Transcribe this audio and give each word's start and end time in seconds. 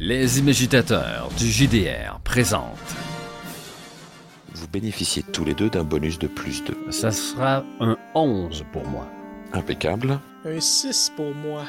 Les 0.00 0.38
imagitateurs 0.38 1.28
du 1.36 1.46
JDR 1.50 2.18
présentent. 2.24 2.64
Vous 4.54 4.66
bénéficiez 4.68 5.22
tous 5.22 5.44
les 5.44 5.54
deux 5.54 5.68
d'un 5.68 5.84
bonus 5.84 6.18
de 6.18 6.26
plus 6.26 6.64
2. 6.64 6.90
Ça 6.90 7.10
sera 7.10 7.64
un 7.80 7.96
11 8.14 8.64
pour 8.72 8.86
moi. 8.88 9.06
Impeccable. 9.52 10.18
Un 10.46 10.60
6 10.60 11.12
pour 11.16 11.34
moi. 11.34 11.64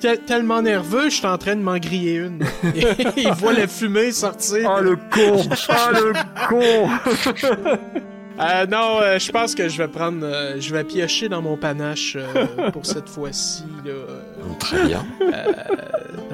Tel- 0.00 0.20
tellement 0.20 0.60
nerveux, 0.60 1.08
je 1.08 1.14
suis 1.16 1.26
en 1.26 1.38
train 1.38 1.56
de 1.56 1.62
m'en 1.62 1.78
griller 1.78 2.16
une. 2.16 2.44
Il 3.16 3.32
voit 3.32 3.54
la 3.54 3.66
fumée 3.66 4.12
sortir. 4.12 4.70
Oh 4.76 4.80
le 4.82 4.96
con 4.96 5.42
Oh 5.70 5.90
le 5.92 6.48
con 6.48 7.78
Euh, 8.40 8.66
non, 8.66 8.98
euh, 9.00 9.18
je 9.20 9.30
pense 9.30 9.54
que 9.54 9.68
je 9.68 9.78
vais 9.78 9.86
prendre. 9.86 10.24
euh, 10.26 10.56
je 10.58 10.74
vais 10.74 10.82
piocher 10.82 11.28
dans 11.28 11.40
mon 11.40 11.56
panache 11.56 12.16
euh, 12.16 12.68
pour 12.72 12.84
cette 12.84 13.08
fois-ci. 13.08 13.62
là. 13.84 13.92
Très 14.58 14.84
bien. 14.86 15.06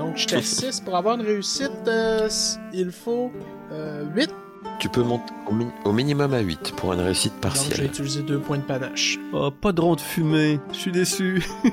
Donc, 0.01 0.17
j'étais 0.17 0.37
à 0.37 0.43
6 0.43 0.81
pour 0.81 0.97
avoir 0.97 1.17
une 1.17 1.23
réussite. 1.27 1.71
euh, 1.87 2.29
il 2.73 2.91
faut 2.91 3.31
euh, 3.73 4.05
8. 4.15 4.31
tu 4.79 4.89
peux 4.89 5.03
monter 5.03 5.33
au, 5.49 5.53
mi- 5.55 5.67
au 5.85 5.93
minimum 5.93 6.35
à 6.35 6.41
8 6.41 6.75
pour 6.77 6.93
une 6.93 7.01
réussite 7.01 7.33
Donc, 7.41 7.53
j'ai 7.53 7.59
partielle. 7.61 7.87
utilisé 7.87 8.23
deux 8.23 8.39
points 8.41 8.59
de 8.59 8.63
panache. 8.63 9.19
Oh, 9.33 9.51
pas 9.51 9.73
de 9.73 9.81
rond 9.81 9.95
de 9.95 10.01
fumée, 10.01 10.61
je 10.73 10.79
suis 10.79 10.93
déçu. 10.93 11.45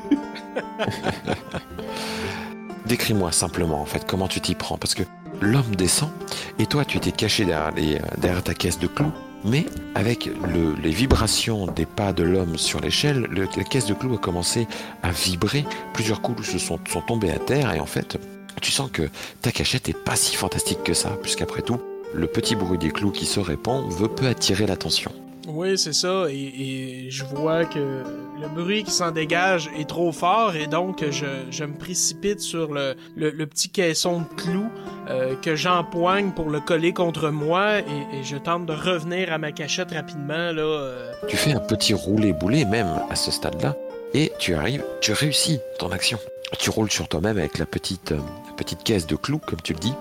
Décris-moi 2.85 3.31
simplement 3.31 3.81
en 3.81 3.85
fait 3.85 4.05
comment 4.07 4.27
tu 4.27 4.39
t'y 4.39 4.55
prends 4.55 4.77
parce 4.77 4.95
que 4.95 5.03
l'homme 5.41 5.75
descend 5.75 6.09
et 6.57 6.65
toi 6.65 6.85
tu 6.85 6.97
étais 6.97 7.11
caché 7.11 7.45
derrière, 7.45 7.71
les- 7.75 7.95
euh, 7.95 7.99
derrière 8.17 8.43
ta 8.43 8.53
caisse 8.53 8.79
de 8.79 8.87
clous. 8.87 9.11
Mais 9.43 9.65
avec 9.95 10.25
le- 10.25 10.75
les 10.81 10.89
vibrations 10.91 11.67
des 11.67 11.85
pas 11.85 12.11
de 12.13 12.23
l'homme 12.23 12.57
sur 12.57 12.79
l'échelle, 12.81 13.27
le- 13.29 13.47
la 13.55 13.63
caisse 13.63 13.85
de 13.85 13.93
clous 13.93 14.13
a 14.15 14.17
commencé 14.17 14.67
à 15.03 15.11
vibrer. 15.11 15.65
Plusieurs 15.93 16.21
coups 16.21 16.43
se 16.49 16.57
sont, 16.57 16.79
sont 16.89 17.01
tombés 17.01 17.31
à 17.31 17.39
terre 17.39 17.73
et 17.73 17.79
en 17.79 17.85
fait, 17.85 18.17
tu 18.61 18.71
sens 18.71 18.89
que 18.91 19.09
ta 19.41 19.51
cachette 19.51 19.89
est 19.89 20.03
pas 20.03 20.15
si 20.15 20.35
fantastique 20.35 20.83
que 20.83 20.93
ça, 20.93 21.09
puisqu'après 21.21 21.61
tout, 21.61 21.79
le 22.13 22.27
petit 22.27 22.55
bruit 22.55 22.77
des 22.79 22.89
clous 22.89 23.11
qui 23.11 23.25
se 23.25 23.39
répand 23.39 23.89
veut 23.91 24.07
peu 24.07 24.27
attirer 24.27 24.65
l'attention. 24.65 25.11
Oui, 25.47 25.77
c'est 25.77 25.93
ça. 25.93 26.25
Et, 26.29 26.35
et 27.05 27.09
je 27.09 27.23
vois 27.23 27.63
que 27.65 27.79
le 27.79 28.47
bruit 28.53 28.83
qui 28.83 28.91
s'en 28.91 29.11
dégage 29.11 29.69
est 29.79 29.87
trop 29.87 30.11
fort 30.11 30.55
et 30.55 30.67
donc 30.67 31.03
je, 31.09 31.25
je 31.49 31.63
me 31.63 31.73
précipite 31.77 32.39
sur 32.41 32.73
le, 32.73 32.95
le, 33.15 33.29
le 33.31 33.47
petit 33.47 33.69
caisson 33.69 34.19
de 34.21 34.41
clous 34.41 34.69
euh, 35.09 35.35
que 35.35 35.55
j'empoigne 35.55 36.31
pour 36.31 36.49
le 36.49 36.59
coller 36.59 36.91
contre 36.93 37.29
moi 37.29 37.79
et, 37.79 37.83
et 38.17 38.23
je 38.23 38.35
tente 38.35 38.65
de 38.65 38.73
revenir 38.73 39.31
à 39.31 39.37
ma 39.37 39.51
cachette 39.53 39.91
rapidement. 39.91 40.51
là. 40.51 40.61
euh. 40.61 41.11
Tu 41.29 41.37
fais 41.37 41.53
un 41.53 41.59
petit 41.59 41.93
roulé-boulé 41.93 42.65
même 42.65 42.89
à 43.09 43.15
ce 43.15 43.31
stade-là, 43.31 43.75
et 44.13 44.31
tu 44.39 44.53
arrives, 44.53 44.83
tu 45.01 45.13
réussis 45.13 45.59
ton 45.79 45.89
action. 45.91 46.19
Tu 46.59 46.69
roules 46.69 46.91
sur 46.91 47.07
toi-même 47.07 47.37
avec 47.37 47.57
la 47.57 47.65
petite, 47.65 48.11
euh, 48.11 48.19
petite 48.57 48.83
caisse 48.83 49.07
de 49.07 49.15
clous, 49.15 49.39
comme 49.39 49.61
tu 49.61 49.73
le 49.73 49.79
dis, 49.79 49.93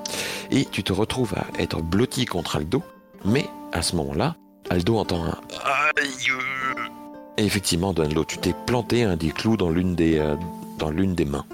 et 0.50 0.64
tu 0.64 0.82
te 0.82 0.92
retrouves 0.92 1.34
à 1.36 1.46
être 1.62 1.80
blotti 1.82 2.24
contre 2.24 2.56
Aldo, 2.56 2.82
mais 3.24 3.46
à 3.72 3.82
ce 3.82 3.96
moment-là, 3.96 4.36
Aldo 4.70 4.98
entend 4.98 5.24
un 5.24 5.38
Aïe 5.96 6.32
Et 7.36 7.44
effectivement, 7.44 7.92
Donalo, 7.92 8.24
tu 8.24 8.38
t'es 8.38 8.54
planté 8.66 9.04
un 9.04 9.16
des 9.16 9.30
clous 9.30 9.56
dans 9.56 9.70
l'une 9.70 9.94
des, 9.94 10.18
euh, 10.18 10.36
dans 10.78 10.90
l'une 10.90 11.14
des 11.14 11.24
mains. 11.24 11.44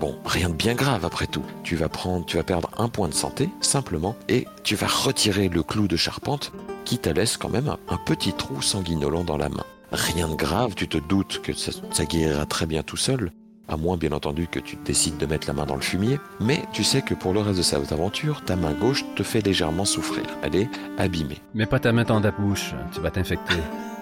Bon, 0.00 0.16
rien 0.24 0.48
de 0.48 0.54
bien 0.54 0.74
grave 0.74 1.04
après 1.04 1.26
tout. 1.26 1.44
Tu 1.62 1.76
vas 1.76 1.88
prendre, 1.88 2.24
tu 2.26 2.36
vas 2.36 2.42
perdre 2.42 2.70
un 2.78 2.88
point 2.88 3.08
de 3.08 3.14
santé, 3.14 3.48
simplement, 3.60 4.16
et 4.28 4.46
tu 4.62 4.76
vas 4.76 4.86
retirer 4.86 5.48
le 5.48 5.62
clou 5.62 5.88
de 5.88 5.96
charpente 5.96 6.52
qui 6.84 6.98
te 6.98 7.08
laisse 7.08 7.36
quand 7.36 7.48
même 7.48 7.74
un, 7.88 7.96
petit 7.96 8.32
trou 8.32 8.60
sanguinolent 8.60 9.24
dans 9.24 9.38
la 9.38 9.48
main. 9.48 9.64
Rien 9.92 10.28
de 10.28 10.34
grave, 10.34 10.74
tu 10.74 10.88
te 10.88 10.98
doutes 10.98 11.40
que 11.42 11.52
ça 11.52 12.04
guérira 12.04 12.46
très 12.46 12.66
bien 12.66 12.82
tout 12.82 12.96
seul, 12.96 13.32
à 13.68 13.76
moins 13.76 13.96
bien 13.96 14.12
entendu 14.12 14.46
que 14.46 14.58
tu 14.60 14.76
décides 14.84 15.16
de 15.16 15.26
mettre 15.26 15.46
la 15.48 15.54
main 15.54 15.64
dans 15.66 15.74
le 15.76 15.80
fumier, 15.80 16.20
mais 16.40 16.62
tu 16.72 16.84
sais 16.84 17.02
que 17.02 17.14
pour 17.14 17.32
le 17.32 17.40
reste 17.40 17.58
de 17.58 17.62
cette 17.62 17.92
aventure, 17.92 18.44
ta 18.44 18.56
main 18.56 18.72
gauche 18.72 19.04
te 19.16 19.22
fait 19.22 19.40
légèrement 19.40 19.84
souffrir. 19.84 20.24
Elle 20.42 20.56
est 20.56 20.68
abîmée. 20.98 21.40
Mets 21.54 21.66
pas 21.66 21.78
ta 21.80 21.92
main 21.92 22.04
dans 22.04 22.20
ta 22.20 22.30
bouche, 22.30 22.74
tu 22.92 23.00
vas 23.00 23.10
t'infecter. 23.10 23.54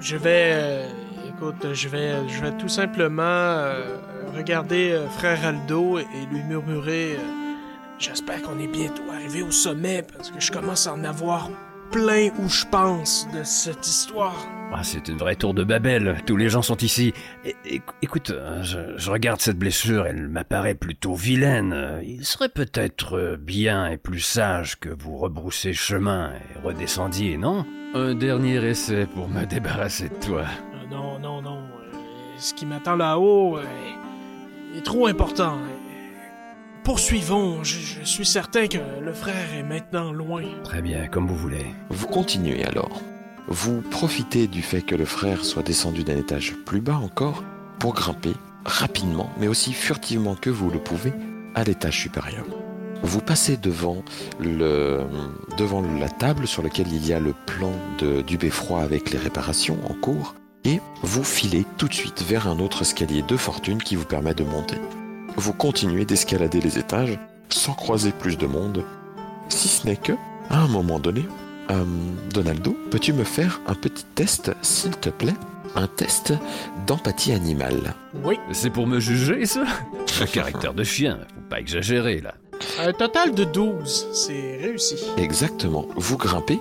Je 0.00 0.16
vais, 0.16 0.52
euh, 0.54 0.88
écoute, 1.28 1.72
je 1.74 1.88
vais, 1.88 2.28
je 2.28 2.40
vais 2.40 2.52
tout 2.52 2.68
simplement 2.68 3.22
euh, 3.24 3.96
regarder 4.36 4.92
euh, 4.92 5.08
frère 5.08 5.44
Aldo 5.44 5.98
et 5.98 6.04
lui 6.30 6.42
murmurer. 6.44 7.16
euh, 7.16 7.54
J'espère 7.98 8.42
qu'on 8.42 8.60
est 8.60 8.68
bientôt 8.68 9.02
arrivé 9.12 9.42
au 9.42 9.50
sommet 9.50 10.04
parce 10.16 10.30
que 10.30 10.38
je 10.40 10.52
commence 10.52 10.86
à 10.86 10.92
en 10.94 11.02
avoir 11.02 11.50
plein 11.90 12.28
où 12.38 12.48
je 12.48 12.64
pense 12.66 13.26
de 13.34 13.42
cette 13.42 13.84
histoire. 13.88 14.36
Ah, 14.70 14.84
c'est 14.84 15.08
une 15.08 15.16
vraie 15.16 15.34
tour 15.34 15.54
de 15.54 15.64
Babel, 15.64 16.18
tous 16.26 16.36
les 16.36 16.50
gens 16.50 16.62
sont 16.62 16.76
ici. 16.76 17.12
É- 17.44 17.80
écoute, 18.02 18.30
euh, 18.30 18.62
je, 18.62 18.78
je 18.96 19.10
regarde 19.10 19.40
cette 19.40 19.58
blessure, 19.58 20.06
elle 20.06 20.28
m'apparaît 20.28 20.74
plutôt 20.74 21.14
vilaine. 21.14 22.00
Il 22.04 22.24
serait 22.24 22.50
peut-être 22.50 23.16
euh, 23.16 23.36
bien 23.36 23.88
et 23.88 23.96
plus 23.96 24.20
sage 24.20 24.78
que 24.78 24.90
vous 24.90 25.16
rebroussiez 25.16 25.72
chemin 25.72 26.32
et 26.34 26.58
redescendiez, 26.66 27.38
non? 27.38 27.64
Un 27.94 28.14
dernier 28.14 28.62
essai 28.64 29.06
pour 29.06 29.28
me 29.28 29.46
débarrasser 29.46 30.10
de 30.10 30.14
toi. 30.26 30.42
Euh, 30.42 30.86
non, 30.90 31.18
non, 31.18 31.40
non. 31.40 31.60
euh, 31.62 31.96
ce 32.36 32.52
qui 32.52 32.66
m'attend 32.66 32.94
là-haut 32.96 33.58
est 34.76 34.82
trop 34.84 35.06
important. 35.06 35.58
Poursuivons. 36.84 37.64
Je, 37.64 37.78
je 38.00 38.04
suis 38.04 38.26
certain 38.26 38.66
que 38.68 38.78
le 39.02 39.12
frère 39.14 39.54
est 39.58 39.62
maintenant 39.62 40.12
loin. 40.12 40.42
Très 40.62 40.82
bien, 40.82 41.06
comme 41.08 41.26
vous 41.26 41.36
voulez. 41.36 41.66
Vous 41.88 42.06
continuez 42.06 42.64
alors. 42.64 43.00
Vous 43.48 43.80
profitez 43.80 44.46
du 44.46 44.60
fait 44.60 44.82
que 44.82 44.94
le 44.94 45.06
frère 45.06 45.44
soit 45.44 45.62
descendu 45.62 46.04
d'un 46.04 46.18
étage 46.18 46.54
plus 46.66 46.82
bas 46.82 46.98
encore 46.98 47.42
pour 47.78 47.94
grimper 47.94 48.34
rapidement, 48.66 49.30
mais 49.40 49.48
aussi 49.48 49.72
furtivement 49.72 50.34
que 50.34 50.50
vous 50.50 50.70
le 50.70 50.78
pouvez, 50.78 51.14
à 51.54 51.64
l'étage 51.64 51.98
supérieur. 51.98 52.44
Vous 53.02 53.20
passez 53.20 53.56
devant, 53.56 54.02
le, 54.38 55.00
devant 55.56 55.80
la 55.80 56.10
table 56.10 56.46
sur 56.46 56.62
laquelle 56.62 56.92
il 56.92 57.06
y 57.06 57.14
a 57.14 57.20
le 57.20 57.32
plan 57.46 57.72
de, 57.98 58.20
du 58.20 58.36
beffroi 58.36 58.82
avec 58.82 59.10
les 59.10 59.18
réparations 59.18 59.78
en 59.88 59.94
cours, 59.94 60.34
et 60.64 60.80
vous 61.02 61.24
filez 61.24 61.64
tout 61.78 61.88
de 61.88 61.94
suite 61.94 62.22
vers 62.22 62.48
un 62.48 62.58
autre 62.58 62.82
escalier 62.82 63.22
de 63.22 63.36
fortune 63.36 63.82
qui 63.82 63.96
vous 63.96 64.04
permet 64.04 64.34
de 64.34 64.44
monter. 64.44 64.76
Vous 65.36 65.54
continuez 65.54 66.04
d'escalader 66.04 66.60
les 66.60 66.78
étages 66.78 67.18
sans 67.48 67.72
croiser 67.72 68.12
plus 68.12 68.36
de 68.36 68.46
monde, 68.46 68.84
si 69.48 69.68
ce 69.68 69.86
n'est 69.86 69.96
que, 69.96 70.12
à 70.50 70.58
un 70.58 70.68
moment 70.68 70.98
donné, 70.98 71.24
euh, 71.70 71.84
Donaldo, 72.32 72.76
peux-tu 72.90 73.12
me 73.12 73.24
faire 73.24 73.60
un 73.66 73.74
petit 73.74 74.04
test, 74.14 74.50
s'il 74.62 74.92
te 74.92 75.08
plaît? 75.10 75.34
Un 75.74 75.86
test 75.86 76.32
d'empathie 76.86 77.32
animale. 77.32 77.94
Oui. 78.24 78.38
C'est 78.52 78.70
pour 78.70 78.86
me 78.86 79.00
juger, 79.00 79.44
ça? 79.46 79.64
Un 80.20 80.26
caractère 80.26 80.72
de 80.74 80.82
chien, 80.84 81.18
faut 81.34 81.40
pas 81.50 81.60
exagérer, 81.60 82.20
là. 82.20 82.34
Un 82.80 82.92
total 82.92 83.34
de 83.34 83.44
12. 83.44 84.08
C'est 84.12 84.58
réussi. 84.62 84.96
Exactement. 85.16 85.86
Vous 85.94 86.16
grimpez 86.16 86.58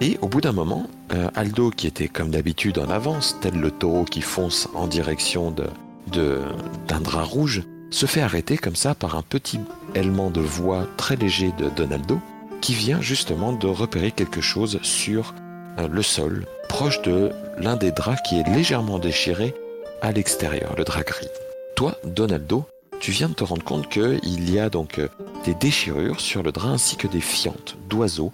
et 0.00 0.16
au 0.22 0.28
bout 0.28 0.40
d'un 0.40 0.52
moment, 0.52 0.86
euh, 1.12 1.28
Aldo, 1.34 1.70
qui 1.70 1.86
était 1.88 2.06
comme 2.08 2.30
d'habitude 2.30 2.78
en 2.78 2.88
avance, 2.88 3.36
tel 3.40 3.54
le 3.58 3.70
taureau 3.72 4.04
qui 4.04 4.20
fonce 4.20 4.68
en 4.74 4.86
direction 4.86 5.50
de 5.50 5.64
de- 6.12 6.40
d'un 6.88 7.00
drap 7.00 7.24
rouge, 7.24 7.62
se 7.90 8.06
fait 8.06 8.20
arrêter 8.20 8.56
comme 8.58 8.74
ça 8.74 8.94
par 8.94 9.16
un 9.16 9.22
petit 9.22 9.60
élément 9.94 10.30
de 10.30 10.40
voix 10.40 10.86
très 10.96 11.14
léger 11.16 11.52
de 11.58 11.68
Donaldo, 11.68 12.18
qui 12.60 12.74
vient 12.74 13.00
justement 13.00 13.52
de 13.52 13.66
repérer 13.66 14.12
quelque 14.12 14.40
chose 14.40 14.78
sur 14.82 15.34
euh, 15.78 15.88
le 15.88 16.02
sol, 16.02 16.46
proche 16.68 17.02
de 17.02 17.30
l'un 17.58 17.76
des 17.76 17.92
draps 17.92 18.20
qui 18.28 18.38
est 18.38 18.48
légèrement 18.48 18.98
déchiré 18.98 19.54
à 20.02 20.12
l'extérieur, 20.12 20.74
le 20.76 20.84
drap 20.84 21.02
gris. 21.04 21.28
Toi, 21.76 21.96
Donaldo, 22.04 22.64
tu 23.00 23.10
viens 23.12 23.28
de 23.28 23.34
te 23.34 23.44
rendre 23.44 23.64
compte 23.64 23.88
qu'il 23.88 24.50
y 24.50 24.58
a 24.58 24.68
donc 24.68 24.98
euh, 24.98 25.08
des 25.44 25.54
déchirures 25.54 26.20
sur 26.20 26.42
le 26.42 26.52
drap 26.52 26.70
ainsi 26.70 26.96
que 26.96 27.06
des 27.06 27.20
fientes 27.20 27.76
d'oiseaux 27.88 28.32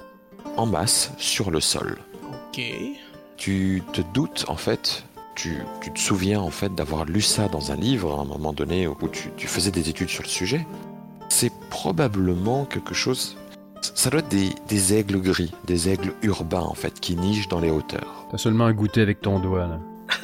en 0.57 0.67
masse 0.67 1.13
sur 1.19 1.51
le 1.51 1.61
sol. 1.61 1.99
Ok. 2.25 2.61
Tu 3.37 3.83
te 3.93 4.01
doutes 4.15 4.47
en 4.49 4.57
fait, 4.57 5.05
tu, 5.35 5.59
tu 5.83 5.93
te 5.93 5.99
souviens 6.01 6.41
en 6.41 6.51
fait 6.51 6.75
d'avoir 6.75 7.05
lu 7.05 7.21
ça 7.21 7.49
dans 7.49 7.71
un 7.71 7.77
livre 7.77 8.19
à 8.19 8.23
un 8.23 8.25
moment 8.25 8.53
donné 8.53 8.87
où 8.89 8.97
tu, 9.13 9.31
tu 9.37 9.47
faisais 9.47 9.71
des 9.71 9.89
études 9.89 10.09
sur 10.09 10.23
le 10.23 10.29
sujet. 10.29 10.67
C'est 11.29 11.53
probablement 11.71 12.65
quelque 12.65 12.95
chose. 12.95 13.37
Ça 13.81 14.11
doit 14.11 14.21
être 14.21 14.29
des, 14.29 14.51
des 14.69 14.95
aigles 14.95 15.21
gris, 15.21 15.53
des 15.67 15.89
aigles 15.89 16.13
urbains 16.23 16.61
en 16.63 16.75
fait 16.75 16.99
qui 17.01 17.17
nichent 17.17 17.49
dans 17.49 17.61
les 17.61 17.71
hauteurs. 17.71 18.27
T'as 18.31 18.39
seulement 18.39 18.67
à 18.67 18.73
goûter 18.73 19.01
avec 19.01 19.21
ton 19.21 19.39
doigt, 19.39 19.67
là. 19.67 19.79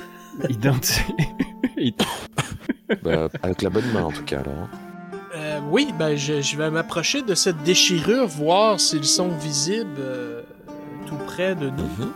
Identique. 0.49 1.05
Bah, 3.03 3.29
avec 3.43 3.63
la 3.63 3.71
bonne 3.71 3.91
main 3.93 4.05
en 4.05 4.11
tout 4.13 4.25
cas 4.25 4.41
alors. 4.41 4.55
hein. 4.55 4.69
Euh, 5.35 5.61
oui, 5.71 5.89
ben 5.99 6.15
je, 6.17 6.43
je 6.43 6.57
vais 6.57 6.71
m'approcher 6.71 7.23
de 7.23 7.35
cette 7.35 7.63
déchirure, 7.63 8.27
voir 8.27 8.79
s'ils 8.79 9.05
sont 9.05 9.29
visibles 9.29 9.89
euh, 9.99 10.43
tout 11.07 11.17
près 11.27 11.55
de 11.55 11.71
nous. 11.71 11.83
Mhm. 12.05 12.13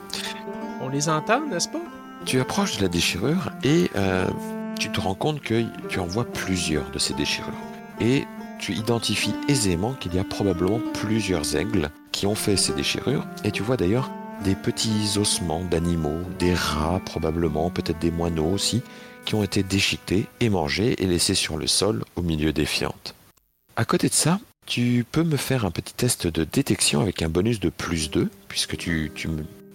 On 0.83 0.89
les 0.89 1.09
entend, 1.09 1.41
n'est-ce 1.47 1.69
pas? 1.69 1.81
Tu 2.27 2.39
approches 2.41 2.77
de 2.77 2.83
la 2.83 2.89
déchirure 2.89 3.51
et 3.65 3.91
euh, 3.97 4.27
tu 4.79 4.91
te 4.93 5.01
rends 5.01 5.15
compte 5.15 5.41
que 5.41 5.65
tu 5.89 5.99
en 5.99 6.07
vois 6.07 6.25
plusieurs 6.27 6.91
de 6.91 6.99
ces 6.99 7.15
déchirures. 7.15 7.53
Et 8.01 8.25
tu 8.59 8.73
identifies 8.73 9.35
aisément 9.49 9.95
qu'il 9.95 10.15
y 10.15 10.19
a 10.19 10.25
probablement 10.25 10.81
plusieurs 10.95 11.57
aigles 11.57 11.91
qui 12.13 12.27
ont 12.27 12.35
fait 12.35 12.57
ces 12.57 12.73
déchirures. 12.73 13.27
Et 13.45 13.51
tu 13.51 13.63
vois 13.63 13.77
d'ailleurs 13.77 14.11
des 14.45 14.55
petits 14.55 15.19
ossements 15.19 15.65
d'animaux, 15.65 16.21
des 16.39 16.55
rats 16.55 17.01
probablement, 17.05 17.71
peut-être 17.71 17.99
des 17.99 18.11
moineaux 18.11 18.53
aussi, 18.53 18.83
qui 19.25 19.35
ont 19.35 19.43
été 19.43 19.63
déchiquetés 19.63 20.27
et 20.41 20.49
mangés 20.49 21.03
et 21.03 21.07
laissés 21.07 21.35
sur 21.35 21.57
le 21.57 21.67
sol 21.67 22.05
au 22.17 22.23
milieu 22.23 22.53
des 22.53 22.67
fientes. 22.67 23.15
À 23.77 23.85
côté 23.85 24.09
de 24.09 24.15
ça, 24.15 24.39
tu 24.67 25.05
peux 25.11 25.23
me 25.23 25.37
faire 25.37 25.65
un 25.65 25.71
petit 25.71 25.95
test 25.95 26.27
de 26.27 26.45
détection 26.45 27.01
avec 27.01 27.23
un 27.23 27.29
bonus 27.29 27.61
de 27.61 27.69
plus 27.69 28.11
2, 28.11 28.29
puisque 28.49 28.77
tu, 28.77 29.13
tu 29.15 29.29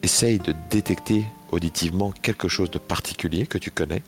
essayes 0.04 0.39
de 0.39 0.54
détecter 0.69 1.25
auditivement 1.51 2.12
quelque 2.12 2.48
chose 2.48 2.72
de 2.72 2.80
particulier 2.80 3.45
que 3.45 3.57
tu 3.57 3.72
connais. 3.72 4.04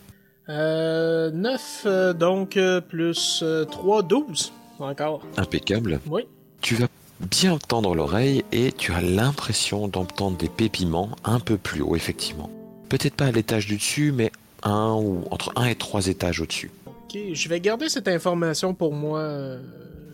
Euh, 0.48 1.30
9, 1.30 2.16
donc, 2.18 2.56
euh, 2.56 2.80
plus 2.80 3.40
euh, 3.42 3.64
3, 3.64 4.02
12. 4.02 4.52
Encore. 4.78 5.22
Impeccable. 5.36 6.00
Oui. 6.08 6.22
Tu 6.60 6.74
vas 6.74 6.86
bien 7.20 7.58
tendre 7.58 7.94
l'oreille 7.94 8.44
et 8.52 8.72
tu 8.72 8.92
as 8.92 9.00
l'impression 9.00 9.88
d'entendre 9.88 10.36
des 10.36 10.48
pépiments 10.48 11.10
un 11.24 11.40
peu 11.40 11.56
plus 11.56 11.80
haut, 11.82 11.96
effectivement. 11.96 12.50
Peut-être 12.88 13.14
pas 13.14 13.26
à 13.26 13.30
l'étage 13.32 13.66
du 13.66 13.76
dessus, 13.76 14.12
mais 14.12 14.30
un 14.62 14.94
ou 14.94 15.24
entre 15.30 15.52
un 15.56 15.66
et 15.66 15.74
trois 15.74 16.06
étages 16.06 16.40
au-dessus. 16.40 16.70
Ok, 16.86 17.18
je 17.32 17.48
vais 17.48 17.60
garder 17.60 17.88
cette 17.88 18.08
information 18.08 18.74
pour 18.74 18.92
moi 18.94 19.20
euh, 19.20 19.60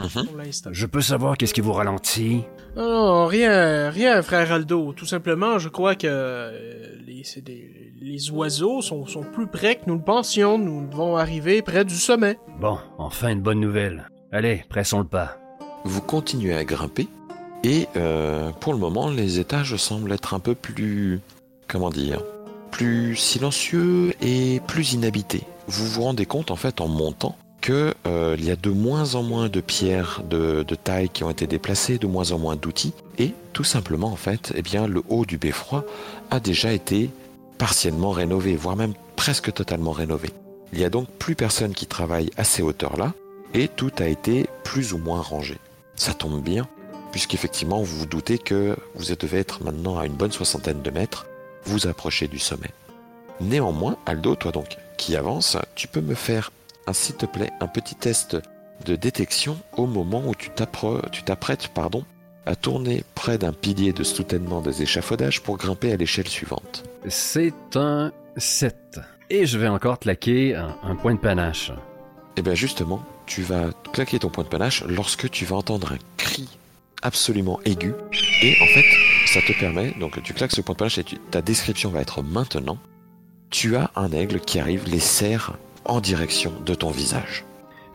Mhm. 0.00 0.26
pour 0.26 0.36
l'instant. 0.36 0.70
Je 0.72 0.86
peux 0.86 1.00
savoir 1.02 1.36
qu'est-ce 1.36 1.54
qui 1.54 1.60
vous 1.60 1.72
ralentit? 1.72 2.42
Non, 2.76 3.26
rien, 3.26 3.90
rien, 3.90 4.22
frère 4.22 4.52
Aldo. 4.52 4.92
Tout 4.92 5.06
simplement, 5.06 5.58
je 5.58 5.68
crois 5.68 5.94
que 5.94 6.06
euh, 6.08 6.96
les, 7.06 7.22
c'est 7.24 7.42
des- 7.42 7.92
les 8.00 8.30
oiseaux 8.30 8.80
sont, 8.82 9.06
sont 9.06 9.22
plus 9.22 9.46
près 9.46 9.76
que 9.76 9.82
nous 9.86 9.96
le 9.96 10.02
pensions. 10.02 10.56
Nous 10.58 10.86
devons 10.88 11.16
arriver 11.16 11.60
près 11.62 11.84
du 11.84 11.96
sommet. 11.96 12.38
Bon, 12.60 12.78
enfin 12.98 13.28
une 13.28 13.40
bonne 13.42 13.60
nouvelle. 13.60 14.08
Allez, 14.32 14.64
pressons 14.68 15.00
le 15.00 15.06
pas. 15.06 15.36
Vous 15.84 16.00
continuez 16.00 16.54
à 16.54 16.64
grimper 16.64 17.08
et 17.64 17.88
euh, 17.96 18.50
pour 18.60 18.72
le 18.72 18.78
moment, 18.78 19.10
les 19.10 19.40
étages 19.40 19.74
semblent 19.74 20.12
être 20.12 20.34
un 20.34 20.38
peu 20.38 20.54
plus, 20.54 21.20
comment 21.66 21.90
dire, 21.90 22.22
plus 22.70 23.16
silencieux 23.16 24.14
et 24.22 24.60
plus 24.68 24.92
inhabités. 24.92 25.42
Vous 25.66 25.84
vous 25.84 26.02
rendez 26.02 26.26
compte 26.26 26.52
en 26.52 26.56
fait 26.56 26.80
en 26.80 26.86
montant 26.86 27.36
que 27.60 27.92
euh, 28.06 28.36
il 28.38 28.44
y 28.44 28.52
a 28.52 28.56
de 28.56 28.70
moins 28.70 29.16
en 29.16 29.24
moins 29.24 29.48
de 29.48 29.60
pierres 29.60 30.22
de, 30.30 30.62
taille 30.62 31.08
qui 31.08 31.24
ont 31.24 31.30
été 31.30 31.48
déplacées, 31.48 31.98
de 31.98 32.06
moins 32.06 32.30
en 32.30 32.38
moins 32.38 32.54
d'outils 32.54 32.94
et 33.18 33.34
tout 33.52 33.64
simplement 33.64 34.12
en 34.12 34.16
fait, 34.16 34.52
eh 34.54 34.62
bien 34.62 34.86
le 34.86 35.02
haut 35.08 35.26
du 35.26 35.38
beffroi 35.38 35.84
a 36.30 36.38
déjà 36.38 36.72
été 36.72 37.10
partiellement 37.58 38.12
rénové, 38.12 38.54
voire 38.54 38.76
même 38.76 38.94
presque 39.16 39.52
totalement 39.52 39.90
rénové. 39.90 40.30
Il 40.72 40.78
y 40.78 40.84
a 40.84 40.88
donc 40.88 41.08
plus 41.18 41.34
personne 41.34 41.74
qui 41.74 41.86
travaille 41.86 42.30
à 42.36 42.44
ces 42.44 42.62
hauteurs-là 42.62 43.12
et 43.54 43.68
tout 43.68 43.92
a 43.98 44.06
été 44.06 44.46
plus 44.64 44.92
ou 44.92 44.98
moins 44.98 45.20
rangé. 45.20 45.58
Ça 45.96 46.14
tombe 46.14 46.42
bien, 46.42 46.68
puisqu'effectivement 47.12 47.82
vous 47.82 47.98
vous 47.98 48.06
doutez 48.06 48.38
que 48.38 48.76
vous 48.94 49.14
devez 49.14 49.38
être 49.38 49.62
maintenant 49.62 49.98
à 49.98 50.06
une 50.06 50.14
bonne 50.14 50.32
soixantaine 50.32 50.82
de 50.82 50.90
mètres, 50.90 51.26
vous 51.64 51.86
approchez 51.86 52.28
du 52.28 52.38
sommet. 52.38 52.70
Néanmoins, 53.40 53.96
Aldo, 54.06 54.34
toi 54.34 54.52
donc, 54.52 54.76
qui 54.96 55.16
avance, 55.16 55.56
tu 55.74 55.88
peux 55.88 56.00
me 56.00 56.14
faire, 56.14 56.52
s'il 56.92 57.16
te 57.16 57.26
plaît, 57.26 57.50
un 57.60 57.66
petit 57.66 57.94
test 57.94 58.36
de 58.84 58.96
détection 58.96 59.58
au 59.76 59.86
moment 59.86 60.22
où 60.26 60.34
tu 60.34 60.50
t'apprêtes 60.50 61.68
pardon, 61.68 62.04
à 62.46 62.56
tourner 62.56 63.04
près 63.14 63.36
d'un 63.36 63.52
pilier 63.52 63.92
de 63.92 64.02
soutènement 64.04 64.60
des 64.60 64.82
échafaudages 64.82 65.42
pour 65.42 65.58
grimper 65.58 65.92
à 65.92 65.96
l'échelle 65.96 66.28
suivante. 66.28 66.84
C'est 67.08 67.76
un 67.76 68.12
7. 68.36 69.00
Et 69.28 69.46
je 69.46 69.58
vais 69.58 69.68
encore 69.68 69.98
claquer 69.98 70.54
un 70.54 70.96
point 70.96 71.14
de 71.14 71.20
panache. 71.20 71.72
Et 72.36 72.42
bien 72.42 72.54
justement, 72.54 73.02
tu 73.26 73.42
vas 73.42 73.70
claquer 73.92 74.18
ton 74.18 74.28
point 74.28 74.44
de 74.44 74.48
panache 74.48 74.84
lorsque 74.84 75.30
tu 75.30 75.44
vas 75.44 75.56
entendre 75.56 75.92
un 75.92 75.98
cri 76.16 76.48
absolument 77.02 77.60
aigu. 77.64 77.94
Et 78.42 78.56
en 78.62 78.66
fait, 78.66 78.84
ça 79.26 79.40
te 79.40 79.58
permet, 79.58 79.92
donc 79.98 80.22
tu 80.22 80.34
claques 80.34 80.52
ce 80.52 80.60
point 80.60 80.74
de 80.74 80.78
panache 80.78 80.98
et 80.98 81.04
ta 81.30 81.42
description 81.42 81.90
va 81.90 82.00
être 82.00 82.22
maintenant. 82.22 82.78
Tu 83.50 83.76
as 83.76 83.90
un 83.96 84.12
aigle 84.12 84.40
qui 84.40 84.60
arrive, 84.60 84.84
les 84.88 85.00
serre 85.00 85.56
en 85.84 86.00
direction 86.00 86.52
de 86.64 86.74
ton 86.74 86.90
visage. 86.90 87.44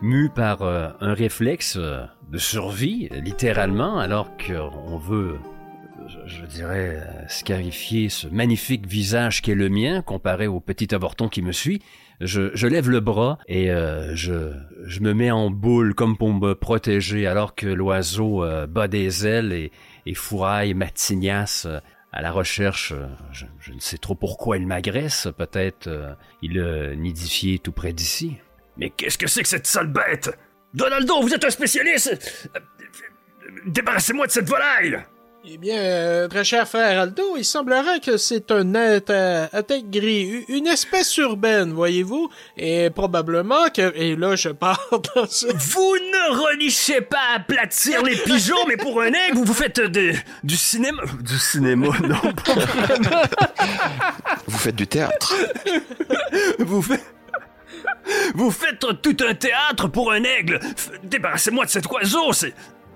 Mu 0.02 0.28
par 0.28 0.62
euh, 0.62 0.88
un 1.00 1.14
réflexe 1.14 1.76
euh, 1.78 2.04
de 2.30 2.38
survie, 2.38 3.08
littéralement, 3.12 3.98
alors 3.98 4.28
qu'on 4.36 4.98
veut, 4.98 5.38
je, 6.06 6.36
je 6.40 6.44
dirais, 6.44 7.00
euh, 7.00 7.28
scarifier 7.28 8.10
ce 8.10 8.26
magnifique 8.26 8.86
visage 8.86 9.40
qui 9.40 9.52
est 9.52 9.54
le 9.54 9.70
mien, 9.70 10.02
comparé 10.02 10.46
au 10.46 10.60
petit 10.60 10.94
avorton 10.94 11.30
qui 11.30 11.40
me 11.40 11.52
suit, 11.52 11.80
je, 12.20 12.66
lève 12.66 12.88
le 12.88 13.00
bras 13.00 13.38
et 13.46 13.70
euh, 13.70 14.14
je, 14.14 14.52
je 14.84 15.00
me 15.00 15.12
mets 15.12 15.30
en 15.30 15.50
boule 15.50 15.94
comme 15.94 16.16
pour 16.16 16.32
me 16.32 16.54
protéger, 16.54 17.26
alors 17.26 17.54
que 17.54 17.66
l'oiseau 17.66 18.42
euh, 18.44 18.66
bat 18.66 18.88
des 18.88 19.26
ailes 19.26 19.52
et, 19.52 19.72
et 20.06 20.14
fourraille 20.14 20.74
ma 20.74 20.88
tignasse 20.88 21.66
euh, 21.66 21.78
à 22.12 22.22
la 22.22 22.32
recherche, 22.32 22.94
je, 23.32 23.72
ne 23.72 23.78
sais 23.78 23.98
trop 23.98 24.14
pourquoi 24.14 24.56
il 24.56 24.66
m'agresse, 24.66 25.28
peut-être 25.36 26.16
il 26.40 26.58
a 26.58 26.94
nidifié 26.94 27.58
tout 27.58 27.72
près 27.72 27.92
d'ici. 27.92 28.38
Mais 28.78 28.88
qu'est-ce 28.88 29.18
que 29.18 29.26
c'est 29.26 29.42
que 29.42 29.48
cette 29.48 29.66
sale 29.66 29.88
bête? 29.88 30.30
Donaldo, 30.72 31.20
vous 31.20 31.34
êtes 31.34 31.44
un 31.44 31.50
spécialiste! 31.50 32.48
Débarrassez-moi 33.66 34.28
de 34.28 34.32
cette 34.32 34.48
volaille 34.48 34.98
Eh 35.48 35.58
bien, 35.58 35.76
euh, 35.78 36.26
très 36.28 36.42
cher 36.42 36.66
frère 36.66 37.00
Aldo, 37.02 37.36
il 37.36 37.44
semblerait 37.44 38.00
que 38.00 38.16
c'est 38.16 38.50
un 38.50 38.74
être 38.74 39.10
à, 39.14 39.44
à 39.56 39.62
tête 39.62 39.88
gris, 39.90 40.44
une 40.48 40.66
espèce 40.66 41.16
urbaine, 41.18 41.72
voyez-vous, 41.72 42.28
et 42.56 42.90
probablement 42.90 43.68
que... 43.72 43.92
Et 43.96 44.16
là, 44.16 44.34
je 44.34 44.48
parle 44.48 44.76
dans 45.14 45.26
ce... 45.28 45.46
Vous 45.54 45.94
ne 45.98 46.48
relichez 46.48 47.00
pas 47.00 47.20
à 47.32 47.36
aplatir 47.36 48.02
les 48.02 48.16
pigeons, 48.16 48.66
mais 48.66 48.76
pour 48.76 49.00
un 49.00 49.06
aigle, 49.12 49.34
vous 49.36 49.44
vous 49.44 49.54
faites 49.54 49.78
de- 49.80 50.14
du 50.42 50.56
cinéma... 50.56 51.02
Du 51.20 51.38
cinéma, 51.38 51.86
non, 52.02 52.32
pas 52.44 52.54
vraiment. 52.54 53.22
Vous 54.48 54.58
faites 54.58 54.74
du 54.76 54.88
théâtre 54.88 55.32
Vous 56.58 56.82
faites... 56.82 57.04
Vous 58.34 58.50
faites 58.50 58.78
tout 59.02 59.16
un 59.28 59.34
théâtre 59.34 59.86
pour 59.88 60.10
un 60.12 60.22
aigle 60.24 60.58
Débarrassez-moi 61.04 61.66
de 61.66 61.70
cet 61.70 61.86
oiseau, 61.86 62.32
c'est... 62.32 62.52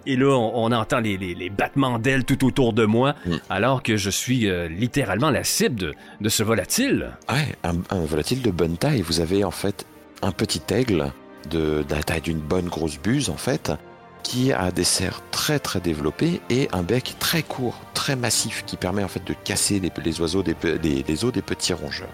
Et 0.06 0.17
là, 0.17 0.29
on, 0.37 0.64
on 0.64 0.73
entend 0.73 1.00
les, 1.00 1.17
les- 1.19 1.35
les 1.35 1.50
battements 1.50 1.99
d'ailes 1.99 2.25
tout 2.25 2.44
autour 2.47 2.73
de 2.73 2.85
moi, 2.85 3.14
Mm. 3.26 3.37
alors 3.50 3.82
que 3.82 3.97
je 3.97 4.11
suis 4.11 4.49
euh, 4.49 4.69
littéralement 4.69 5.31
la 5.31 5.44
cible 5.44 5.75
de, 5.76 5.94
de 6.20 6.29
ce 6.29 6.43
volatile. 6.43 7.11
Ouais, 7.31 7.55
un, 7.64 7.75
un 7.91 8.00
volatile 8.05 8.43
de 8.43 8.50
bonne 8.50 8.76
taille. 8.76 9.02
Vous 9.02 9.20
avez 9.20 9.44
en 9.44 9.50
fait 9.50 9.87
un 10.23 10.32
petit 10.32 10.62
aigle 10.70 11.12
de, 11.50 11.85
de 11.88 11.94
la 11.94 12.02
taille 12.02 12.20
d'une 12.23 12.41
bonne 12.41 12.67
grosse 12.69 12.99
buse 12.99 13.31
en 13.31 13.37
fait, 13.37 13.73
qui 14.23 14.52
a 14.52 14.70
des 14.70 14.85
serres 14.85 15.23
très 15.31 15.58
très 15.58 15.81
développées 15.81 16.41
et 16.50 16.69
un 16.73 16.82
bec 16.82 17.17
très 17.19 17.43
court, 17.43 17.79
très 17.94 18.17
massif, 18.17 18.64
qui 18.67 18.76
permet 18.76 19.02
en 19.05 19.08
fait 19.08 19.25
de 19.26 19.35
casser 19.44 19.81
les, 19.81 19.91
les 20.05 20.20
oiseaux 20.20 20.43
des, 20.43 20.55
des- 20.79 21.25
os 21.25 21.32
des 21.32 21.43
petits 21.43 21.73
rongeurs. 21.73 22.08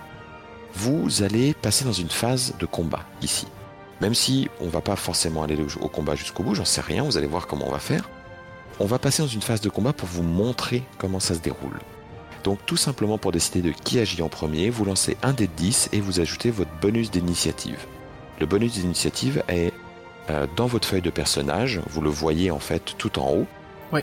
Vous 0.74 1.22
allez 1.22 1.54
passer 1.54 1.84
dans 1.84 1.92
une 1.92 2.10
phase 2.10 2.54
de 2.60 2.66
combat 2.66 3.02
ici. 3.22 3.46
Même 4.00 4.14
si 4.14 4.48
on 4.60 4.68
va 4.68 4.80
pas 4.80 4.96
forcément 4.96 5.42
aller 5.42 5.56
au, 5.80 5.88
combat 5.88 6.14
jusqu'au 6.14 6.42
bout, 6.42 6.54
j'en 6.54 6.64
sais 6.64 6.80
rien, 6.80 7.02
vous 7.02 7.16
allez 7.16 7.26
voir 7.26 7.46
comment 7.46 7.66
on 7.68 7.72
va 7.72 7.78
faire. 7.78 8.08
On 8.78 8.86
va 8.86 8.98
passer 8.98 9.22
dans 9.22 9.28
une 9.28 9.42
phase 9.42 9.60
de 9.60 9.70
combat 9.70 9.92
pour 9.92 10.08
vous 10.08 10.22
montrer 10.22 10.82
comment 10.98 11.20
ça 11.20 11.34
se 11.34 11.40
déroule. 11.40 11.78
Donc 12.44 12.58
tout 12.66 12.76
simplement 12.76 13.18
pour 13.18 13.32
décider 13.32 13.62
de 13.62 13.72
qui 13.72 13.98
agit 13.98 14.22
en 14.22 14.28
premier, 14.28 14.70
vous 14.70 14.84
lancez 14.84 15.16
un 15.22 15.32
dé 15.32 15.46
de 15.46 15.52
10 15.56 15.90
et 15.92 16.00
vous 16.00 16.20
ajoutez 16.20 16.50
votre 16.50 16.70
bonus 16.80 17.10
d'initiative. 17.10 17.78
Le 18.38 18.46
bonus 18.46 18.74
d'initiative 18.74 19.42
est 19.48 19.72
euh, 20.30 20.46
dans 20.56 20.66
votre 20.66 20.86
feuille 20.86 21.02
de 21.02 21.10
personnage, 21.10 21.80
vous 21.88 22.02
le 22.02 22.10
voyez 22.10 22.50
en 22.50 22.58
fait 22.58 22.94
tout 22.98 23.18
en 23.18 23.30
haut, 23.32 23.46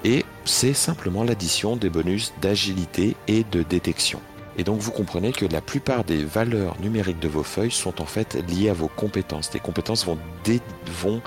et 0.04 0.26
c'est 0.46 0.74
simplement 0.74 1.24
l'addition 1.24 1.76
des 1.76 1.90
bonus 1.90 2.34
d'agilité 2.42 3.16
et 3.28 3.44
de 3.44 3.64
détection. 3.64 4.22
Et 4.58 4.64
donc 4.64 4.80
vous 4.80 4.92
comprenez 4.92 5.32
que 5.32 5.46
la 5.46 5.62
plupart 5.62 6.04
des 6.04 6.24
valeurs 6.24 6.76
numériques 6.82 7.20
de 7.20 7.28
vos 7.28 7.44
feuilles 7.44 7.72
sont 7.72 8.02
en 8.02 8.06
fait 8.06 8.36
liées 8.50 8.70
à 8.70 8.74
vos 8.74 8.88
compétences. 8.88 9.52
Les 9.54 9.60
compétences 9.60 10.06
vont, 10.06 10.18
dé- 10.44 10.62
vont 11.02 11.22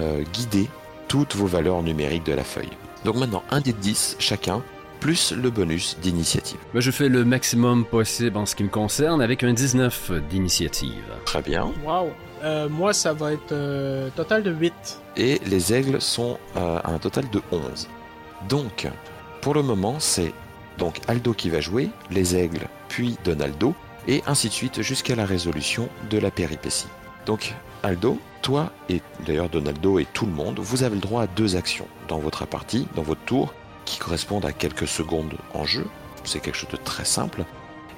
euh, 0.00 0.22
guider 0.32 0.68
toutes 1.08 1.34
vos 1.34 1.46
valeurs 1.46 1.82
numériques 1.82 2.24
de 2.26 2.32
la 2.34 2.44
feuille. 2.44 2.70
Donc 3.04 3.16
maintenant 3.16 3.42
un 3.50 3.60
dé 3.60 3.72
de 3.72 3.78
10 3.78 4.16
chacun, 4.18 4.62
plus 5.00 5.32
le 5.32 5.48
bonus 5.50 5.96
d'initiative. 6.02 6.58
Ben, 6.74 6.80
je 6.80 6.90
fais 6.90 7.08
le 7.08 7.24
maximum 7.24 7.84
possible 7.84 8.36
en 8.36 8.44
ce 8.46 8.54
qui 8.56 8.64
me 8.64 8.68
concerne 8.68 9.22
avec 9.22 9.44
un 9.44 9.52
19 9.52 10.10
d'initiative. 10.28 11.04
Très 11.24 11.40
bien. 11.40 11.72
Wow. 11.86 12.10
Euh, 12.42 12.68
moi, 12.68 12.92
ça 12.92 13.12
va 13.14 13.32
être 13.32 13.52
euh, 13.52 14.10
total 14.14 14.42
de 14.42 14.52
8. 14.52 14.72
Et 15.16 15.40
les 15.46 15.72
aigles 15.72 16.00
sont 16.00 16.38
euh, 16.56 16.78
à 16.84 16.90
un 16.92 16.98
total 16.98 17.28
de 17.30 17.40
11. 17.50 17.88
Donc, 18.48 18.86
pour 19.40 19.54
le 19.54 19.62
moment, 19.62 19.96
c'est 19.98 20.32
donc 20.78 21.00
Aldo 21.08 21.34
qui 21.34 21.50
va 21.50 21.60
jouer, 21.60 21.90
les 22.10 22.36
aigles, 22.36 22.68
puis 22.88 23.18
Donaldo, 23.24 23.74
et 24.06 24.22
ainsi 24.26 24.48
de 24.48 24.54
suite 24.54 24.82
jusqu'à 24.82 25.14
la 25.14 25.26
résolution 25.26 25.88
de 26.08 26.18
la 26.18 26.30
péripétie. 26.30 26.86
Donc, 27.26 27.54
Aldo, 27.82 28.18
toi 28.40 28.72
et 28.88 29.02
d'ailleurs 29.26 29.50
Donaldo 29.50 29.98
et 29.98 30.06
tout 30.06 30.24
le 30.24 30.32
monde, 30.32 30.58
vous 30.58 30.82
avez 30.82 30.94
le 30.94 31.00
droit 31.00 31.24
à 31.24 31.26
deux 31.26 31.56
actions 31.56 31.86
dans 32.08 32.18
votre 32.18 32.46
partie, 32.46 32.88
dans 32.94 33.02
votre 33.02 33.20
tour, 33.22 33.52
qui 33.84 33.98
correspondent 33.98 34.46
à 34.46 34.52
quelques 34.52 34.88
secondes 34.88 35.34
en 35.54 35.64
jeu. 35.64 35.86
C'est 36.24 36.40
quelque 36.40 36.56
chose 36.56 36.70
de 36.70 36.76
très 36.76 37.04
simple. 37.04 37.44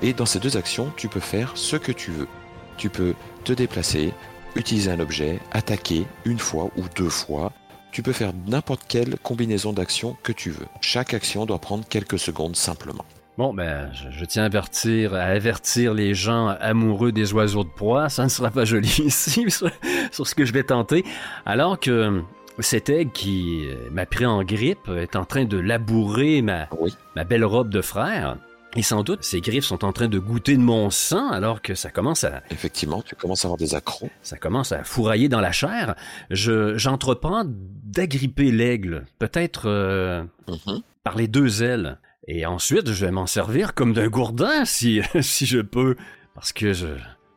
Et 0.02 0.12
dans 0.12 0.26
ces 0.26 0.38
deux 0.38 0.56
actions, 0.56 0.92
tu 0.96 1.08
peux 1.08 1.20
faire 1.20 1.52
ce 1.54 1.76
que 1.76 1.92
tu 1.92 2.10
veux. 2.10 2.28
Tu 2.76 2.88
peux 2.88 3.14
te 3.44 3.52
déplacer, 3.52 4.12
utiliser 4.54 4.90
un 4.90 5.00
objet, 5.00 5.40
attaquer 5.52 6.06
une 6.24 6.38
fois 6.38 6.70
ou 6.76 6.82
deux 6.96 7.10
fois. 7.10 7.52
Tu 7.92 8.02
peux 8.02 8.12
faire 8.12 8.32
n'importe 8.46 8.82
quelle 8.88 9.16
combinaison 9.18 9.72
d'actions 9.72 10.16
que 10.22 10.32
tu 10.32 10.50
veux. 10.50 10.66
Chaque 10.80 11.12
action 11.14 11.44
doit 11.46 11.58
prendre 11.58 11.84
quelques 11.88 12.18
secondes 12.18 12.56
simplement. 12.56 13.04
Bon, 13.38 13.54
ben, 13.54 13.90
je, 13.92 14.10
je 14.16 14.24
tiens 14.24 14.42
à 14.42 14.46
avertir, 14.46 15.14
à 15.14 15.22
avertir 15.22 15.94
les 15.94 16.14
gens 16.14 16.48
amoureux 16.60 17.10
des 17.10 17.32
oiseaux 17.32 17.64
de 17.64 17.68
proie. 17.70 18.08
Ça 18.08 18.24
ne 18.24 18.28
sera 18.28 18.50
pas 18.50 18.64
joli 18.64 18.88
ici 19.04 19.50
sur, 19.50 19.70
sur 20.12 20.26
ce 20.26 20.34
que 20.34 20.44
je 20.44 20.52
vais 20.52 20.62
tenter. 20.64 21.04
Alors 21.46 21.80
que 21.80 22.22
cet 22.58 22.90
aigle 22.90 23.10
qui 23.12 23.66
euh, 23.68 23.88
m'a 23.90 24.04
pris 24.06 24.26
en 24.26 24.42
grippe 24.44 24.88
est 24.88 25.16
en 25.16 25.24
train 25.24 25.44
de 25.46 25.56
labourer 25.58 26.42
ma, 26.42 26.68
Oui. 26.78 26.94
ma 27.16 27.24
belle 27.24 27.44
robe 27.44 27.70
de 27.70 27.80
frère. 27.80 28.36
Et 28.76 28.82
sans 28.82 29.02
doute, 29.02 29.24
ses 29.24 29.40
griffes 29.40 29.64
sont 29.64 29.84
en 29.84 29.92
train 29.92 30.06
de 30.06 30.18
goûter 30.20 30.56
de 30.56 30.62
mon 30.62 30.90
sang 30.90 31.28
alors 31.30 31.60
que 31.60 31.74
ça 31.74 31.90
commence 31.90 32.22
à, 32.24 32.42
Effectivement, 32.50 33.02
tu 33.02 33.16
commences 33.16 33.44
à 33.44 33.48
avoir 33.48 33.58
des 33.58 33.74
accros. 33.74 34.10
ça 34.22 34.36
commence 34.36 34.70
à 34.70 34.84
fourrailler 34.84 35.28
dans 35.28 35.40
la 35.40 35.50
chair. 35.50 35.96
Je, 36.30 36.78
j'entreprends 36.78 37.42
d'agripper 37.46 38.52
l'aigle, 38.52 39.06
peut-être 39.18 39.62
euh, 39.66 40.22
Mhm. 40.48 40.82
par 41.02 41.16
les 41.16 41.26
deux 41.26 41.62
ailes. 41.64 41.98
Et 42.28 42.46
ensuite, 42.46 42.92
je 42.92 43.04
vais 43.06 43.10
m'en 43.10 43.26
servir 43.26 43.74
comme 43.74 43.92
d'un 43.92 44.08
gourdin 44.08 44.64
si, 44.64 45.00
si 45.20 45.46
je 45.46 45.58
peux. 45.60 45.96
Parce 46.36 46.52
que 46.52 46.72
je, 46.72 46.86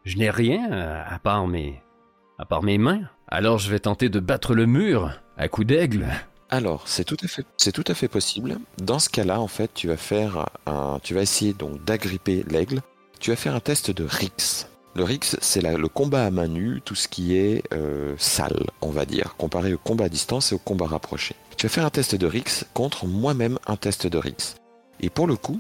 je 0.06 0.18
n'ai 0.18 0.30
rien 0.30 0.72
euh, 0.72 1.02
à 1.04 1.18
part 1.18 1.48
mes, 1.48 1.82
à 2.38 2.46
part 2.46 2.62
mes 2.62 2.78
mains. 2.78 3.02
Alors 3.28 3.58
je 3.58 3.72
vais 3.72 3.80
tenter 3.80 4.10
de 4.10 4.20
battre 4.20 4.54
le 4.54 4.68
mur 4.68 5.20
à 5.36 5.48
coups 5.48 5.66
d'aigle. 5.66 6.06
Alors, 6.50 6.84
c'est 6.88 7.04
tout 7.04 7.18
à 7.24 7.94
fait, 7.94 8.08
possible. 8.08 8.60
Dans 8.78 9.00
ce 9.00 9.10
cas-là, 9.10 9.40
en 9.40 9.48
fait, 9.48 9.72
tu 9.74 9.88
vas 9.88 9.98
faire 9.98 10.50
tu 11.04 11.14
vas 11.14 11.22
essayer 11.22 11.54
donc 11.54 11.84
d'agripper 11.84 12.44
l'aigle. 12.48 12.82
Tu 13.20 13.32
vas 13.32 13.36
faire 13.36 13.56
un 13.56 13.60
test 13.60 13.92
de 13.92 14.04
Rix. 14.04 14.68
Le 14.96 15.04
Rix, 15.04 15.38
c'est 15.42 15.62
le 15.62 15.88
combat 15.88 16.26
à 16.26 16.30
main 16.30 16.48
nue, 16.48 16.82
tout 16.86 16.94
ce 16.94 17.08
qui 17.08 17.36
est 17.36 17.64
euh, 17.74 18.14
sale, 18.20 18.68
on 18.82 18.92
va 18.92 19.06
dire, 19.06 19.36
comparé 19.38 19.74
au 19.74 19.80
combat 19.80 20.06
à 20.06 20.10
distance 20.10 20.52
et 20.52 20.56
au 20.56 20.60
combat 20.60 20.86
rapproché. 20.86 21.36
Tu 21.58 21.66
vas 21.66 21.70
faire 21.70 21.86
un 21.86 21.90
test 21.90 22.14
de 22.14 22.28
Rix 22.28 22.66
contre 22.76 23.08
moi-même 23.08 23.58
un 23.66 23.76
test 23.76 24.06
de 24.06 24.18
Rix. 24.18 24.56
Et 25.00 25.10
pour 25.10 25.26
le 25.26 25.36
coup, 25.36 25.60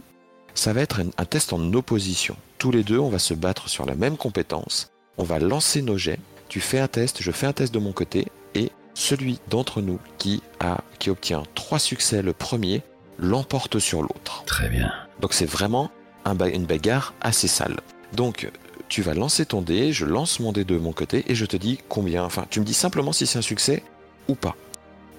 ça 0.53 0.73
va 0.73 0.81
être 0.81 1.01
un 1.17 1.25
test 1.25 1.51
en 1.51 1.73
opposition. 1.73 2.35
Tous 2.59 2.69
les 2.69 2.83
deux, 2.83 2.99
on 2.99 3.09
va 3.09 3.17
se 3.17 3.33
battre 3.33 3.69
sur 3.69 3.85
la 3.85 3.95
même 3.95 4.17
compétence. 4.17 4.91
On 5.17 5.23
va 5.23 5.39
lancer 5.39 5.81
nos 5.81 5.97
jets. 5.97 6.19
Tu 6.47 6.59
fais 6.59 6.79
un 6.79 6.87
test, 6.87 7.21
je 7.21 7.31
fais 7.31 7.47
un 7.47 7.53
test 7.53 7.73
de 7.73 7.79
mon 7.79 7.91
côté, 7.91 8.27
et 8.53 8.71
celui 8.93 9.39
d'entre 9.49 9.81
nous 9.81 9.99
qui 10.17 10.41
a 10.59 10.77
qui 10.99 11.09
obtient 11.09 11.43
trois 11.55 11.79
succès 11.79 12.21
le 12.21 12.33
premier 12.33 12.81
l'emporte 13.17 13.79
sur 13.79 14.01
l'autre. 14.01 14.43
Très 14.45 14.69
bien. 14.69 14.91
Donc 15.19 15.33
c'est 15.33 15.45
vraiment 15.45 15.91
un 16.25 16.35
ba- 16.35 16.49
une 16.49 16.65
bagarre 16.65 17.13
assez 17.21 17.47
sale. 17.47 17.79
Donc 18.13 18.49
tu 18.89 19.01
vas 19.01 19.13
lancer 19.13 19.45
ton 19.45 19.61
dé, 19.61 19.91
je 19.91 20.05
lance 20.05 20.39
mon 20.39 20.51
dé 20.51 20.63
de 20.63 20.77
mon 20.77 20.93
côté 20.93 21.23
et 21.27 21.35
je 21.35 21.45
te 21.45 21.57
dis 21.57 21.79
combien. 21.89 22.23
Enfin, 22.23 22.45
tu 22.49 22.59
me 22.59 22.65
dis 22.65 22.73
simplement 22.73 23.11
si 23.13 23.25
c'est 23.25 23.39
un 23.39 23.43
succès 23.43 23.83
ou 24.27 24.35
pas. 24.35 24.55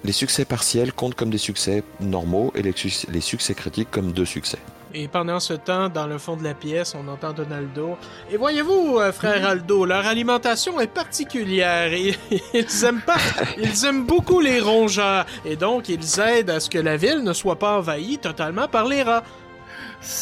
Les 0.03 0.11
succès 0.11 0.45
partiels 0.45 0.93
comptent 0.93 1.15
comme 1.15 1.29
des 1.31 1.37
succès 1.37 1.83
normaux 1.99 2.53
et 2.55 2.61
les 2.61 3.21
succès 3.21 3.53
critiques 3.55 3.89
comme 3.91 4.11
deux 4.11 4.25
succès. 4.25 4.59
Et 4.97 5.09
pendant 5.09 5.41
ce 5.41 5.51
temps, 5.51 5.89
dans 5.89 6.07
le 6.07 6.17
fond 6.17 6.37
de 6.37 6.43
la 6.45 6.53
pièce, 6.53 6.95
on 6.95 7.05
entend 7.09 7.33
Donaldo. 7.33 7.97
Et 8.31 8.37
voyez-vous, 8.37 8.97
euh, 8.97 9.11
frère 9.11 9.45
Aldo, 9.45 9.83
leur 9.83 10.07
alimentation 10.07 10.79
est 10.79 10.87
particulière 10.87 11.91
et 11.91 12.15
ils 12.53 12.85
aiment 12.85 13.01
pas, 13.01 13.17
ils 13.57 13.83
aiment 13.83 14.05
beaucoup 14.05 14.39
les 14.39 14.61
rongeurs. 14.61 15.25
Et 15.43 15.57
donc, 15.57 15.89
ils 15.89 16.19
aident 16.21 16.49
à 16.49 16.61
ce 16.61 16.69
que 16.69 16.77
la 16.77 16.95
ville 16.95 17.23
ne 17.25 17.33
soit 17.33 17.59
pas 17.59 17.77
envahie 17.77 18.19
totalement 18.19 18.69
par 18.69 18.87
les 18.87 19.03
rats. 19.03 19.25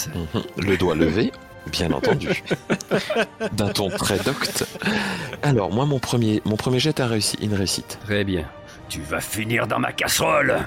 Mhm. 0.08 0.42
Le 0.58 0.76
doigt 0.76 0.96
levé, 0.96 1.32
bien 1.72 1.92
entendu. 1.92 2.44
D'un 3.54 3.70
ton 3.70 3.90
très 3.90 4.18
docte. 4.18 4.66
Alors, 5.44 5.72
moi, 5.72 5.86
mon 5.86 6.00
premier, 6.00 6.42
mon 6.46 6.56
premier 6.56 6.80
jet 6.80 7.00
a 7.00 7.06
réussi, 7.06 7.38
une 7.44 7.54
réussite. 7.54 8.00
Très 8.06 8.24
bien. 8.24 8.46
Tu 8.90 9.02
vas 9.02 9.22
finir 9.22 9.68
dans 9.68 9.78
ma 9.78 9.92
casserole. 9.92 10.66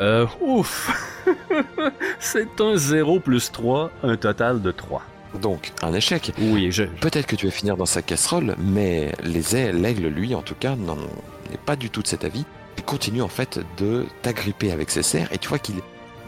Euh, 0.00 0.26
ouf. 0.40 0.90
C'est 2.20 2.60
un 2.60 2.76
0 2.76 3.20
plus 3.20 3.50
3, 3.52 3.90
un 4.02 4.16
total 4.16 4.60
de 4.62 4.70
3. 4.70 5.02
Donc, 5.40 5.72
un 5.82 5.92
échec. 5.92 6.32
Oui, 6.38 6.70
je, 6.70 6.84
Peut-être 6.84 7.26
que 7.26 7.36
tu 7.36 7.46
vas 7.46 7.52
finir 7.52 7.76
dans 7.76 7.86
sa 7.86 8.02
casserole, 8.02 8.54
mais 8.58 9.12
les 9.22 9.56
ailes- 9.56 9.80
l'aigle, 9.80 10.06
lui, 10.08 10.34
en 10.34 10.42
tout 10.42 10.54
cas, 10.54 10.76
n'en- 10.76 10.96
n'est 10.96 11.58
pas 11.64 11.76
du 11.76 11.90
tout 11.90 12.02
de 12.02 12.06
cet 12.06 12.24
avis. 12.24 12.44
Il 12.78 12.84
continue 12.84 13.22
en 13.22 13.28
fait 13.28 13.58
de 13.78 14.04
t'agripper 14.22 14.70
avec 14.72 14.90
ses 14.90 15.02
serres, 15.02 15.28
et 15.32 15.38
tu 15.38 15.48
vois 15.48 15.58
qu'il 15.58 15.76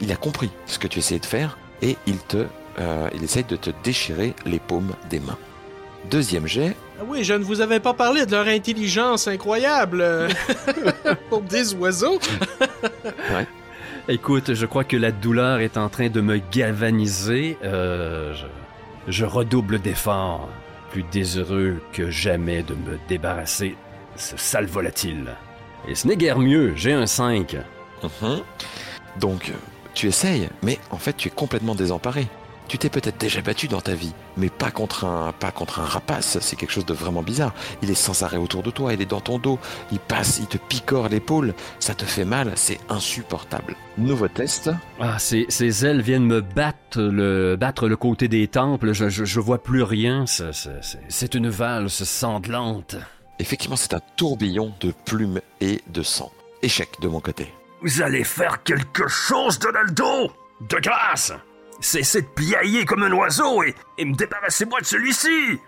il 0.01 0.13
a 0.13 0.17
compris 0.17 0.51
ce 0.67 0.79
que 0.79 0.87
tu 0.87 0.99
essayais 1.01 1.21
de 1.21 1.27
faire, 1.27 1.59
et 1.83 1.97
il 2.07 2.19
te, 2.19 2.47
euh, 2.81 3.09
il 3.15 3.23
essaye 3.25 3.45
de 3.45 3.57
te 3.57 3.71
déchirer 3.83 4.35
les 4.47 4.59
paumes 4.61 4.93
des 5.11 5.21
mains. 5.21 5.39
Deuxième 6.11 6.47
jet, 6.47 6.77
Ah 7.01 7.05
oui, 7.07 7.25
je 7.25 7.35
ne 7.35 7.43
vous 7.45 7.61
avais 7.61 7.81
pas 7.81 7.95
parlé 7.95 8.25
de 8.27 8.31
leur 8.33 8.47
intelligence 8.47 9.27
incroyable. 9.29 10.01
euh, 10.01 10.29
Pour 11.31 11.43
des 11.43 11.75
oiseaux. 11.75 12.19
Écoute, 14.11 14.55
je 14.55 14.65
crois 14.65 14.85
que 14.85 14.97
la 14.97 15.13
douleur 15.13 15.61
est 15.61 15.77
en 15.77 15.91
train 15.91 16.09
de 16.09 16.23
me 16.23 16.39
galvaniser. 16.39 17.59
Euh, 17.63 18.35
je, 19.07 19.27
redouble 19.27 19.81
d'efforts, 19.81 20.49
plus 20.91 21.03
désireux 21.03 21.83
que 21.93 22.09
jamais 22.09 22.63
de 22.63 22.73
me 22.73 22.99
débarrasser 23.07 23.77
de 24.17 24.21
ce 24.21 24.39
sale 24.39 24.65
volatile. 24.65 25.37
Et 25.87 25.95
ce 25.95 26.09
n'est 26.09 26.17
guère 26.17 26.39
mieux, 26.39 26.73
j'ai 26.75 26.95
un 26.95 27.07
5. 27.07 27.59
Mhm. 28.03 28.41
Donc, 29.21 29.53
tu 29.93 30.07
essayes, 30.07 30.49
mais 30.63 30.79
en 30.91 30.97
fait, 30.97 31.15
tu 31.15 31.29
es 31.29 31.31
complètement 31.31 31.75
désemparé. 31.75 32.29
Tu 32.69 32.77
t'es 32.79 32.91
peut-être 32.91 33.19
déjà 33.19 33.41
battu 33.41 33.67
dans 33.67 33.81
ta 33.81 33.95
vie, 33.95 34.13
mais 34.37 34.51
pas 34.51 34.71
contre 34.71 35.05
un, 35.07 35.33
pas 35.33 35.51
contre 35.51 35.81
un 35.81 35.85
rapace. 35.87 36.39
C'est 36.41 36.55
quelque 36.57 36.71
chose 36.73 36.85
de 36.85 36.93
vraiment 36.93 37.23
bizarre. 37.23 37.55
Il 37.83 37.91
est 37.91 37.95
sans 37.95 38.23
arrêt 38.23 38.37
autour 38.37 38.63
de 38.63 38.71
toi, 38.71 38.93
il 38.93 39.01
est 39.01 39.07
dans 39.07 39.21
ton 39.23 39.39
dos, 39.39 39.59
il 39.91 39.99
passe, 39.99 40.39
il 40.39 40.47
te 40.47 40.59
picore 40.59 41.09
l'épaule, 41.09 41.55
ça 41.81 41.95
te 41.95 42.05
fait 42.05 42.27
mal, 42.27 42.53
c'est 42.57 42.79
insupportable. 42.91 43.75
Nouveau 43.97 44.29
test. 44.29 44.71
Ah, 45.01 45.19
ces, 45.19 45.47
ces 45.49 45.87
ailes 45.87 46.03
viennent 46.03 46.27
me 46.27 46.41
battre 46.43 47.01
le, 47.01 47.57
battre 47.57 47.89
le 47.89 47.97
côté 47.97 48.29
des 48.29 48.47
temples, 48.49 48.93
je, 48.93 49.09
je, 49.09 49.25
je 49.25 49.41
vois 49.41 49.63
plus 49.63 49.83
rien, 49.83 50.27
c'est- 50.27 50.53
c'est 50.53 50.85
c'est- 50.85 51.01
c'est 51.09 51.35
une 51.35 51.49
valse 51.49 52.05
sanglante. 52.05 52.97
Effectivement, 53.39 53.77
c'est 53.77 53.95
un 53.95 54.01
tourbillon 54.17 54.75
de 54.81 54.93
plumes 55.07 55.41
et 55.61 55.81
de 55.89 56.03
sang. 56.03 56.31
Échec 56.63 56.89
de 57.01 57.09
mon 57.09 57.21
côté. 57.21 57.53
Vous 57.83 58.03
allez 58.03 58.25
faire 58.25 58.63
quelque 58.65 59.07
chose, 59.09 59.59
Donaldo 59.59 60.33
De 60.69 60.77
grâce 60.81 61.33
Cessez 61.81 62.23
de 62.23 62.27
piailler 62.27 62.85
comme 62.85 63.03
un 63.03 63.13
oiseau 63.13 63.63
et, 63.63 63.75
et 63.99 64.05
me 64.05 64.15
débarrassez-moi 64.15 64.81
de 64.81 64.87
celui-ci 64.87 65.59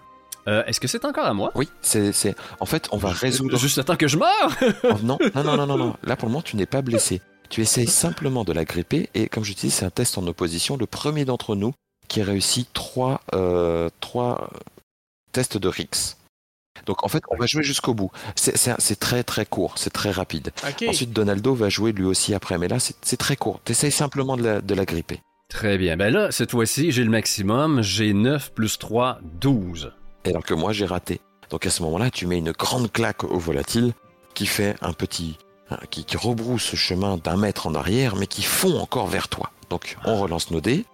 euh, 0.48 0.64
Est-ce 0.64 0.80
que 0.80 0.88
c'est 0.88 1.04
encore 1.04 1.26
à 1.26 1.34
moi? 1.34 1.52
Oui, 1.54 1.68
c'est, 1.82 2.12
c'est, 2.12 2.34
en 2.58 2.66
fait, 2.66 2.88
on 2.92 2.96
va 2.96 3.10
résoudre. 3.10 3.56
Juste 3.56 3.78
le 3.78 3.84
temps 3.84 3.96
que 3.96 4.08
je 4.08 4.16
meurs? 4.16 4.56
Oh, 4.84 4.94
non, 5.02 5.18
non, 5.34 5.44
non, 5.44 5.56
non, 5.56 5.66
non, 5.66 5.76
non. 5.76 5.96
Là, 6.02 6.16
pour 6.16 6.28
le 6.28 6.32
moment, 6.32 6.42
tu 6.42 6.56
n'es 6.56 6.66
pas 6.66 6.82
blessé. 6.82 7.20
Tu 7.48 7.62
essayes 7.62 7.88
simplement 7.88 8.44
de 8.44 8.52
la 8.52 8.64
gripper 8.64 9.08
et, 9.14 9.28
comme 9.28 9.44
je 9.44 9.52
te 9.52 9.60
dis, 9.60 9.70
c'est 9.70 9.84
un 9.84 9.90
test 9.90 10.18
en 10.18 10.26
opposition. 10.26 10.76
Le 10.76 10.86
premier 10.86 11.24
d'entre 11.24 11.56
nous 11.56 11.74
qui 12.08 12.22
réussit 12.22 12.72
trois, 12.72 13.20
euh, 13.34 13.88
trois 14.00 14.50
tests 15.32 15.58
de 15.58 15.68
Rix. 15.68 16.16
Donc, 16.86 17.04
en 17.04 17.08
fait, 17.08 17.22
on 17.28 17.36
va 17.36 17.46
jouer 17.46 17.62
jusqu'au 17.62 17.94
bout. 17.94 18.10
C'est, 18.34 18.98
très, 18.98 19.22
très 19.22 19.46
court. 19.46 19.74
C'est 19.76 19.92
très 19.92 20.10
rapide. 20.10 20.50
Ensuite, 20.88 21.12
Donaldo 21.12 21.54
va 21.54 21.68
jouer 21.68 21.92
lui 21.92 22.04
aussi 22.04 22.34
après. 22.34 22.58
Mais 22.58 22.68
là, 22.68 22.78
c'est, 22.78 22.96
c'est 23.02 23.16
très 23.16 23.36
court. 23.36 23.60
Tu 23.64 23.72
essayes 23.72 23.92
simplement 23.92 24.36
de 24.36 24.42
la, 24.42 24.60
de 24.60 24.74
la 24.74 24.84
gripper. 24.84 25.20
Très 25.50 25.76
bien, 25.78 25.96
ben 25.96 26.12
là, 26.14 26.30
cette 26.30 26.52
fois-ci, 26.52 26.92
j'ai 26.92 27.02
le 27.04 27.10
maximum, 27.10 27.82
j'ai 27.82 28.12
9 28.14 28.52
plus 28.52 28.78
3, 28.78 29.18
12. 29.40 29.92
Et 30.24 30.30
alors 30.30 30.44
que 30.44 30.54
moi, 30.54 30.72
j'ai 30.72 30.86
raté. 30.86 31.20
Donc, 31.50 31.66
à 31.66 31.70
ce 31.70 31.82
moment-là, 31.82 32.10
tu 32.10 32.26
mets 32.26 32.38
une 32.38 32.52
grande 32.52 32.90
claque 32.92 33.24
au 33.24 33.38
volatile 33.38 33.92
qui 34.34 34.46
fait 34.46 34.76
un 34.80 34.92
petit. 34.92 35.36
hein, 35.70 35.78
qui, 35.90 36.04
qui 36.04 36.16
rebrousse 36.16 36.74
chemin 36.76 37.16
d'un 37.16 37.36
mètre 37.36 37.66
en 37.66 37.74
arrière, 37.74 38.14
mais 38.16 38.26
qui 38.28 38.42
fond 38.42 38.78
encore 38.78 39.08
vers 39.08 39.28
toi. 39.28 39.50
Donc, 39.70 39.96
on 40.04 40.16
relance 40.20 40.50
nos 40.52 40.60
dés. 40.60 40.84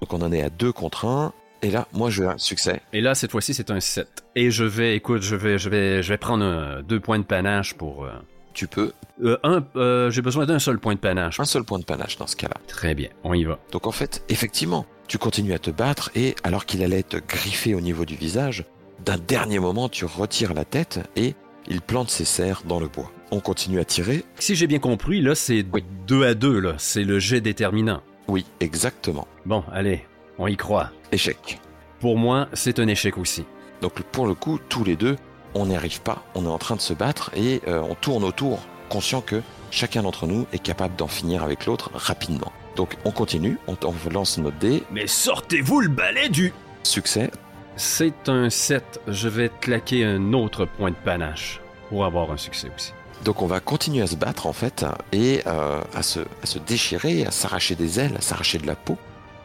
Donc, 0.00 0.12
on 0.14 0.22
en 0.22 0.32
est 0.32 0.42
à 0.42 0.48
2 0.50 0.72
contre 0.72 1.04
1. 1.06 1.32
Et 1.62 1.70
là, 1.70 1.86
moi, 1.92 2.08
je 2.10 2.22
veux 2.22 2.28
un 2.30 2.38
succès. 2.38 2.80
Et 2.94 3.00
là, 3.02 3.14
cette 3.14 3.30
fois-ci, 3.32 3.52
c'est 3.52 3.70
un 3.70 3.80
7. 3.80 4.24
Et 4.34 4.50
je 4.50 4.64
vais, 4.64 4.96
écoute, 4.96 5.20
je 5.22 5.36
vais, 5.36 5.58
je 5.58 5.68
vais, 5.68 6.02
je 6.02 6.08
vais 6.08 6.18
prendre 6.18 6.44
un- 6.44 6.82
deux 6.82 7.00
points 7.00 7.18
de 7.18 7.24
panache 7.24 7.74
pour... 7.74 8.04
euh, 8.04 8.10
Tu 8.56 8.66
peux. 8.68 8.92
euh, 9.22 9.36
un, 9.42 9.62
euh, 9.76 10.10
j'ai 10.10 10.22
besoin 10.22 10.46
d'un 10.46 10.58
seul 10.58 10.78
point 10.78 10.94
de 10.94 10.98
panache. 10.98 11.38
Un 11.40 11.44
seul 11.44 11.62
point 11.62 11.78
de 11.78 11.84
panache 11.84 12.16
dans 12.16 12.26
ce 12.26 12.36
cas-là. 12.36 12.56
Très 12.66 12.94
bien, 12.94 13.10
on 13.22 13.34
y 13.34 13.44
va. 13.44 13.58
Donc, 13.70 13.86
en 13.86 13.92
fait, 13.92 14.22
effectivement, 14.30 14.86
tu 15.08 15.18
continues 15.18 15.52
à 15.52 15.58
te 15.58 15.70
battre 15.70 16.10
et 16.14 16.34
alors 16.42 16.64
qu'il 16.64 16.82
allait 16.82 17.02
te 17.02 17.18
griffer 17.18 17.74
au 17.74 17.82
niveau 17.82 18.06
du 18.06 18.16
visage, 18.16 18.64
d'un 19.04 19.18
dernier 19.18 19.58
moment, 19.58 19.90
tu 19.90 20.06
retires 20.06 20.54
la 20.54 20.64
tête 20.64 21.00
et 21.16 21.34
il 21.68 21.82
plante 21.82 22.08
ses 22.08 22.24
serres 22.24 22.62
dans 22.66 22.80
le 22.80 22.88
bois. 22.88 23.12
On 23.30 23.40
continue 23.40 23.78
à 23.78 23.84
tirer. 23.84 24.24
Si 24.38 24.54
j'ai 24.54 24.66
bien 24.66 24.78
compris, 24.78 25.20
là, 25.20 25.34
c'est 25.34 25.62
Oui. 25.74 25.84
2 26.06 26.24
à 26.24 26.32
2, 26.32 26.58
là. 26.58 26.74
C'est 26.78 27.04
le 27.04 27.18
jet 27.18 27.42
déterminant. 27.42 28.00
Oui, 28.26 28.46
exactement. 28.60 29.28
Bon, 29.44 29.64
allez, 29.70 30.06
on 30.38 30.46
y 30.46 30.56
croit. 30.56 30.92
Échec. 31.12 31.60
Pour 32.00 32.16
moi, 32.16 32.48
c'est 32.54 32.78
un 32.78 32.88
échec 32.88 33.18
aussi. 33.18 33.44
Donc 33.82 34.00
pour 34.12 34.26
le 34.26 34.32
coup, 34.34 34.58
tous 34.70 34.82
les 34.82 34.96
deux, 34.96 35.16
on 35.56 35.66
n'y 35.66 35.76
arrive 35.76 36.00
pas, 36.02 36.22
on 36.34 36.44
est 36.44 36.48
en 36.48 36.58
train 36.58 36.76
de 36.76 36.80
se 36.80 36.92
battre 36.92 37.30
et 37.34 37.62
euh, 37.66 37.80
on 37.80 37.94
tourne 37.94 38.24
autour, 38.24 38.60
conscient 38.88 39.20
que 39.20 39.42
chacun 39.70 40.02
d'entre 40.02 40.26
nous 40.26 40.46
est 40.52 40.58
capable 40.58 40.96
d'en 40.96 41.08
finir 41.08 41.42
avec 41.42 41.66
l'autre 41.66 41.90
rapidement. 41.94 42.52
Donc 42.76 42.96
on 43.04 43.10
continue, 43.10 43.58
on, 43.66 43.76
on 43.84 43.94
lance 44.12 44.38
notre 44.38 44.58
dé, 44.58 44.82
Mais 44.92 45.06
sortez-vous 45.06 45.80
le 45.80 45.88
balai 45.88 46.28
du... 46.28 46.52
succès, 46.82 47.30
C'est 47.76 48.28
un 48.28 48.50
7. 48.50 49.00
Je 49.08 49.28
vais 49.28 49.50
claquer 49.60 50.04
un 50.04 50.32
autre 50.34 50.66
point 50.66 50.90
de 50.90 50.96
panache 50.96 51.60
pour 51.88 52.04
avoir 52.04 52.30
un 52.30 52.36
succès 52.36 52.68
aussi. 52.76 52.92
donc 53.24 53.40
on 53.42 53.46
va 53.46 53.60
continuer 53.60 54.02
à 54.02 54.06
se 54.06 54.16
battre 54.16 54.46
en 54.46 54.52
fait 54.52 54.84
et 55.12 55.42
euh, 55.46 55.80
à, 55.94 56.02
se, 56.02 56.20
à 56.42 56.46
se 56.46 56.58
déchirer, 56.58 57.24
à 57.24 57.30
s'arracher 57.30 57.74
des 57.74 57.98
ailes, 57.98 58.16
à 58.18 58.20
s'arracher 58.20 58.58
de 58.58 58.66
la 58.66 58.74
peau, 58.76 58.98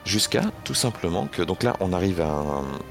jusqu'à 0.06 0.42
tout 0.66 0.74
simplement 0.74 1.28
que, 1.32 1.42
donc 1.42 1.64
là 1.64 1.76
on 1.80 1.94
arrive 1.94 2.20
à, 2.20 2.44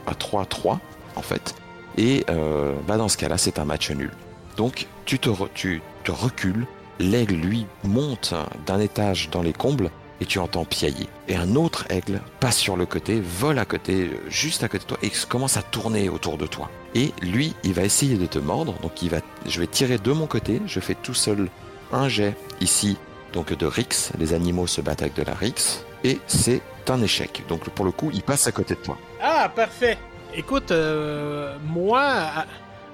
à 0.07 0.13
3-3 0.13 0.79
en 1.17 1.23
fait, 1.23 1.55
et 1.97 2.25
euh, 2.31 2.75
bah 2.87 2.97
dans 2.97 3.09
ce 3.09 3.17
cas-là 3.17 3.39
c'est 3.39 3.59
un 3.59 3.65
match 3.65 3.91
nul. 3.91 4.11
Donc 4.57 4.87
tu 5.05 5.19
te, 5.19 5.31
recules 5.31 6.67
l'aigle, 6.99 7.35
lui, 7.35 7.67
monte 7.85 8.35
d'un 8.67 8.79
étage 8.79 9.31
dans 9.31 9.43
les 9.43 9.53
combles 9.53 9.91
et 10.21 10.27
tu 10.27 10.39
entends 10.39 10.65
piailler. 10.65 11.09
Et 11.29 11.37
un 11.37 11.57
autre 11.57 11.87
aigle 11.89 12.21
passe 12.41 12.59
sur 12.59 12.77
le 12.77 12.85
côté, 12.85 13.21
vole 13.21 13.59
à 13.59 13.65
côté, 13.65 14.11
juste 14.29 14.63
à 14.63 14.69
côté 14.69 14.85
de 14.85 14.89
toi, 14.89 14.99
et 15.03 15.11
commence 15.29 15.57
à 15.57 15.63
tourner 15.63 16.11
autour 16.11 16.37
de 16.37 16.47
toi. 16.47 16.69
Et 16.95 17.15
lui, 17.23 17.55
il 17.65 17.73
va 17.73 17.85
essayer 17.85 18.17
de 18.17 18.27
te 18.27 18.39
mordre, 18.39 18.75
donc 18.83 19.01
il 19.03 19.09
va, 19.09 19.19
je 19.47 19.61
vais 19.61 19.67
tirer 19.67 19.97
de 19.97 20.13
mon 20.13 20.27
côté, 20.27 20.61
je 20.67 20.81
fais 20.81 20.95
tout 20.95 21.15
seul 21.15 21.49
un 21.93 22.09
jet 22.09 22.37
ici, 22.61 22.99
donc 23.33 23.57
de 23.57 23.67
Rix, 23.67 24.13
les 24.19 24.35
animaux 24.35 24.67
se 24.67 24.81
battent 24.81 25.03
avec 25.03 25.15
de 25.15 25.23
la 25.23 25.35
Rix, 25.35 25.85
et 26.05 26.19
c'est 26.27 26.61
un 26.89 27.03
échec. 27.03 27.45
Donc 27.49 27.69
pour 27.71 27.85
le 27.85 27.93
coup, 27.93 28.11
il 28.13 28.23
passe 28.23 28.47
à 28.47 28.53
côté 28.53 28.75
de 28.75 28.81
toi. 28.81 28.99
Ah, 29.23 29.51
parfait. 29.55 29.97
Écoute, 30.35 30.71
euh, 30.71 31.57
moi, 31.65 32.05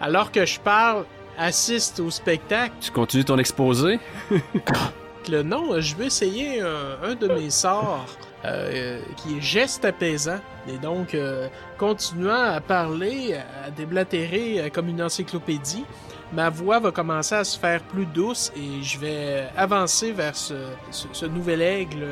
alors 0.01 0.33
que 0.33 0.47
je 0.47 0.59
parle, 0.59 1.05
assiste 1.39 2.01
au 2.01 2.11
spectacle. 2.11 2.73
Tu 2.81 2.91
continues 2.91 3.25
ton 3.25 3.39
exposé? 3.39 4.01
non, 5.45 5.81
je 5.81 5.97
vais 5.97 6.07
essayer 6.07 6.61
un, 6.61 7.15
de 7.15 7.29
mes 7.29 7.51
sorts 7.51 8.07
euh, 8.45 9.01
qui 9.17 9.39
est 9.39 9.41
geste 9.41 9.85
apaisant. 9.85 10.39
Et 10.69 10.79
donc, 10.79 11.15
euh, 11.15 11.49
continuant 11.79 12.53
à 12.53 12.61
parler, 12.61 13.35
à 13.65 13.71
déblatérer 13.71 14.61
euh, 14.61 14.69
comme 14.71 14.89
une 14.89 15.03
encyclopédie, 15.03 15.85
ma 16.33 16.51
voix 16.51 16.79
va 16.81 16.91
commencer 16.91 17.35
à 17.35 17.45
se 17.45 17.59
faire 17.59 17.83
plus 17.83 18.07
douce 18.07 18.53
et 18.57 18.83
je 18.83 18.99
vais 18.99 19.49
avancer 19.57 20.13
vers 20.13 20.37
ce, 20.37 21.27
nouvel 21.27 21.63
aigle, 21.63 22.07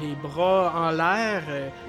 les 0.00 0.14
bras 0.16 0.72
en 0.76 0.90
l'air. 0.90 1.42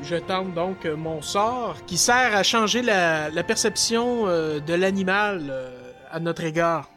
Je 0.03 0.15
tente 0.15 0.53
donc 0.53 0.85
mon 0.85 1.21
sort 1.21 1.77
qui 1.85 1.97
sert 1.97 2.35
à 2.35 2.43
changer 2.43 2.81
la, 2.81 3.43
perception 3.43 4.25
de 4.25 4.73
l'animal 4.73 5.71
à 6.11 6.19
notre 6.19 6.43
égard. 6.43 6.89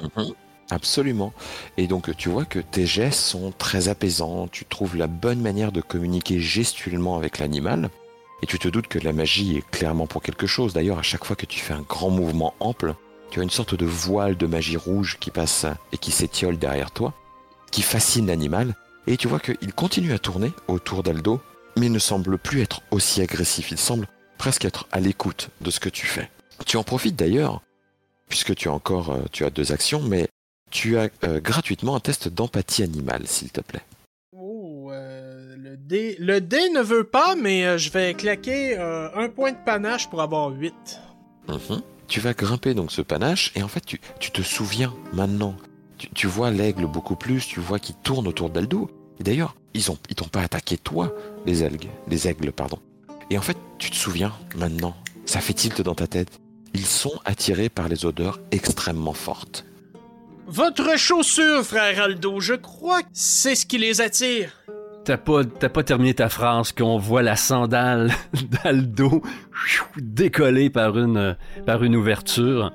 Mm-hmm. 0.00 0.34
Absolument. 0.72 1.34
Et 1.76 1.86
donc 1.86 2.16
tu 2.16 2.30
vois 2.30 2.46
que 2.46 2.58
tes 2.58 2.86
gestes 2.86 3.20
sont 3.20 3.52
très 3.56 3.88
apaisants, 3.88 4.48
tu 4.48 4.64
trouves 4.64 4.96
la 4.96 5.06
bonne 5.06 5.40
manière 5.40 5.70
de 5.70 5.82
communiquer 5.82 6.40
gestuellement 6.40 7.16
avec 7.16 7.38
l'animal, 7.38 7.90
et 8.42 8.46
tu 8.46 8.58
te 8.58 8.68
doutes 8.68 8.88
que 8.88 8.98
la 8.98 9.12
magie 9.12 9.58
est 9.58 9.70
clairement 9.70 10.06
pour 10.06 10.22
quelque 10.22 10.46
chose. 10.46 10.72
D'ailleurs, 10.72 10.98
à 10.98 11.02
chaque 11.02 11.24
fois 11.24 11.36
que 11.36 11.46
tu 11.46 11.60
fais 11.60 11.74
un 11.74 11.82
grand 11.82 12.10
mouvement 12.10 12.54
ample, 12.58 12.94
tu 13.32 13.40
as 13.40 13.44
une 13.44 13.50
sorte 13.50 13.74
de 13.74 13.86
voile 13.86 14.36
de 14.36 14.46
magie 14.46 14.76
rouge 14.76 15.16
qui 15.18 15.30
passe 15.30 15.64
et 15.90 15.96
qui 15.96 16.10
s'étiole 16.10 16.58
derrière 16.58 16.90
toi, 16.90 17.14
qui 17.70 17.80
fascine 17.80 18.26
l'animal, 18.26 18.74
et 19.06 19.16
tu 19.16 19.26
vois 19.26 19.40
qu'il 19.40 19.72
continue 19.72 20.12
à 20.12 20.18
tourner 20.18 20.52
autour 20.68 21.02
d'Aldo, 21.02 21.40
mais 21.78 21.86
il 21.86 21.92
ne 21.92 21.98
semble 21.98 22.36
plus 22.36 22.60
être 22.60 22.82
aussi 22.90 23.22
agressif, 23.22 23.70
il 23.70 23.78
semble 23.78 24.06
presque 24.36 24.66
être 24.66 24.86
à 24.92 25.00
l'écoute 25.00 25.48
de 25.62 25.70
ce 25.70 25.80
que 25.80 25.88
tu 25.88 26.04
fais. 26.04 26.30
Tu 26.66 26.76
en 26.76 26.84
profites 26.84 27.16
d'ailleurs, 27.16 27.62
puisque 28.28 28.54
tu 28.54 28.68
as 28.68 28.72
encore 28.72 29.08
euh, 29.08 29.22
tu 29.32 29.46
as 29.46 29.50
deux 29.50 29.72
actions, 29.72 30.02
mais 30.02 30.28
tu 30.70 30.98
as 30.98 31.08
euh, 31.24 31.40
gratuitement 31.40 31.96
un 31.96 32.00
test 32.00 32.28
d'empathie 32.28 32.82
animale, 32.82 33.26
s'il 33.26 33.50
te 33.50 33.62
plaît. 33.62 33.80
Oh, 34.36 34.90
euh, 34.92 35.56
le, 35.56 35.78
dé... 35.78 36.16
le 36.18 36.42
dé 36.42 36.68
ne 36.68 36.82
veut 36.82 37.04
pas, 37.04 37.34
mais 37.34 37.64
euh, 37.64 37.78
je 37.78 37.90
vais 37.90 38.12
claquer 38.12 38.76
un 38.76 39.30
point 39.30 39.52
de 39.52 39.64
panache 39.64 40.10
pour 40.10 40.20
avoir 40.20 40.50
8. 40.50 40.74
Mhm. 41.48 41.82
Tu 42.12 42.20
vas 42.20 42.34
grimper 42.34 42.74
donc 42.74 42.92
ce 42.92 43.00
panache, 43.00 43.52
et 43.54 43.62
en 43.62 43.68
fait, 43.68 43.86
tu, 43.86 43.98
te 44.30 44.42
souviens 44.42 44.92
maintenant. 45.14 45.56
Tu, 46.14 46.26
vois 46.26 46.50
l'aigle 46.50 46.84
beaucoup 46.84 47.16
plus, 47.16 47.46
tu 47.46 47.58
vois 47.58 47.78
qu'il 47.78 47.94
tourne 47.94 48.28
autour 48.28 48.50
d'Aldo. 48.50 48.90
Et 49.18 49.22
d'ailleurs, 49.22 49.56
ils 49.72 49.90
ont 49.90 49.96
ils 50.10 50.14
t'ont 50.14 50.28
pas 50.28 50.42
attaqué 50.42 50.76
toi, 50.76 51.14
les 51.46 51.62
algues, 51.62 51.88
les 52.08 52.28
aigles, 52.28 52.52
pardon. 52.52 52.78
Et 53.30 53.38
en 53.38 53.40
fait, 53.40 53.56
tu 53.78 53.90
te 53.90 53.96
souviens 53.96 54.30
maintenant, 54.56 54.94
ça 55.24 55.40
fait 55.40 55.54
tilt 55.54 55.80
dans 55.80 55.94
ta 55.94 56.06
tête. 56.06 56.38
Ils 56.74 56.84
sont 56.84 57.18
attirés 57.24 57.70
par 57.70 57.88
les 57.88 58.04
odeurs 58.04 58.40
extrêmement 58.50 59.14
fortes. 59.14 59.64
Votre 60.46 60.98
chaussure, 60.98 61.64
frère 61.64 61.98
Aldo, 61.98 62.40
je 62.40 62.52
crois 62.52 63.02
que 63.02 63.08
c'est 63.14 63.54
ce 63.54 63.64
qui 63.64 63.78
les 63.78 64.02
attire. 64.02 64.61
T'as 65.04 65.16
pas, 65.16 65.42
pas 65.44 65.82
terminé 65.82 66.14
ta 66.14 66.28
phrase 66.28 66.70
qu'on 66.70 66.96
voit 66.96 67.22
la 67.22 67.34
sandale 67.34 68.12
d'Aldo 68.64 69.22
décoller 69.96 70.70
par 70.70 70.96
une, 70.96 71.36
par 71.66 71.82
une 71.82 71.96
ouverture 71.96 72.72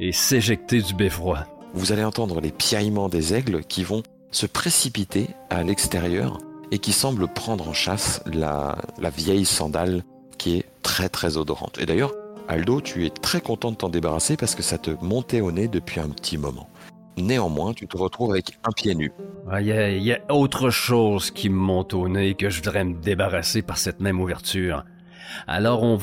et 0.00 0.10
s'éjecter 0.10 0.82
du 0.82 0.94
beffroi. 0.94 1.46
Vous 1.72 1.92
allez 1.92 2.02
entendre 2.02 2.40
les 2.40 2.50
piaillements 2.50 3.08
des 3.08 3.34
aigles 3.34 3.62
qui 3.62 3.84
vont 3.84 4.02
se 4.32 4.46
précipiter 4.46 5.28
à 5.48 5.62
l'extérieur 5.62 6.38
et 6.72 6.78
qui 6.78 6.92
semblent 6.92 7.28
prendre 7.28 7.68
en 7.68 7.72
chasse 7.72 8.20
la, 8.26 8.76
la 9.00 9.10
vieille 9.10 9.44
sandale 9.44 10.02
qui 10.38 10.56
est 10.56 10.64
très 10.82 11.08
très 11.08 11.36
odorante. 11.36 11.78
Et 11.78 11.86
d'ailleurs, 11.86 12.12
Aldo, 12.48 12.80
tu 12.80 13.06
es 13.06 13.10
très 13.10 13.40
content 13.40 13.70
de 13.70 13.76
t'en 13.76 13.88
débarrasser 13.90 14.36
parce 14.36 14.56
que 14.56 14.62
ça 14.62 14.76
te 14.76 14.90
montait 15.02 15.40
au 15.40 15.52
nez 15.52 15.68
depuis 15.68 16.00
un 16.00 16.08
petit 16.08 16.36
moment. 16.36 16.68
Néanmoins, 17.16 17.74
tu 17.74 17.86
te 17.86 17.96
retrouves 17.96 18.32
avec 18.32 18.58
un 18.64 18.72
pied 18.72 18.94
nu. 18.94 19.12
Il 19.58 19.66
y, 19.66 20.12
a 20.12 20.20
autre 20.28 20.70
chose 20.70 21.30
qui 21.30 21.48
me 21.48 21.56
monte 21.56 21.92
au 21.94 22.08
nez 22.08 22.34
que 22.34 22.48
je 22.50 22.58
voudrais 22.62 22.84
me 22.84 22.94
débarrasser 22.94 23.62
par 23.62 23.78
cette 23.78 24.00
même 24.00 24.20
ouverture. 24.20 24.84
Alors 25.46 25.82
on, 25.82 25.98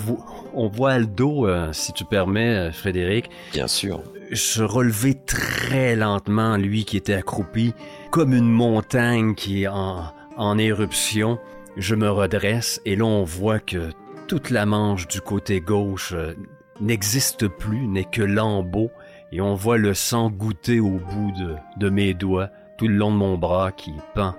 on 0.54 0.68
voit 0.68 0.94
Aldo, 0.94 1.48
euh, 1.48 1.74
si 1.74 1.92
tu 1.94 2.06
permets, 2.06 2.56
euh, 2.56 2.72
Frédéric. 2.72 3.30
Bien 3.52 3.68
sûr. 3.68 4.02
Se 4.34 4.62
relever 4.62 5.16
très 5.16 5.96
lentement, 5.96 6.58
lui 6.58 6.86
qui 6.86 6.98
était 6.98 7.14
accroupi, 7.14 7.74
comme 8.12 8.34
une 8.34 8.50
montagne 8.50 9.36
qui 9.36 9.64
est 9.64 9.68
en, 9.68 10.04
en 10.38 10.58
éruption. 10.58 11.40
Je 11.76 11.96
me 11.96 12.10
redresse 12.10 12.82
et 12.86 12.96
là 12.96 13.06
on 13.06 13.24
voit 13.24 13.60
que 13.60 13.92
toute 14.28 14.50
la 14.50 14.66
manche 14.66 15.08
du 15.08 15.22
côté 15.22 15.62
gauche 15.62 16.14
euh, 16.14 16.34
n'existe 16.82 17.48
plus, 17.48 17.88
n'est 17.88 18.06
que 18.06 18.22
lambeau 18.22 18.92
et 19.32 19.42
on 19.42 19.56
voit 19.56 19.78
le 19.78 19.94
sang 19.94 20.30
goûter 20.30 20.80
au 20.80 21.00
bout 21.00 21.34
de, 21.78 21.90
mes 21.90 22.14
doigts, 22.14 22.50
tout 22.78 22.88
le 22.88 22.96
long 22.96 23.12
de 23.12 23.18
mon 23.18 23.38
bras 23.38 23.72
qui 23.72 23.94
pend 24.14 24.36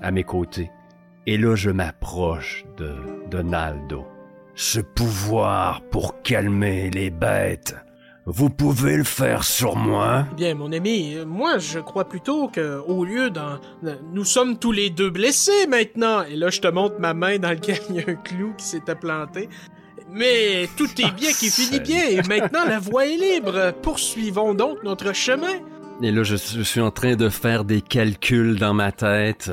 à 0.00 0.10
mes 0.10 0.24
côtés. 0.24 0.70
Et 1.26 1.38
là, 1.38 1.54
je 1.54 1.70
m'approche 1.70 2.64
de, 2.76 2.94
de 3.30 3.42
Naldo. 3.42 4.06
Ce 4.54 4.80
pouvoir 4.80 5.82
pour 5.82 6.22
calmer 6.22 6.90
les 6.90 7.10
bêtes, 7.10 7.76
vous 8.24 8.50
pouvez 8.50 8.96
le 8.96 9.02
faire 9.02 9.42
sur 9.42 9.74
moi? 9.74 10.26
Bien, 10.36 10.54
mon 10.54 10.70
ami, 10.70 11.16
moi, 11.26 11.58
je 11.58 11.80
crois 11.80 12.08
plutôt 12.08 12.46
que, 12.46 12.78
au 12.86 13.04
lieu 13.04 13.30
d'un, 13.30 13.60
nous 14.12 14.24
sommes 14.24 14.58
tous 14.58 14.70
les 14.70 14.90
deux 14.90 15.10
blessés 15.10 15.66
maintenant. 15.68 16.22
Et 16.22 16.36
là, 16.36 16.50
je 16.50 16.60
te 16.60 16.68
montre 16.68 17.00
ma 17.00 17.14
main 17.14 17.38
dans 17.38 17.48
laquelle 17.48 17.80
il 17.90 17.96
y 17.96 17.98
a 17.98 18.04
un 18.06 18.14
clou 18.14 18.54
qui 18.56 18.64
s'était 18.64 18.94
planté. 18.94 19.48
Mais 20.14 20.68
tout 20.76 20.90
est 21.00 21.10
bien 21.12 21.32
qui 21.32 21.50
finit 21.50 21.80
bien 21.80 22.06
et 22.08 22.22
maintenant 22.28 22.64
la 22.66 22.78
voie 22.78 23.06
est 23.06 23.16
libre. 23.16 23.72
Poursuivons 23.82 24.54
donc 24.54 24.82
notre 24.84 25.12
chemin. 25.14 25.60
Et 26.02 26.10
là, 26.10 26.22
je, 26.22 26.36
suis 26.36 26.80
en 26.80 26.90
train 26.90 27.16
de 27.16 27.28
faire 27.28 27.64
des 27.64 27.80
calculs 27.80 28.58
dans 28.58 28.74
ma 28.74 28.92
tête. 28.92 29.52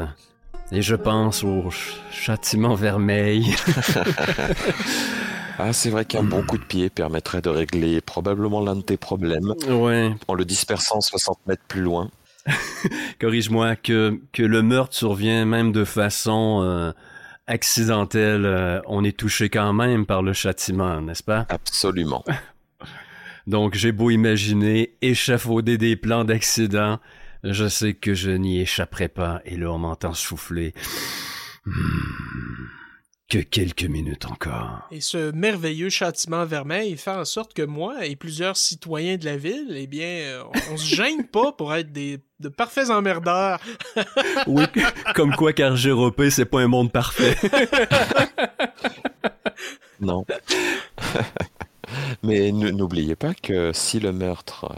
Et 0.72 0.82
je 0.82 0.96
pense 0.96 1.44
au 1.44 1.70
châtiment 2.12 2.76
vermeil. 2.76 3.56
ah, 5.60 5.74
c'est 5.74 5.90
vrai 5.90 6.06
qu'un 6.06 6.24
bon 6.24 6.44
coup 6.44 6.58
de 6.58 6.64
pied 6.64 6.90
permettrait 6.90 7.42
de 7.42 7.50
régler 7.50 8.02
probablement 8.02 8.62
l'un 8.62 8.76
de 8.76 8.82
tes 8.82 8.98
problèmes. 8.98 9.54
Ouais. 9.68 10.12
En 10.28 10.34
le 10.34 10.46
dispersant 10.46 11.02
60 11.02 11.40
mètres 11.48 11.64
plus 11.68 11.82
loin. 11.82 12.10
Corrige-moi, 13.22 13.76
que, 13.76 14.20
que 14.34 14.44
le 14.44 14.62
meurtre 14.62 14.96
survient 14.96 15.46
même 15.46 15.72
de 15.72 15.86
façon 15.86 16.62
euh, 16.64 16.92
accidentel, 17.50 18.46
euh, 18.46 18.80
on 18.86 19.04
est 19.04 19.18
touché 19.18 19.50
quand 19.50 19.74
même 19.74 20.06
par 20.06 20.22
le 20.22 20.34
châtiment, 20.34 21.02
n'est-ce 21.02 21.24
pas? 21.24 21.46
Absolument. 21.50 22.24
Donc 23.48 23.76
j'ai 23.76 23.92
beau 23.92 24.12
imaginer 24.12 24.96
échafauder 25.02 25.78
des 25.78 25.96
plans 25.96 26.24
d'accident, 26.24 27.00
je 27.44 27.68
sais 27.68 27.94
que 27.96 28.14
je 28.14 28.32
n'y 28.32 28.62
échapperai 28.62 29.08
pas, 29.08 29.42
et 29.46 29.58
là 29.58 29.72
on 29.72 29.80
m'entend 29.80 30.14
souffler. 30.14 30.74
Hmm. 31.66 32.79
Que 33.30 33.38
quelques 33.38 33.84
minutes 33.84 34.26
encore. 34.26 34.88
Et 34.90 35.02
ce 35.02 35.30
merveilleux 35.30 35.92
châtiment 35.92 36.46
vermeil 36.46 36.98
fait 36.98 37.12
en 37.12 37.26
sorte 37.26 37.54
que 37.54 37.62
moi 37.62 38.08
et 38.08 38.16
plusieurs 38.16 38.58
citoyens 38.58 39.18
de 39.18 39.26
la 39.26 39.38
ville, 39.38 39.76
eh 39.76 39.86
bien, 39.86 40.44
on, 40.72 40.78
se 40.78 40.96
gêne 40.96 41.28
pas 41.28 41.52
pour 41.52 41.76
être 41.76 41.92
des 41.92 42.22
de 42.40 42.50
parfaits 42.50 42.90
emmerdeurs. 42.90 43.60
oui, 44.48 44.64
comme 45.14 45.36
quoi 45.36 45.54
qu'Argéropé, 45.54 46.32
c'est 46.32 46.46
pas 46.46 46.62
un 46.62 46.68
monde 46.68 46.92
parfait. 46.92 47.38
non. 50.00 50.26
Mais 52.24 52.52
n'oubliez 52.52 53.16
pas 53.16 53.36
que 53.36 53.72
si 53.74 54.00
le 54.00 54.12
meurtre 54.12 54.74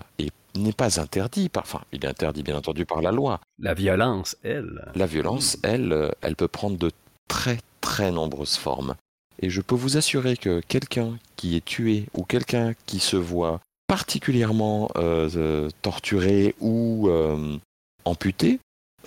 n'est 0.57 0.73
pas 0.73 0.99
interdit, 0.99 1.49
enfin, 1.55 1.79
il 1.93 2.03
est 2.03 2.09
interdit 2.09 2.43
bien 2.43 2.57
entendu 2.57 2.85
par 2.85 3.01
la 3.01 3.13
loi. 3.13 3.39
La 3.59 3.73
violence, 3.73 4.35
elle. 4.43 4.91
La 4.95 5.05
violence, 5.05 5.57
elle, 5.63 6.13
elle 6.21 6.35
peut 6.35 6.49
prendre 6.49 6.77
de 6.77 6.91
très 7.29 7.57
très 7.82 8.12
nombreuses 8.12 8.56
formes. 8.56 8.96
Et 9.41 9.50
je 9.50 9.62
peux 9.62 9.76
vous 9.76 9.98
assurer 9.98 10.38
que 10.38 10.62
quelqu'un 10.67 11.17
qui 11.36 11.56
est 11.56 11.65
tué 11.65 12.06
ou 12.13 12.24
quelqu'un 12.24 12.74
qui 12.86 13.00
se 13.00 13.17
voit 13.17 13.60
particulièrement 13.88 14.89
euh, 14.96 15.30
euh, 15.36 15.70
torturé 15.82 16.56
ou 16.62 17.10
euh, 17.10 17.58
amputé, 18.06 18.60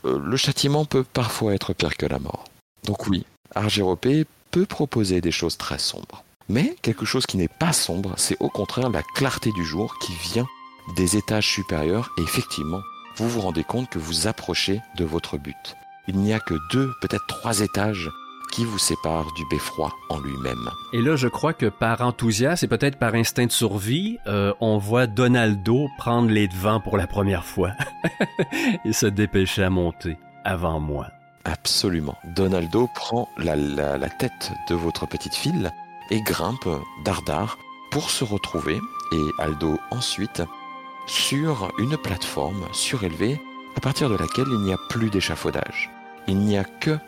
le 0.05 0.37
châtiment 0.37 0.85
peut 0.85 1.05
parfois 1.05 1.55
être 1.55 1.73
pire 1.73 1.97
que 1.97 2.05
la 2.05 2.19
mort. 2.19 2.45
Donc 2.85 3.07
oui, 3.07 3.25
Argyropé 3.55 4.27
peut 4.51 4.67
proposer 4.67 5.21
des 5.23 5.31
choses 5.31 5.57
très 5.57 5.79
sombres. 5.79 6.25
Mais 6.49 6.77
quelque 6.83 7.07
chose 7.07 7.25
qui 7.25 7.39
n'est 7.39 7.49
pas 7.49 7.73
sombre, 7.73 8.15
c'est 8.19 8.37
au 8.41 8.51
contraire 8.51 8.91
la 8.91 9.03
clarté 9.15 9.51
du 9.53 9.65
jour 9.65 9.97
qui 10.01 10.13
vient 10.31 10.47
des 10.97 11.17
étages 11.17 11.49
supérieurs 11.49 12.11
et 12.19 12.23
effectivement, 12.23 12.83
vous 13.17 13.29
vous 13.29 13.41
rendez 13.41 13.65
compte 13.65 13.89
que 13.89 13.99
vous 13.99 14.27
approchez 14.27 14.81
de 14.99 15.05
votre 15.05 15.39
but. 15.39 15.77
Il 16.09 16.19
n'y 16.19 16.35
a 16.35 16.41
que 16.41 16.55
deux, 16.71 16.93
peut-être 17.01 17.27
trois 17.27 17.61
étages 17.61 18.11
qui 18.55 18.65
vous 18.65 18.79
séparent 18.79 19.33
du 19.33 19.45
beffroi 19.47 19.93
en 20.11 20.21
lui-même. 20.21 20.71
Et 20.93 21.03
là, 21.03 21.17
je 21.17 21.27
crois 21.27 21.55
que 21.55 21.67
par 21.67 22.03
enthousiasme 22.03 22.65
et 22.65 22.69
peut-être 22.69 23.01
par 23.01 23.15
instinct 23.15 23.47
de 23.47 23.53
survie, 23.53 24.19
euh, 24.29 24.55
on 24.61 24.79
voit 24.79 25.09
Donaldo 25.09 25.89
prendre 25.99 26.31
les 26.31 26.47
devants 26.47 26.79
pour 26.79 26.97
la 26.97 27.09
première 27.09 27.45
fois 27.45 27.73
et 28.85 28.93
se 28.93 29.07
dépêcher 29.07 29.65
à 29.65 29.71
monter 29.71 30.17
avant 30.45 30.79
moi. 30.79 31.09
Absolument. 31.45 32.17
Donaldo 32.37 32.89
prend 32.95 33.29
la, 33.39 33.57
la, 33.57 33.99
la 33.99 34.09
tête 34.09 34.53
de 34.69 34.77
votre 34.77 35.07
petite 35.07 35.35
file 35.35 35.73
et 36.13 36.23
grimpe 36.23 36.69
dardard 37.05 37.59
pour 37.91 38.09
se 38.09 38.23
retrouver, 38.23 38.79
et 39.13 39.43
Aldo 39.43 39.81
ensuite, 39.91 40.43
sur 41.07 41.73
une 41.79 41.97
plateforme 41.97 42.65
surélevée 42.73 43.41
à 43.77 43.81
partir 43.81 44.09
de 44.09 44.17
laquelle 44.17 44.47
il 44.49 44.61
n'y 44.61 44.73
a 44.73 44.79
plus 44.89 45.11
d'échafaudage. 45.11 45.91
Il 46.29 46.39
n'y 46.39 46.57
a 46.57 46.65
que 46.65 46.99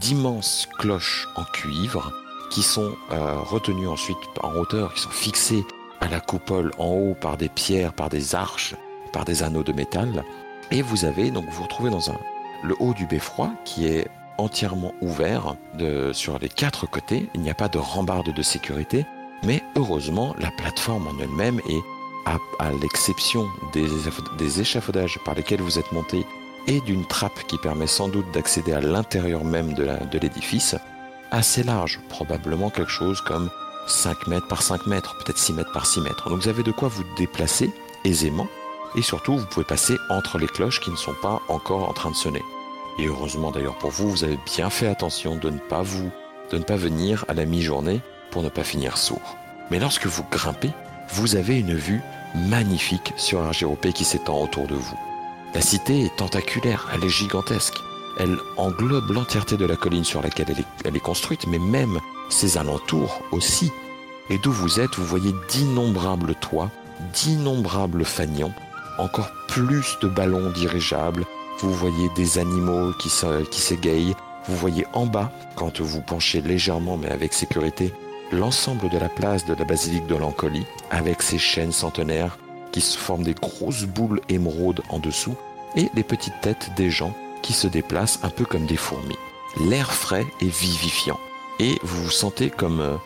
d'immenses 0.00 0.68
cloches 0.78 1.28
en 1.36 1.44
cuivre 1.44 2.12
qui 2.50 2.62
sont 2.62 2.94
euh, 3.10 3.34
retenues 3.40 3.88
ensuite 3.88 4.18
en 4.42 4.54
hauteur, 4.54 4.94
qui 4.94 5.00
sont 5.00 5.10
fixées 5.10 5.64
à 6.00 6.08
la 6.08 6.20
coupole 6.20 6.70
en 6.78 6.88
haut 6.88 7.16
par 7.20 7.36
des 7.36 7.48
pierres, 7.48 7.92
par 7.92 8.08
des 8.08 8.34
arches, 8.34 8.74
par 9.12 9.24
des 9.24 9.42
anneaux 9.42 9.62
de 9.62 9.72
métal. 9.72 10.24
Et 10.70 10.82
vous 10.82 11.04
avez 11.04 11.30
donc 11.30 11.44
vous, 11.46 11.52
vous 11.52 11.62
retrouvez 11.64 11.90
dans 11.90 12.10
un, 12.10 12.18
le 12.62 12.74
haut 12.78 12.94
du 12.94 13.06
beffroi 13.06 13.50
qui 13.64 13.86
est 13.86 14.08
entièrement 14.38 14.94
ouvert 15.00 15.56
sur 16.12 16.38
les 16.38 16.48
quatre 16.48 16.86
côtés. 16.86 17.28
Il 17.34 17.40
n'y 17.40 17.50
a 17.50 17.54
pas 17.54 17.68
de 17.68 17.78
rambarde 17.78 18.32
de 18.32 18.42
sécurité, 18.42 19.06
mais 19.44 19.62
heureusement 19.76 20.34
la 20.38 20.50
plateforme 20.50 21.08
en 21.08 21.22
elle-même 21.22 21.60
est 21.68 21.82
à, 22.26 22.38
à 22.58 22.72
l'exception 22.72 23.46
des, 23.72 23.86
des 24.38 24.60
échafaudages 24.60 25.18
par 25.24 25.34
lesquels 25.34 25.60
vous 25.60 25.78
êtes 25.78 25.92
monté 25.92 26.26
et 26.66 26.80
d'une 26.80 27.06
trappe 27.06 27.46
qui 27.46 27.58
permet 27.58 27.86
sans 27.86 28.08
doute 28.08 28.30
d'accéder 28.32 28.72
à 28.72 28.80
l'intérieur 28.80 29.44
même 29.44 29.74
de 29.74 30.18
l'édifice, 30.18 30.76
assez 31.30 31.62
large, 31.62 32.00
probablement 32.08 32.70
quelque 32.70 32.90
chose 32.90 33.20
comme 33.20 33.50
5 33.86 34.28
mètres 34.28 34.48
par 34.48 34.62
5 34.62 34.86
mètres, 34.86 35.16
peut-être 35.18 35.38
6 35.38 35.52
mètres 35.52 35.72
par 35.72 35.86
6 35.86 36.00
mètres. 36.00 36.30
Donc 36.30 36.40
vous 36.42 36.48
avez 36.48 36.62
de 36.62 36.72
quoi 36.72 36.88
vous 36.88 37.04
déplacer 37.18 37.70
aisément, 38.04 38.46
et 38.96 39.02
surtout 39.02 39.36
vous 39.36 39.46
pouvez 39.46 39.64
passer 39.64 39.96
entre 40.10 40.38
les 40.38 40.46
cloches 40.46 40.80
qui 40.80 40.90
ne 40.90 40.96
sont 40.96 41.14
pas 41.20 41.40
encore 41.48 41.88
en 41.88 41.92
train 41.92 42.10
de 42.10 42.16
sonner. 42.16 42.42
Et 42.98 43.06
heureusement 43.06 43.50
d'ailleurs 43.50 43.76
pour 43.78 43.90
vous, 43.90 44.10
vous 44.10 44.24
avez 44.24 44.38
bien 44.54 44.70
fait 44.70 44.86
attention 44.86 45.36
de 45.36 45.50
ne 45.50 45.58
pas 45.58 45.82
vous, 45.82 46.10
de 46.50 46.58
ne 46.58 46.62
pas 46.62 46.76
venir 46.76 47.24
à 47.28 47.34
la 47.34 47.44
mi-journée 47.44 48.00
pour 48.30 48.42
ne 48.42 48.48
pas 48.48 48.64
finir 48.64 48.96
sourd. 48.96 49.36
Mais 49.70 49.80
lorsque 49.80 50.06
vous 50.06 50.24
grimpez, 50.30 50.70
vous 51.14 51.36
avez 51.36 51.58
une 51.58 51.74
vue 51.74 52.02
magnifique 52.34 53.12
sur 53.16 53.42
Argyropé 53.42 53.92
qui 53.92 54.04
s'étend 54.04 54.40
autour 54.40 54.66
de 54.66 54.74
vous. 54.74 55.13
La 55.54 55.60
cité 55.60 56.06
est 56.06 56.16
tentaculaire, 56.16 56.88
elle 56.92 57.04
est 57.04 57.08
gigantesque. 57.08 57.76
Elle 58.18 58.38
englobe 58.56 59.10
l'entièreté 59.10 59.56
de 59.56 59.64
la 59.64 59.76
colline 59.76 60.04
sur 60.04 60.20
laquelle 60.20 60.46
elle 60.84 60.96
est, 60.96 61.00
construite, 61.00 61.46
mais 61.46 61.60
même 61.60 62.00
ses 62.28 62.58
alentours 62.58 63.22
aussi. 63.30 63.70
Et 64.30 64.38
d'où 64.38 64.50
vous 64.50 64.80
êtes, 64.80 64.96
vous 64.96 65.04
voyez 65.04 65.32
d'innombrables 65.50 66.34
toits, 66.34 66.70
d'innombrables 67.12 68.04
fanions, 68.04 68.52
encore 68.98 69.30
plus 69.46 69.96
de 70.02 70.08
ballons 70.08 70.50
dirigeables, 70.50 71.24
vous 71.60 71.72
voyez 71.72 72.08
des 72.16 72.38
animaux 72.38 72.92
qui, 72.98 73.10
qui 73.50 73.60
s'égayent, 73.60 74.16
vous 74.48 74.56
voyez 74.56 74.86
en 74.92 75.06
bas, 75.06 75.30
quand 75.54 75.80
vous 75.80 76.02
penchez 76.02 76.40
légèrement 76.40 76.96
mais 76.96 77.10
avec 77.10 77.32
sécurité, 77.32 77.92
l'ensemble 78.32 78.88
de 78.88 78.98
la 78.98 79.08
place 79.08 79.44
de 79.46 79.54
la 79.54 79.64
basilique 79.64 80.06
de 80.06 80.16
l'Ancolie, 80.16 80.66
avec 80.90 81.22
ses 81.22 81.38
chaînes 81.38 81.72
centenaires 81.72 82.38
qui 82.74 82.80
se 82.80 82.98
forment 82.98 83.22
des 83.22 83.34
grosses 83.34 83.84
boules 83.84 84.20
émeraudes 84.28 84.80
en 84.88 84.98
dessous, 84.98 85.36
et 85.76 85.90
les 85.94 86.02
petites 86.02 86.40
têtes 86.40 86.72
des 86.76 86.90
gens 86.90 87.16
qui 87.40 87.52
se 87.52 87.68
déplacent 87.68 88.18
un 88.24 88.30
peu 88.30 88.44
comme 88.44 88.66
des 88.66 88.76
fourmis. 88.76 89.16
L'air 89.60 89.92
frais 89.92 90.26
est 90.40 90.52
vivifiant, 90.52 91.20
et 91.60 91.78
vous 91.84 92.02
vous 92.02 92.10
sentez 92.10 92.50
comme 92.50 92.80
euh, 92.80 92.96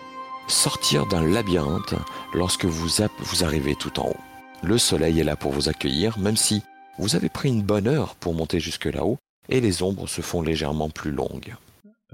sortir 0.46 1.04
d'un 1.04 1.22
labyrinthe 1.22 1.96
lorsque 2.33 2.64
vous, 2.64 2.88
vous 3.18 3.44
arrivez 3.44 3.74
tout 3.74 4.00
en 4.00 4.09
haut. 4.09 4.16
Le 4.62 4.78
soleil 4.78 5.20
est 5.20 5.24
là 5.24 5.37
pour 5.37 5.52
vous 5.52 5.68
accueillir, 5.68 6.18
même 6.18 6.38
si 6.38 6.62
vous 6.98 7.14
avez 7.14 7.28
pris 7.28 7.50
une 7.50 7.62
bonne 7.62 7.88
heure 7.88 8.14
pour 8.14 8.33
monter 8.33 8.61
jusque 8.61 8.87
là-haut, 8.87 9.18
et 9.50 9.61
les 9.61 9.83
ombres 9.83 10.09
se 10.09 10.22
font 10.22 10.40
légèrement 10.40 10.88
plus 10.88 11.12
longues. 11.12 11.54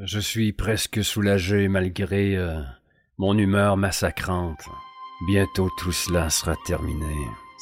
Je 0.02 0.18
suis 0.18 0.52
presque 0.52 1.04
soulagé 1.04 1.68
malgré 1.68 2.36
euh, 2.36 2.60
mon 3.16 3.38
humeur 3.38 3.76
massacrante. 3.76 4.64
Bientôt 5.28 5.70
tout 5.78 5.92
cela 5.92 6.30
sera 6.30 6.56
terminé. 6.66 7.14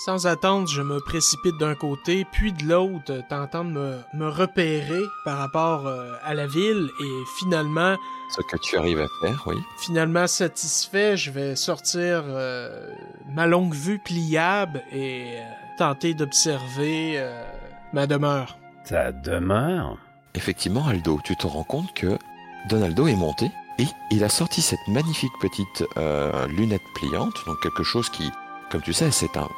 Sans 0.04 0.26
attendre, 0.26 0.66
je 0.66 0.82
me 0.82 0.98
précipite 0.98 1.56
d'un 1.58 1.76
côté, 1.76 2.26
puis 2.32 2.52
de 2.52 2.64
l'autre, 2.64 3.22
tentant 3.28 3.64
de 3.64 3.70
me, 3.70 3.98
me, 4.14 4.28
repérer 4.28 5.02
par 5.24 5.38
rapport 5.38 5.86
euh, 5.86 6.14
à 6.24 6.34
la 6.34 6.48
ville, 6.48 6.90
et 7.00 7.22
finalement... 7.38 7.96
Ce 8.28 8.42
que 8.42 8.56
tu 8.56 8.76
arrives 8.76 9.00
à 9.00 9.06
faire, 9.20 9.44
oui. 9.46 9.54
Finalement 9.78 10.26
satisfait, 10.26 11.16
je 11.16 11.30
vais 11.30 11.54
sortir 11.54 12.24
euh, 12.26 12.92
ma 13.28 13.46
longue 13.46 13.74
vue 13.74 14.00
pliable 14.00 14.82
et 14.90 15.36
euh, 15.36 15.42
tenter 15.78 16.14
d'observer 16.14 17.14
euh, 17.18 17.44
ma 17.92 18.08
demeure. 18.08 18.58
Ta 18.84 19.12
demeure? 19.12 19.98
Effectivement, 20.34 20.88
Aldo, 20.88 21.20
tu 21.22 21.36
te 21.36 21.46
rends 21.46 21.62
compte 21.62 21.94
que 21.94 22.18
Donaldo 22.68 23.06
est 23.06 23.14
monté 23.14 23.52
et 23.78 23.86
il 24.10 24.24
a 24.24 24.28
sorti 24.28 24.62
cette 24.62 24.88
magnifique 24.88 25.32
petite 25.40 25.84
euh, 25.96 26.46
lunette 26.48 26.82
pliante, 26.96 27.34
donc 27.46 27.60
quelque 27.62 27.84
chose 27.84 28.08
qui, 28.10 28.30
comme 28.72 28.80
tu 28.80 28.94
sais, 28.94 29.10
c'est 29.10 29.36
un, 29.36 29.48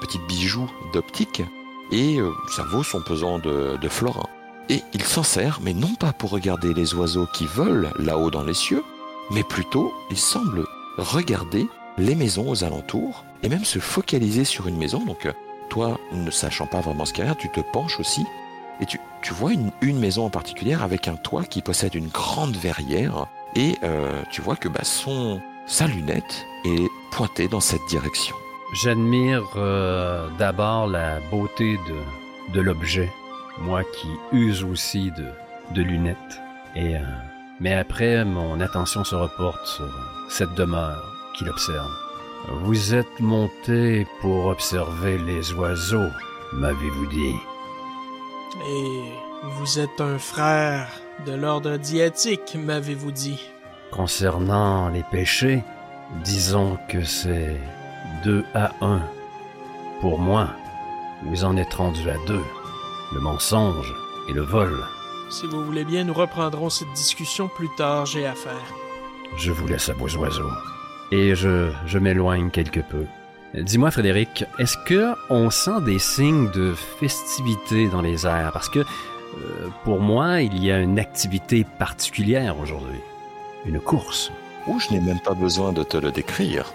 petit 0.00 0.20
bijou 0.28 0.70
d'optique 0.92 1.42
et 1.90 2.20
euh, 2.20 2.30
ça 2.54 2.62
vaut 2.62 2.84
son 2.84 3.02
pesant 3.02 3.40
de, 3.40 3.76
de 3.76 3.88
florin. 3.88 4.26
Et 4.68 4.84
il 4.94 5.02
s'en 5.02 5.24
sert, 5.24 5.58
mais 5.60 5.74
non 5.74 5.94
pas 5.96 6.12
pour 6.12 6.30
regarder 6.30 6.72
les 6.72 6.94
oiseaux 6.94 7.26
qui 7.34 7.46
volent 7.46 7.90
là-haut 7.98 8.30
dans 8.30 8.44
les 8.44 8.54
cieux, 8.54 8.84
mais 9.32 9.42
plutôt 9.42 9.92
il 10.10 10.16
semble 10.16 10.66
regarder 10.98 11.66
les 11.96 12.14
maisons 12.14 12.48
aux 12.48 12.62
alentours 12.62 13.24
et 13.42 13.48
même 13.48 13.64
se 13.64 13.80
focaliser 13.80 14.44
sur 14.44 14.68
une 14.68 14.78
maison. 14.78 15.04
Donc 15.04 15.26
toi, 15.68 15.98
ne 16.12 16.30
sachant 16.30 16.66
pas 16.66 16.80
vraiment 16.80 17.06
ce 17.06 17.12
qu'il 17.12 17.24
y 17.24 17.28
a, 17.28 17.34
tu 17.34 17.50
te 17.50 17.60
penches 17.60 17.98
aussi 17.98 18.24
et 18.80 18.86
tu, 18.86 19.00
vois 19.34 19.52
une, 19.52 19.72
une, 19.80 19.98
maison 19.98 20.26
en 20.26 20.30
particulier 20.30 20.74
avec 20.74 21.08
un 21.08 21.16
toit 21.16 21.42
qui 21.42 21.60
possède 21.60 21.96
une 21.96 22.06
grande 22.06 22.56
verrière 22.56 23.26
et 23.56 23.76
euh, 23.82 24.22
tu 24.30 24.40
vois 24.40 24.54
que 24.54 24.68
bah, 24.68 24.84
son, 24.84 25.40
sa 25.66 25.88
lunette 25.88 26.46
est 26.64 26.90
pointée 27.10 27.48
dans 27.48 27.60
cette 27.60 27.84
direction. 27.88 28.36
J'admire 28.72 29.44
euh, 29.56 30.28
d'abord 30.38 30.86
la 30.86 31.20
beauté 31.30 31.78
de, 31.88 32.52
de 32.52 32.60
l'objet, 32.60 33.10
moi 33.58 33.82
qui 33.82 34.08
use 34.32 34.62
aussi 34.62 35.10
de, 35.12 35.26
de 35.74 35.82
lunettes. 35.82 36.40
Et, 36.76 36.96
euh, 36.96 37.00
mais 37.60 37.74
après, 37.74 38.24
mon 38.24 38.60
attention 38.60 39.04
se 39.04 39.14
reporte 39.14 39.66
sur 39.66 39.88
cette 40.28 40.54
demeure 40.54 41.02
qu'il 41.34 41.48
observe. 41.48 41.90
Vous 42.62 42.94
êtes 42.94 43.20
monté 43.20 44.06
pour 44.20 44.46
observer 44.46 45.18
les 45.18 45.52
oiseaux, 45.54 46.10
m'avez-vous 46.52 47.06
dit. 47.06 47.34
Et 48.66 49.02
vous 49.56 49.78
êtes 49.78 50.00
un 50.00 50.18
frère 50.18 50.88
de 51.26 51.32
l'ordre 51.32 51.76
diétique, 51.76 52.56
m'avez-vous 52.56 53.12
dit. 53.12 53.40
Concernant 53.90 54.88
les 54.88 55.04
péchés, 55.10 55.64
disons 56.24 56.78
que 56.88 57.04
c'est 57.04 57.56
deux 58.24 58.44
à 58.54 58.72
un. 58.80 59.02
Pour 60.00 60.18
moi, 60.18 60.48
vous 61.24 61.44
en 61.44 61.56
êtes 61.56 61.74
rendu 61.74 62.08
à 62.08 62.16
deux. 62.26 62.44
Le 63.12 63.20
mensonge 63.20 63.94
et 64.28 64.32
le 64.32 64.42
vol. 64.42 64.84
Si 65.30 65.46
vous 65.46 65.64
voulez 65.64 65.84
bien, 65.84 66.04
nous 66.04 66.14
reprendrons 66.14 66.70
cette 66.70 66.92
discussion 66.94 67.48
plus 67.48 67.68
tard, 67.76 68.06
j'ai 68.06 68.26
affaire. 68.26 68.74
Je 69.36 69.52
vous 69.52 69.66
laisse 69.66 69.88
à 69.88 69.94
vos 69.94 70.08
oiseaux. 70.16 70.50
Et 71.10 71.34
je, 71.34 71.70
je 71.86 71.98
m'éloigne 71.98 72.50
quelque 72.50 72.80
peu. 72.80 73.04
Dis-moi, 73.54 73.90
Frédéric, 73.90 74.44
est-ce 74.58 74.76
que 74.84 75.14
on 75.30 75.50
sent 75.50 75.80
des 75.84 75.98
signes 75.98 76.50
de 76.50 76.74
festivité 76.74 77.88
dans 77.88 78.02
les 78.02 78.26
airs? 78.26 78.50
Parce 78.52 78.68
que, 78.68 78.80
euh, 78.80 79.68
pour 79.84 80.00
moi, 80.00 80.42
il 80.42 80.62
y 80.62 80.70
a 80.70 80.78
une 80.78 80.98
activité 80.98 81.64
particulière 81.78 82.58
aujourd'hui. 82.58 83.00
Une 83.64 83.80
course. 83.80 84.30
Je 84.78 84.92
n'ai 84.92 85.00
même 85.00 85.20
pas 85.20 85.34
besoin 85.34 85.72
de 85.72 85.82
te 85.82 85.96
le 85.96 86.12
décrire. 86.12 86.72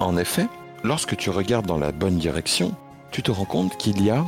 En 0.00 0.16
effet, 0.16 0.48
lorsque 0.82 1.16
tu 1.16 1.30
regardes 1.30 1.66
dans 1.66 1.78
la 1.78 1.92
bonne 1.92 2.18
direction, 2.18 2.74
tu 3.12 3.22
te 3.22 3.30
rends 3.30 3.44
compte 3.44 3.76
qu'il 3.76 4.02
y 4.02 4.10
a, 4.10 4.24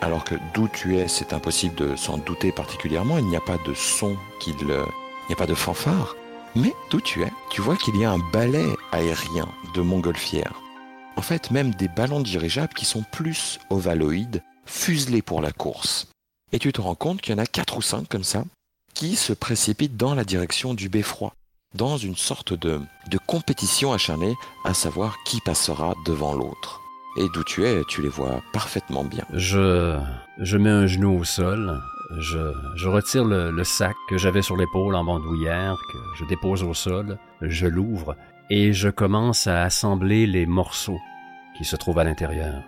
alors 0.00 0.24
que 0.24 0.34
d'où 0.54 0.66
tu 0.68 0.96
es, 0.96 1.06
c'est 1.06 1.34
impossible 1.34 1.74
de 1.74 1.94
s'en 1.96 2.16
douter 2.16 2.52
particulièrement, 2.52 3.18
il 3.18 3.26
n'y 3.26 3.36
a 3.36 3.40
pas 3.40 3.58
de 3.66 3.74
son, 3.74 4.16
qu'il, 4.40 4.56
il 4.60 5.28
n'y 5.28 5.34
a 5.34 5.36
pas 5.36 5.46
de 5.46 5.54
fanfare, 5.54 6.16
mais 6.56 6.72
d'où 6.90 7.02
tu 7.02 7.22
es, 7.22 7.32
tu 7.50 7.60
vois 7.60 7.76
qu'il 7.76 7.96
y 7.96 8.04
a 8.04 8.12
un 8.12 8.30
balai 8.32 8.64
aérien 8.92 9.48
de 9.74 9.82
montgolfière. 9.82 10.54
En 11.16 11.22
fait, 11.22 11.50
même 11.50 11.74
des 11.74 11.88
ballons 11.88 12.20
dirigeables 12.20 12.72
qui 12.72 12.86
sont 12.86 13.04
plus 13.12 13.58
ovaloïdes, 13.68 14.42
fuselés 14.64 15.22
pour 15.22 15.42
la 15.42 15.52
course. 15.52 16.08
Et 16.52 16.58
tu 16.58 16.72
te 16.72 16.80
rends 16.80 16.94
compte 16.94 17.20
qu'il 17.20 17.34
y 17.34 17.38
en 17.38 17.42
a 17.42 17.46
quatre 17.46 17.76
ou 17.76 17.82
cinq 17.82 18.08
comme 18.08 18.24
ça, 18.24 18.44
qui 18.94 19.16
se 19.16 19.34
précipitent 19.34 19.98
dans 19.98 20.14
la 20.14 20.24
direction 20.24 20.72
du 20.72 20.88
beffroi, 20.88 21.34
dans 21.74 21.96
une 21.96 22.16
sorte 22.16 22.52
de, 22.52 22.80
de 23.10 23.18
compétition 23.26 23.92
acharnée, 23.92 24.34
à 24.64 24.74
savoir 24.74 25.16
qui 25.24 25.40
passera 25.40 25.94
devant 26.04 26.34
l'autre. 26.34 26.80
Et 27.16 27.26
d'où 27.34 27.42
tu 27.44 27.64
es, 27.64 27.82
tu 27.88 28.02
les 28.02 28.08
vois 28.08 28.40
parfaitement 28.52 29.04
bien. 29.04 29.24
Je, 29.32 29.98
Je 30.38 30.56
mets 30.56 30.70
un 30.70 30.86
genou 30.86 31.18
au 31.18 31.24
sol, 31.24 31.80
je, 32.18 32.52
je 32.76 32.88
retire 32.88 33.24
le, 33.24 33.50
le 33.50 33.64
sac 33.64 33.94
que 34.08 34.18
j'avais 34.18 34.42
sur 34.42 34.56
l'épaule 34.56 34.94
en 34.94 35.04
bandoulière, 35.04 35.76
que 35.92 35.98
je 36.18 36.24
dépose 36.24 36.62
au 36.62 36.74
sol, 36.74 37.18
je 37.40 37.66
l'ouvre 37.66 38.16
et 38.50 38.72
je 38.72 38.88
commence 38.88 39.46
à 39.46 39.62
assembler 39.62 40.26
les 40.26 40.46
morceaux 40.46 40.98
qui 41.56 41.64
se 41.64 41.76
trouvent 41.76 41.98
à 41.98 42.04
l'intérieur. 42.04 42.62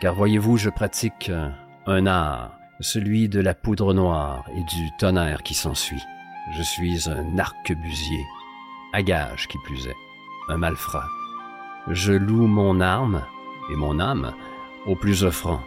Car 0.00 0.14
voyez-vous, 0.14 0.56
je 0.56 0.70
pratique 0.70 1.30
un 1.86 2.06
art, 2.06 2.52
celui 2.80 3.28
de 3.28 3.40
la 3.40 3.54
poudre 3.54 3.92
noire 3.92 4.44
et 4.54 4.62
du 4.62 4.90
tonnerre 4.98 5.42
qui 5.42 5.54
s'ensuit. 5.54 6.02
Je 6.56 6.62
suis 6.62 7.10
un 7.10 7.38
arquebusier, 7.38 8.24
à 8.92 9.02
gage 9.02 9.48
qui 9.48 9.58
plus 9.58 9.86
est, 9.86 9.96
un 10.48 10.56
malfrat. 10.56 11.08
Je 11.88 12.12
loue 12.12 12.46
mon 12.46 12.80
arme 12.80 13.22
et 13.70 13.76
mon 13.76 14.00
âme 14.00 14.34
au 14.86 14.94
plus 14.96 15.24
offrant, 15.24 15.60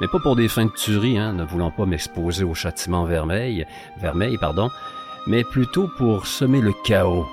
mais 0.00 0.08
pas 0.08 0.18
pour 0.20 0.36
des 0.36 0.48
fins 0.48 0.66
de 0.66 0.70
tuerie, 0.70 1.18
hein, 1.18 1.32
ne 1.32 1.44
voulant 1.44 1.70
pas 1.70 1.86
m'exposer 1.86 2.44
au 2.44 2.54
châtiment 2.54 3.04
vermeil, 3.04 3.66
vermeil, 4.00 4.38
pardon, 4.38 4.70
mais 5.26 5.44
plutôt 5.44 5.88
pour 5.98 6.26
semer 6.26 6.60
le 6.60 6.72
chaos. 6.84 7.26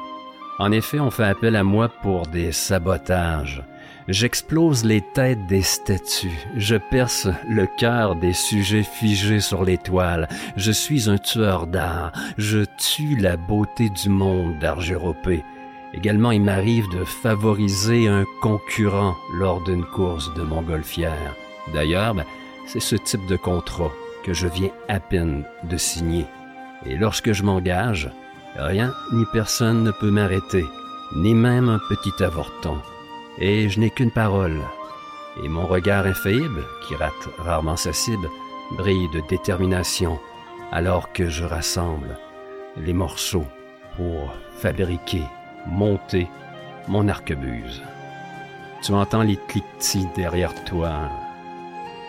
En 0.59 0.71
effet, 0.71 0.99
on 0.99 1.09
fait 1.09 1.23
appel 1.23 1.55
à 1.55 1.63
moi 1.63 1.87
pour 1.87 2.27
des 2.27 2.51
sabotages. 2.51 3.63
J'explose 4.09 4.85
les 4.85 5.01
têtes 5.01 5.45
des 5.45 5.61
statues, 5.61 6.47
je 6.57 6.75
perce 6.77 7.27
le 7.47 7.67
cœur 7.67 8.15
des 8.15 8.33
sujets 8.33 8.81
figés 8.81 9.39
sur 9.39 9.63
l'étoile. 9.63 10.27
Je 10.55 10.71
suis 10.71 11.11
un 11.11 11.19
tueur 11.19 11.67
d'art, 11.67 12.11
je 12.39 12.65
tue 12.79 13.15
la 13.17 13.37
beauté 13.37 13.91
du 13.91 14.09
monde 14.09 14.57
d'Argéropé. 14.57 15.43
Également, 15.93 16.31
il 16.31 16.41
m'arrive 16.41 16.89
de 16.89 17.03
favoriser 17.03 18.07
un 18.07 18.23
concurrent 18.41 19.15
lors 19.35 19.63
d'une 19.63 19.85
course 19.85 20.33
de 20.33 20.41
montgolfière. 20.41 21.35
D'ailleurs, 21.71 22.15
ben, 22.15 22.25
c'est 22.65 22.79
ce 22.79 22.95
type 22.95 23.27
de 23.27 23.35
contrat 23.35 23.91
que 24.23 24.33
je 24.33 24.47
viens 24.47 24.71
à 24.87 24.99
peine 24.99 25.43
de 25.65 25.77
signer. 25.77 26.25
Et 26.87 26.95
lorsque 26.95 27.31
je 27.31 27.43
m'engage, 27.43 28.09
rien 28.55 28.91
ni 29.13 29.23
personne 29.31 29.83
ne 29.83 29.91
peut 29.91 30.09
m'arrêter, 30.09 30.65
ni 31.15 31.35
même 31.35 31.69
un 31.69 31.79
petit 31.89 32.23
avorton. 32.23 32.79
Et 33.39 33.69
je 33.69 33.79
n'ai 33.79 33.89
qu'une 33.89 34.11
parole. 34.11 34.61
Et 35.43 35.47
mon 35.47 35.65
regard 35.65 36.05
infaillible, 36.05 36.65
qui 36.85 36.95
rate 36.95 37.29
rarement 37.37 37.77
sa 37.77 37.93
cible, 37.93 38.29
brille 38.71 39.09
de 39.13 39.21
détermination 39.29 40.19
alors 40.71 41.11
que 41.13 41.29
je 41.29 41.43
rassemble 41.43 42.19
les 42.77 42.93
morceaux 42.93 43.47
pour 43.95 44.33
fabriquer 44.57 45.23
monter 45.65 46.27
mon 46.87 47.07
arquebuse. 47.07 47.81
Tu 48.83 48.93
entends 48.93 49.23
les 49.23 49.37
cliquetis 49.47 50.07
derrière 50.15 50.53
toi, 50.65 51.09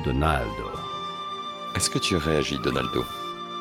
Donaldo. 0.05 0.71
Est-ce 1.77 1.91
que 1.91 1.99
tu 1.99 2.17
réagis, 2.17 2.59
Donaldo? 2.59 3.05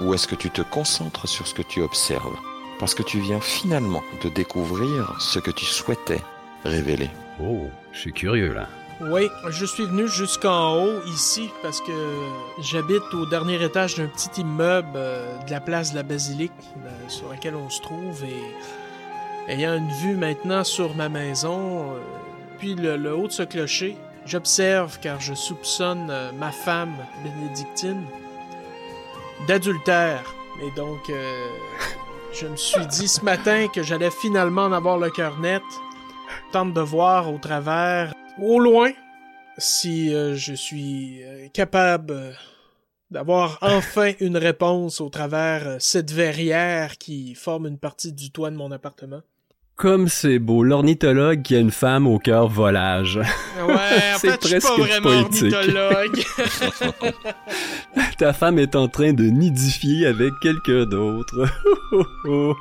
Ou 0.01 0.13
est-ce 0.13 0.27
que 0.27 0.35
tu 0.35 0.49
te 0.49 0.61
concentres 0.61 1.27
sur 1.27 1.45
ce 1.47 1.53
que 1.53 1.61
tu 1.61 1.81
observes? 1.81 2.37
Parce 2.79 2.95
que 2.95 3.03
tu 3.03 3.19
viens 3.19 3.41
finalement 3.41 4.03
de 4.23 4.29
découvrir 4.29 5.15
ce 5.19 5.39
que 5.39 5.51
tu 5.51 5.65
souhaitais 5.65 6.21
révéler. 6.63 7.09
Oh, 7.41 7.67
je 7.93 7.99
suis 7.99 8.13
curieux 8.13 8.53
là. 8.53 8.67
Oui, 9.01 9.29
je 9.49 9.65
suis 9.65 9.85
venu 9.85 10.09
jusqu'en 10.09 10.75
haut 10.75 11.01
ici 11.07 11.49
parce 11.63 11.79
que 11.79 11.93
j'habite 12.59 13.13
au 13.13 13.25
dernier 13.25 13.63
étage 13.63 13.95
d'un 13.95 14.07
petit 14.07 14.41
immeuble 14.41 14.89
euh, 14.95 15.37
de 15.45 15.51
la 15.51 15.61
place 15.61 15.91
de 15.91 15.95
la 15.95 16.03
basilique 16.03 16.51
euh, 16.85 16.89
sur 17.07 17.29
laquelle 17.29 17.55
on 17.55 17.69
se 17.69 17.81
trouve 17.81 18.21
et 18.25 19.53
ayant 19.53 19.77
une 19.77 19.89
vue 19.89 20.17
maintenant 20.17 20.65
sur 20.65 20.95
ma 20.95 21.07
maison, 21.07 21.93
euh, 21.93 21.99
puis 22.57 22.75
le, 22.75 22.97
le 22.97 23.15
haut 23.15 23.27
de 23.27 23.31
ce 23.31 23.43
clocher, 23.43 23.95
j'observe 24.25 24.99
car 24.99 25.21
je 25.21 25.33
soupçonne 25.33 26.11
ma 26.37 26.51
femme 26.51 26.95
bénédictine 27.23 28.03
d'adultère. 29.47 30.35
Et 30.61 30.71
donc, 30.75 31.09
je 32.33 32.45
me 32.45 32.57
suis 32.57 32.85
dit 32.87 33.07
ce 33.07 33.23
matin 33.23 33.67
que 33.73 33.81
j'allais 33.81 34.11
finalement 34.11 34.65
en 34.65 34.73
avoir 34.73 34.97
le 34.97 35.09
cœur 35.09 35.39
net. 35.39 35.63
Tente 36.51 36.73
de 36.73 36.81
voir 36.81 37.31
au 37.31 37.37
travers, 37.37 38.13
au 38.41 38.59
loin, 38.59 38.89
si 39.59 40.13
euh, 40.13 40.33
je 40.35 40.53
suis 40.53 41.21
euh, 41.23 41.47
capable 41.53 42.11
euh, 42.13 42.31
d'avoir 43.11 43.59
enfin 43.61 44.13
une 44.19 44.35
réponse 44.35 44.99
au 44.99 45.09
travers 45.09 45.75
cette 45.79 46.11
verrière 46.11 46.97
qui 46.97 47.35
forme 47.35 47.67
une 47.67 47.77
partie 47.77 48.13
du 48.13 48.31
toit 48.31 48.49
de 48.49 48.55
mon 48.55 48.71
appartement. 48.71 49.21
Comme 49.75 50.07
c'est 50.09 50.39
beau, 50.39 50.63
l'ornithologue 50.63 51.43
qui 51.43 51.55
a 51.55 51.59
une 51.59 51.69
femme 51.71 52.07
au 52.07 52.17
cœur 52.17 52.47
volage. 52.47 53.17
Ouais, 53.17 53.63
en 54.15 54.17
C'est 54.17 54.31
fait, 54.31 54.39
je 54.41 54.47
suis 54.47 54.59
pas 54.59 54.73
presque 54.75 54.79
vraiment 54.89 55.23
poétique. 55.23 55.53
ornithologue. 55.53 56.23
Ta 58.17 58.33
femme 58.33 58.57
est 58.57 58.75
en 58.75 58.87
train 58.87 59.13
de 59.13 59.23
nidifier 59.25 60.07
avec 60.07 60.33
quelqu'un 60.41 60.85
d'autre. 60.85 61.45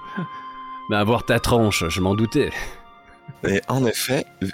Mais 0.91 0.97
avoir 0.97 1.25
ta 1.25 1.41
tronche, 1.41 1.85
je 1.89 2.01
m'en 2.01 2.15
doutais. 2.15 2.51
Et 3.47 3.61
en 3.69 3.85
effet, 3.87 4.27
vi- 4.43 4.53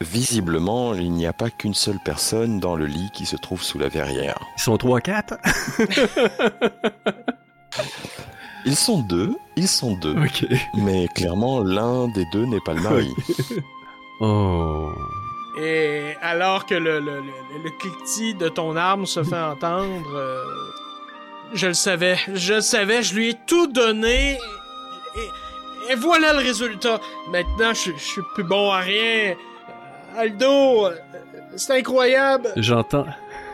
visiblement, 0.00 0.94
il 0.94 1.12
n'y 1.12 1.26
a 1.26 1.32
pas 1.32 1.50
qu'une 1.50 1.74
seule 1.74 1.98
personne 2.04 2.60
dans 2.60 2.76
le 2.76 2.86
lit 2.86 3.08
qui 3.14 3.26
se 3.26 3.36
trouve 3.36 3.62
sous 3.62 3.78
la 3.78 3.88
verrière. 3.88 4.38
Ils 4.58 4.62
sont 4.62 4.76
trois 4.76 5.00
quatre? 5.00 5.34
Ils 8.64 8.76
sont 8.76 9.00
deux, 9.02 9.34
ils 9.56 9.68
sont 9.68 9.94
deux. 9.96 10.16
Ok. 10.18 10.44
Mais 10.74 11.06
clairement, 11.14 11.60
l'un 11.62 12.08
des 12.08 12.24
deux 12.32 12.44
n'est 12.44 12.60
pas 12.60 12.74
le 12.74 12.80
mari. 12.82 13.14
Oh. 14.20 14.90
Et 15.62 16.16
alors 16.22 16.66
que 16.66 16.74
le, 16.74 16.98
le, 16.98 17.20
le, 17.20 17.62
le 17.62 17.70
cliquetis 17.78 18.34
de 18.34 18.48
ton 18.48 18.74
arme 18.74 19.06
se 19.06 19.22
fait 19.22 19.38
entendre, 19.40 20.10
euh, 20.12 20.42
je 21.54 21.68
le 21.68 21.74
savais, 21.74 22.18
je 22.34 22.54
le 22.54 22.60
savais, 22.60 23.04
je 23.04 23.14
lui 23.14 23.28
ai 23.28 23.34
tout 23.46 23.68
donné. 23.68 24.32
Et, 24.32 24.38
et 25.90 25.94
voilà 25.94 26.32
le 26.32 26.38
résultat. 26.40 27.00
Maintenant, 27.30 27.74
je, 27.74 27.92
je 27.96 28.02
suis 28.02 28.22
plus 28.34 28.44
bon 28.44 28.70
à 28.70 28.78
rien. 28.78 29.34
Aldo, 30.16 30.86
euh, 30.86 30.96
c'est 31.56 31.78
incroyable. 31.78 32.52
J'entends. 32.56 33.06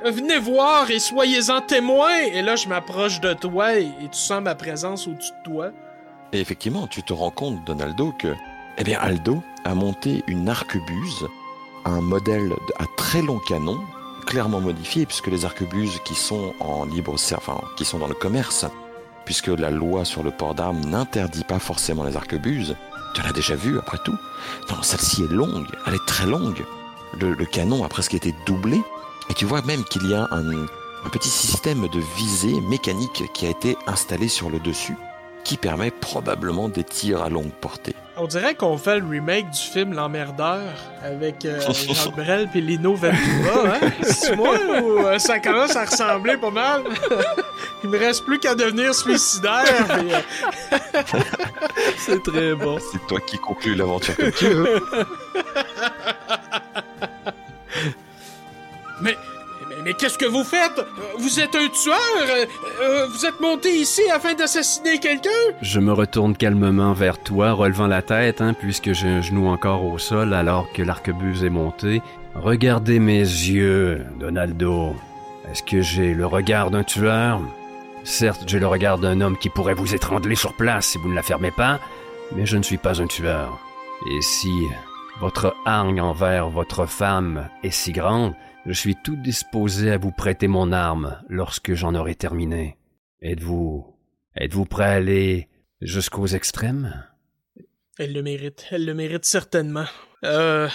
Venez 0.05 0.38
voir 0.38 0.90
et 0.90 0.99
soyez-en 0.99 1.61
témoins. 1.62 2.18
Et 2.33 2.42
là, 2.42 2.57
je 2.57 2.68
m'approche 2.68 3.20
de 3.20 3.33
toi 3.33 3.79
et, 3.79 3.85
et 3.85 4.09
tu 4.11 4.18
sens 4.18 4.42
ma 4.42 4.55
présence 4.55 5.07
au-dessus 5.07 5.33
de 5.44 5.51
toi. 5.51 5.70
Et 6.33 6.40
effectivement, 6.40 6.87
tu 6.87 7.03
te 7.03 7.12
rends 7.12 7.31
compte, 7.31 7.64
Donaldo, 7.64 8.12
que, 8.18 8.35
eh 8.79 8.85
bien, 8.85 8.99
Aldo 9.01 9.42
a 9.64 9.75
monté 9.75 10.25
une 10.27 10.49
arquebuse, 10.49 11.27
un 11.85 12.01
modèle 12.01 12.53
à 12.79 12.85
très 12.97 13.23
long 13.23 13.38
canon, 13.38 13.79
clairement 14.27 14.61
modifié, 14.61 15.07
puisque 15.07 15.29
les 15.29 15.44
arquebuses 15.44 16.01
qui 16.05 16.14
sont 16.14 16.55
en 16.61 16.87
libre 16.87 17.14
enfin, 17.14 17.61
qui 17.77 17.85
sont 17.85 17.99
dans 17.99 18.09
le 18.09 18.14
commerce, 18.14 18.66
puisque 19.24 19.48
la 19.48 19.70
loi 19.70 20.04
sur 20.04 20.22
le 20.22 20.30
port 20.30 20.54
d'armes 20.54 20.84
n'interdit 20.84 21.44
pas 21.44 21.58
forcément 21.58 22.04
les 22.04 22.16
arquebuses. 22.16 22.76
Tu 23.14 23.22
l'as 23.22 23.32
déjà 23.32 23.54
vu, 23.54 23.78
après 23.78 23.98
tout. 24.04 24.16
Non, 24.70 24.82
celle-ci 24.82 25.22
est 25.22 25.32
longue, 25.32 25.66
elle 25.87 25.94
est 25.94 26.06
très 26.06 26.26
longue. 26.26 26.64
Le, 27.20 27.44
canon 27.44 27.84
a 27.84 27.88
presque 27.88 28.14
été 28.14 28.34
doublé, 28.44 28.82
et 29.30 29.34
tu 29.34 29.44
vois 29.44 29.62
même 29.62 29.84
qu'il 29.84 30.06
y 30.08 30.14
a 30.14 30.28
un 30.32 31.08
petit 31.12 31.28
système 31.28 31.87
de 31.88 32.00
visée 32.16 32.60
mécanique 32.62 33.24
qui 33.32 33.46
a 33.46 33.50
été 33.50 33.76
installé 33.87 34.28
sur 34.28 34.50
le 34.50 34.58
dessus 34.58 34.96
qui 35.44 35.57
permet 35.59 35.90
probablement 35.90 36.68
des 36.68 36.85
tirs 36.85 37.22
à 37.22 37.28
longue 37.28 37.52
portée. 37.52 37.94
On 38.16 38.26
dirait 38.26 38.54
qu'on 38.54 38.78
fait 38.78 39.00
le 39.00 39.07
remake 39.07 39.50
du 39.50 39.61
film 39.61 39.92
L'emmerdeur 39.92 40.62
avec 41.02 41.44
euh, 41.44 41.61
Jacques 41.61 42.14
Brel 42.14 42.48
puis 42.48 42.61
Lino 42.61 42.94
Ventura, 42.94 43.74
hein? 43.74 43.90
C'est 44.02 44.37
moi 44.37 44.57
ou 44.83 45.00
euh, 45.00 45.18
ça 45.18 45.40
commence 45.40 45.74
à 45.74 45.85
ressembler 45.85 46.37
pas 46.37 46.50
mal? 46.50 46.83
Il 47.85 47.90
me 47.90 47.98
reste 47.98 48.24
plus 48.24 48.38
qu'à 48.38 48.54
devenir 48.54 48.94
suicidaire. 48.94 49.64
puis, 49.88 50.14
euh, 50.14 51.02
C'est 51.98 52.22
très 52.22 52.54
bon. 52.54 52.78
C'est 52.92 53.04
toi 53.07 53.20
qui 53.20 53.37
conclus 53.37 53.74
l'aventure 53.74 54.16
comme 54.16 54.33
tu 54.33 54.46
veux. 54.48 54.80
Mais, 59.85 59.94
qu'est-ce 59.94 60.18
que 60.18 60.25
vous 60.25 60.44
faites? 60.44 60.85
Vous 61.18 61.40
êtes 61.40 61.55
un 61.55 61.68
tueur? 61.68 61.97
Euh, 62.83 63.07
vous 63.07 63.27
êtes 63.27 63.40
monté 63.40 63.70
ici 63.70 64.03
afin 64.12 64.35
d'assassiner 64.35 64.99
quelqu'un? 64.99 65.31
Je 65.62 65.81
me 65.81 65.92
retourne 65.92 66.37
calmement 66.37 66.92
vers 66.92 67.18
toi, 67.18 67.53
relevant 67.53 67.87
la 67.87 68.03
tête, 68.03 68.40
hein, 68.40 68.55
puisque 68.55 68.92
j'ai 68.92 69.09
un 69.09 69.20
genou 69.20 69.49
encore 69.49 69.85
au 69.85 69.99
sol 69.99 70.35
alors 70.35 70.73
que 70.73 70.83
l'arquebuse 70.83 71.44
est 71.44 71.51
montée. 71.51 72.03
Regardez 72.35 72.99
mes 72.99 73.20
yeux, 73.20 74.05
Donaldo. 74.18 74.97
Est-ce 75.51 75.62
que 75.62 75.83
j'ai 75.83 76.14
le 76.14 76.27
regard 76.27 76.70
d'un 76.70 76.83
tueur? 76.83 77.40
Certes, 78.03 78.44
j'ai 78.47 78.59
le 78.59 78.66
regard 78.66 78.99
d'un 78.99 79.20
homme 79.20 79.38
qui 79.38 79.49
pourrait 79.49 79.75
vous 79.75 79.94
étrangler 79.94 80.35
sur 80.35 80.55
place 80.55 80.88
si 80.88 80.99
vous 80.99 81.09
ne 81.09 81.14
la 81.14 81.23
fermez 81.23 81.51
pas, 81.51 81.81
mais 82.35 82.44
je 82.44 82.57
ne 82.57 82.62
suis 82.62 82.77
pas 82.77 83.01
un 83.01 83.07
tueur. 83.07 83.59
Et 84.11 84.20
si 84.20 84.51
votre 85.20 85.55
hargne 85.64 86.01
envers 86.01 86.49
votre 86.49 86.87
femme 86.87 87.49
est 87.62 87.70
si 87.70 87.92
grande, 87.92 88.35
je 88.66 88.72
suis 88.72 88.96
tout 89.05 89.16
disposé 89.16 89.90
à 89.90 89.98
vous 89.98 90.11
prêter 90.12 90.48
mon 90.48 90.72
arme 90.72 91.18
lorsque 91.29 91.74
j'en 91.74 91.94
aurai 91.94 92.14
terminé. 92.14 92.77
Êtes-vous 93.22 93.87
Êtes-vous 94.37 94.64
prêt 94.64 94.85
à 94.85 94.90
aller 94.92 95.48
jusqu'aux 95.81 96.27
extrêmes? 96.27 97.05
Elle 97.98 98.12
le 98.12 98.22
mérite. 98.22 98.66
Elle 98.70 98.85
le 98.87 98.94
mérite 98.94 99.24
certainement. 99.24 99.85
Euh. 100.24 100.68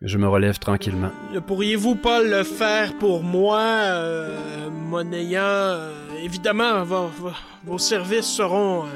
Je 0.00 0.18
me 0.18 0.26
relève 0.28 0.58
tranquillement. 0.58 1.10
Ne 1.32 1.38
pourriez-vous 1.40 1.94
pas 1.96 2.22
le 2.22 2.42
faire 2.42 2.96
pour 2.98 3.22
moi, 3.22 3.60
euh, 3.60 4.70
monnayant... 4.70 5.42
euh, 5.42 5.92
évidemment, 6.24 6.82
vos, 6.84 7.06
vos- 7.08 7.30
vos 7.64 7.78
services 7.78 8.26
seront... 8.26 8.86
euh, 8.86 8.88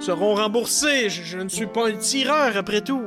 seront 0.00 0.34
remboursés. 0.34 1.08
Je, 1.08 1.22
je 1.22 1.38
ne 1.38 1.48
suis 1.48 1.66
pas 1.66 1.88
un 1.88 1.96
tireur, 1.96 2.56
après 2.56 2.82
tout. 2.82 3.02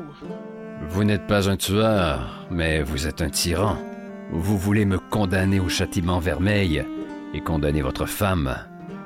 Vous 0.89 1.04
n'êtes 1.04 1.28
pas 1.28 1.48
un 1.50 1.56
tueur, 1.56 2.48
mais 2.50 2.82
vous 2.82 3.08
êtes 3.08 3.22
un 3.22 3.30
tyran. 3.30 3.78
Vous 4.32 4.58
voulez 4.58 4.86
me 4.86 5.00
condamner 5.00 5.60
au 5.60 5.70
châtiment 5.70 6.20
vermeil 6.20 6.86
et 7.34 7.42
condamner 7.42 7.82
votre 7.82 8.06
femme 8.06 8.56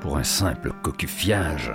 pour 0.01 0.17
un 0.17 0.23
simple 0.23 0.71
cocufiage. 0.83 1.73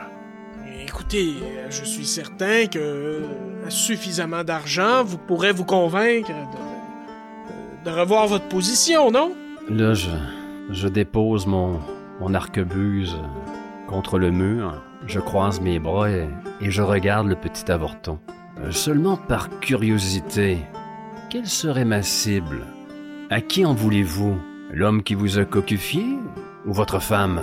Écoutez, 0.83 1.35
je 1.71 1.85
suis 1.85 2.07
certain 2.07 2.67
que 2.67 2.79
euh, 2.79 3.21
suffisamment 3.69 4.45
d'argent 4.45 5.03
vous 5.05 5.19
pourrez 5.19 5.53
vous 5.53 5.65
convaincre 5.65 6.29
de, 6.29 6.35
de- 6.35 6.69
de 7.91 7.91
revoir 8.01 8.27
votre 8.27 8.49
position, 8.49 9.11
non? 9.11 9.33
Là, 9.71 9.95
je, 9.95 10.11
je 10.71 10.89
dépose 10.89 11.47
mon, 11.47 11.81
mon 12.21 12.35
arquebuse 12.35 13.17
contre 13.87 14.19
le 14.19 14.31
mur, 14.31 14.83
je 15.07 15.21
croise 15.21 15.61
mes 15.61 15.79
bras 15.79 16.11
et, 16.11 16.29
et 16.61 16.71
je 16.71 16.83
regarde 16.83 17.29
le 17.29 17.37
petit 17.37 17.71
avorton. 17.71 18.19
Euh, 18.61 18.71
Seulement 18.73 19.17
par 19.17 19.49
curiosité, 19.61 20.59
quelle 21.31 21.47
serait 21.47 21.85
ma 21.85 22.03
cible? 22.03 22.67
À 23.31 23.41
qui 23.41 23.65
en 23.65 23.75
voulez-vous? 23.75 24.39
L'homme 24.73 25.03
qui 25.03 25.15
vous 25.15 25.39
a 25.39 25.45
cocufié 25.45 26.05
ou 26.67 26.73
votre 26.73 27.01
femme? 27.01 27.43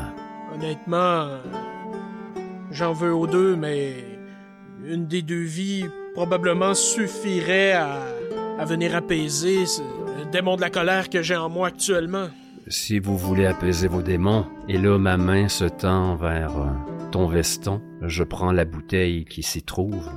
Honnêtement, 0.53 1.27
j'en 2.71 2.93
veux 2.93 3.13
aux 3.13 3.27
deux, 3.27 3.55
mais 3.55 3.93
une 4.85 5.07
des 5.07 5.21
deux 5.21 5.43
vies 5.43 5.85
probablement 6.13 6.73
suffirait 6.73 7.73
à, 7.73 7.99
à 8.59 8.65
venir 8.65 8.95
apaiser 8.95 9.65
ce- 9.65 9.81
démon 10.31 10.55
de 10.55 10.61
la 10.61 10.69
colère 10.69 11.09
que 11.09 11.21
j'ai 11.21 11.35
en 11.35 11.49
moi 11.49 11.67
actuellement. 11.67 12.27
Si 12.67 12.99
vous 12.99 13.17
voulez 13.17 13.45
apaiser 13.45 13.87
vos 13.87 14.01
démons, 14.01 14.45
et 14.67 14.77
là 14.77 14.97
ma 14.97 15.17
main 15.17 15.47
se 15.47 15.65
tend 15.65 16.15
vers 16.15 16.57
euh, 16.57 16.65
ton 17.11 17.27
veston, 17.27 17.79
je 18.01 18.23
prends 18.23 18.51
la 18.51 18.65
bouteille 18.65 19.25
qui 19.25 19.43
s'y 19.43 19.61
trouve. 19.61 20.09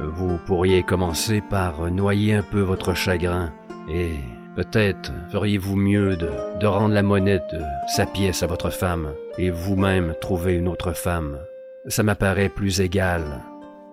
Vous 0.00 0.38
pourriez 0.46 0.82
commencer 0.82 1.42
par 1.42 1.90
noyer 1.90 2.34
un 2.34 2.42
peu 2.42 2.60
votre 2.60 2.94
chagrin, 2.94 3.52
et 3.90 4.14
peut-être 4.56 5.12
feriez-vous 5.30 5.76
mieux 5.76 6.16
de, 6.16 6.30
de 6.58 6.66
rendre 6.66 6.94
la 6.94 7.02
monnaie 7.02 7.38
de 7.52 7.60
sa 7.88 8.06
pièce 8.06 8.42
à 8.42 8.46
votre 8.46 8.70
femme, 8.70 9.12
et 9.38 9.50
vous-même 9.50 10.14
trouver 10.20 10.54
une 10.54 10.66
autre 10.66 10.92
femme. 10.92 11.38
Ça 11.86 12.02
m'apparaît 12.02 12.48
plus 12.48 12.80
égal, 12.80 13.22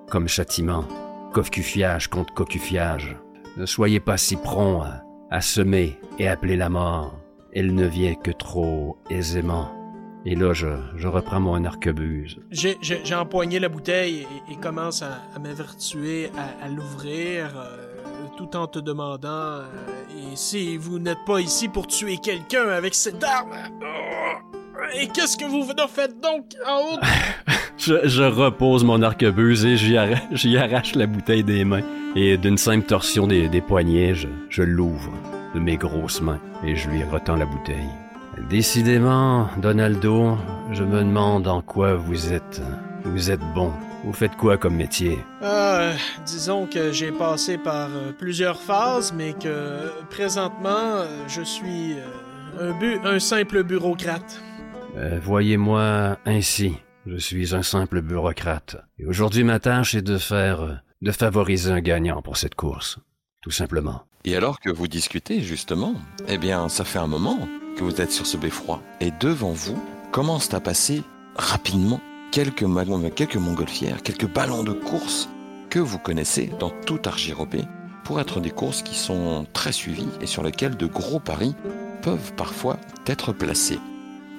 comme 0.09 0.27
châtiment, 0.27 0.87
cocufiage 1.33 2.07
contre 2.07 2.33
cocufiage. 2.33 3.15
Ne 3.57 3.65
soyez 3.65 3.99
pas 3.99 4.17
si 4.17 4.35
prompt 4.35 4.83
à, 5.29 5.41
semer 5.41 5.99
et 6.17 6.27
appeler 6.27 6.55
la 6.55 6.69
mort. 6.69 7.19
Elle 7.53 7.75
ne 7.75 7.85
vient 7.85 8.15
que 8.15 8.31
trop 8.31 8.97
aisément. 9.09 9.71
Et 10.25 10.35
là, 10.35 10.53
je, 10.53 10.67
reprends 11.07 11.41
mon 11.41 11.65
arquebuse. 11.65 12.39
J'ai, 12.49 12.77
j'ai, 12.81 13.13
empoigné 13.13 13.59
la 13.59 13.69
bouteille 13.69 14.25
et, 14.49 14.55
commence 14.55 15.03
à, 15.03 15.19
à 15.35 15.39
m'avertuer 15.39 16.31
à, 16.37 16.65
à 16.65 16.69
l'ouvrir, 16.69 17.53
euh, 17.57 17.92
tout 18.37 18.55
en 18.55 18.67
te 18.67 18.79
demandant 18.79 19.29
euh, 19.29 19.63
Et 20.09 20.35
si 20.35 20.77
vous 20.77 20.99
n'êtes 20.99 21.23
pas 21.25 21.39
ici 21.39 21.67
pour 21.67 21.87
tuer 21.87 22.17
quelqu'un 22.17 22.67
avec 22.69 22.95
cette 22.95 23.23
arme? 23.23 23.51
Euh, 23.51 24.99
Et 24.99 25.07
qu'est-ce 25.07 25.37
que 25.37 25.45
vous 25.45 25.69
en 25.81 25.87
faites 25.87 26.19
donc 26.19 26.45
en 26.67 26.79
haut? 26.79 26.99
Je, 27.77 28.23
repose 28.23 28.83
mon 28.83 29.01
arquebuse 29.01 29.65
et 29.65 29.75
j'y 30.31 30.57
arrache, 30.57 30.95
la 30.95 31.07
bouteille 31.07 31.43
des 31.43 31.65
mains. 31.65 31.81
Et 32.15 32.37
d'une 32.37 32.57
simple 32.57 32.85
torsion 32.85 33.27
des, 33.27 33.49
des 33.49 33.61
poignets, 33.61 34.13
je, 34.13 34.27
je 34.49 34.61
l'ouvre 34.63 35.11
de 35.53 35.59
mes 35.59 35.75
grosses 35.75 36.21
mains 36.21 36.39
et 36.63 36.75
je 36.75 36.89
lui 36.89 37.03
retends 37.03 37.35
la 37.35 37.45
bouteille. 37.45 37.89
Décidément, 38.49 39.47
Donaldo, 39.57 40.37
je 40.71 40.83
me 40.83 40.99
demande 40.99 41.47
en 41.47 41.61
quoi 41.61 41.95
vous 41.95 42.31
êtes. 42.33 42.61
Vous 43.03 43.31
êtes 43.31 43.41
bon. 43.53 43.71
Vous 44.03 44.13
faites 44.13 44.35
quoi 44.35 44.57
comme 44.57 44.75
métier? 44.75 45.17
Ah, 45.41 45.77
euh, 45.79 45.93
disons 46.25 46.67
que 46.67 46.91
j'ai 46.91 47.11
passé 47.11 47.57
par 47.57 47.89
euh, 47.89 48.11
plusieurs 48.11 48.59
phases, 48.59 49.13
mais 49.13 49.33
que 49.33 49.47
euh, 49.47 49.89
présentement, 50.09 51.05
je 51.27 51.41
suis 51.41 51.95
un, 52.59 52.71
bu- 52.77 52.99
un 53.05 53.19
simple 53.19 53.63
bureaucrate. 53.63 54.41
Euh, 54.97 55.19
Voyez-moi 55.23 56.17
ainsi. 56.25 56.75
Je 57.05 57.17
suis 57.17 57.53
un 57.55 57.63
simple 57.63 58.01
bureaucrate. 58.01 58.77
Et 58.99 59.05
aujourd'hui, 59.05 59.43
ma 59.43 59.59
tâche 59.59 59.95
est 59.95 60.01
de 60.01 60.17
faire, 60.17 60.81
de 61.01 61.11
favoriser 61.11 61.71
un 61.71 61.81
gagnant 61.81 62.21
pour 62.21 62.37
cette 62.37 62.55
course. 62.55 62.99
Tout 63.41 63.51
simplement. 63.51 64.03
Et 64.25 64.35
alors 64.37 64.59
que 64.61 64.69
vous 64.69 64.87
discutez, 64.87 65.41
justement, 65.41 65.95
eh 66.29 66.37
bien, 66.37 66.69
ça 66.69 66.85
fait 66.85 66.99
un 66.99 67.07
moment 67.07 67.39
que 67.77 67.83
vous 67.83 67.99
êtes 68.01 68.11
sur 68.11 68.25
ce 68.25 68.37
beffroi. 68.37 68.81
Et 69.01 69.11
devant 69.19 69.51
vous 69.51 69.81
commencent 70.11 70.53
à 70.53 70.61
passer 70.61 71.03
rapidement? 71.35 71.99
Quelques, 72.33 72.63
montgolfières, 72.63 74.01
quelques 74.01 74.27
ballons 74.27 74.63
de 74.63 74.71
course 74.71 75.29
que 75.69 75.77
vous 75.77 75.99
connaissez 75.99 76.49
dans 76.59 76.71
tout 76.71 76.99
Argiropé 77.05 77.61
pour 78.03 78.19
être 78.19 78.39
des 78.39 78.49
courses 78.49 78.81
qui 78.81 78.95
sont 78.95 79.45
très 79.53 79.71
suivies 79.71 80.09
et 80.19 80.25
sur 80.25 80.41
lesquelles 80.41 80.75
de 80.75 80.87
gros 80.87 81.19
paris 81.19 81.53
peuvent 82.01 82.33
parfois 82.33 82.79
être 83.05 83.33
placés. 83.33 83.79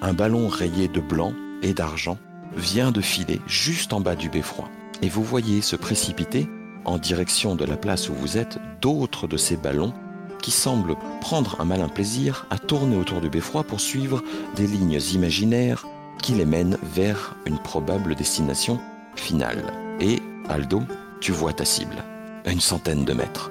Un 0.02 0.12
ballon 0.12 0.48
rayé 0.48 0.88
de 0.88 1.00
blanc 1.00 1.34
et 1.62 1.72
d'argent 1.72 2.18
vient 2.56 2.90
de 2.90 3.00
filer 3.00 3.40
juste 3.46 3.92
en 3.92 4.00
bas 4.00 4.16
du 4.16 4.28
beffroi. 4.28 4.68
Et 5.00 5.08
vous 5.08 5.22
voyez 5.22 5.62
se 5.62 5.76
précipiter 5.76 6.48
en 6.84 6.98
direction 6.98 7.54
de 7.54 7.64
la 7.64 7.76
place 7.76 8.08
où 8.08 8.14
vous 8.14 8.36
êtes 8.36 8.58
d'autres 8.80 9.28
de 9.28 9.36
ces 9.36 9.56
ballons 9.56 9.94
qui 10.42 10.50
semblent 10.50 10.96
prendre 11.20 11.60
un 11.60 11.64
malin 11.64 11.88
plaisir 11.88 12.46
à 12.50 12.58
tourner 12.58 12.96
autour 12.96 13.20
du 13.20 13.30
beffroi 13.30 13.62
pour 13.62 13.80
suivre 13.80 14.20
des 14.56 14.66
lignes 14.66 14.98
imaginaires 15.12 15.86
qui 16.22 16.32
les 16.32 16.44
mènent 16.44 16.78
vers 16.82 17.34
une 17.46 17.58
probable 17.58 18.14
destination 18.14 18.80
finale. 19.16 19.72
Et, 20.00 20.20
Aldo, 20.48 20.82
tu 21.20 21.32
vois 21.32 21.52
ta 21.52 21.64
cible, 21.64 21.96
à 22.44 22.52
une 22.52 22.60
centaine 22.60 23.04
de 23.04 23.12
mètres. 23.12 23.50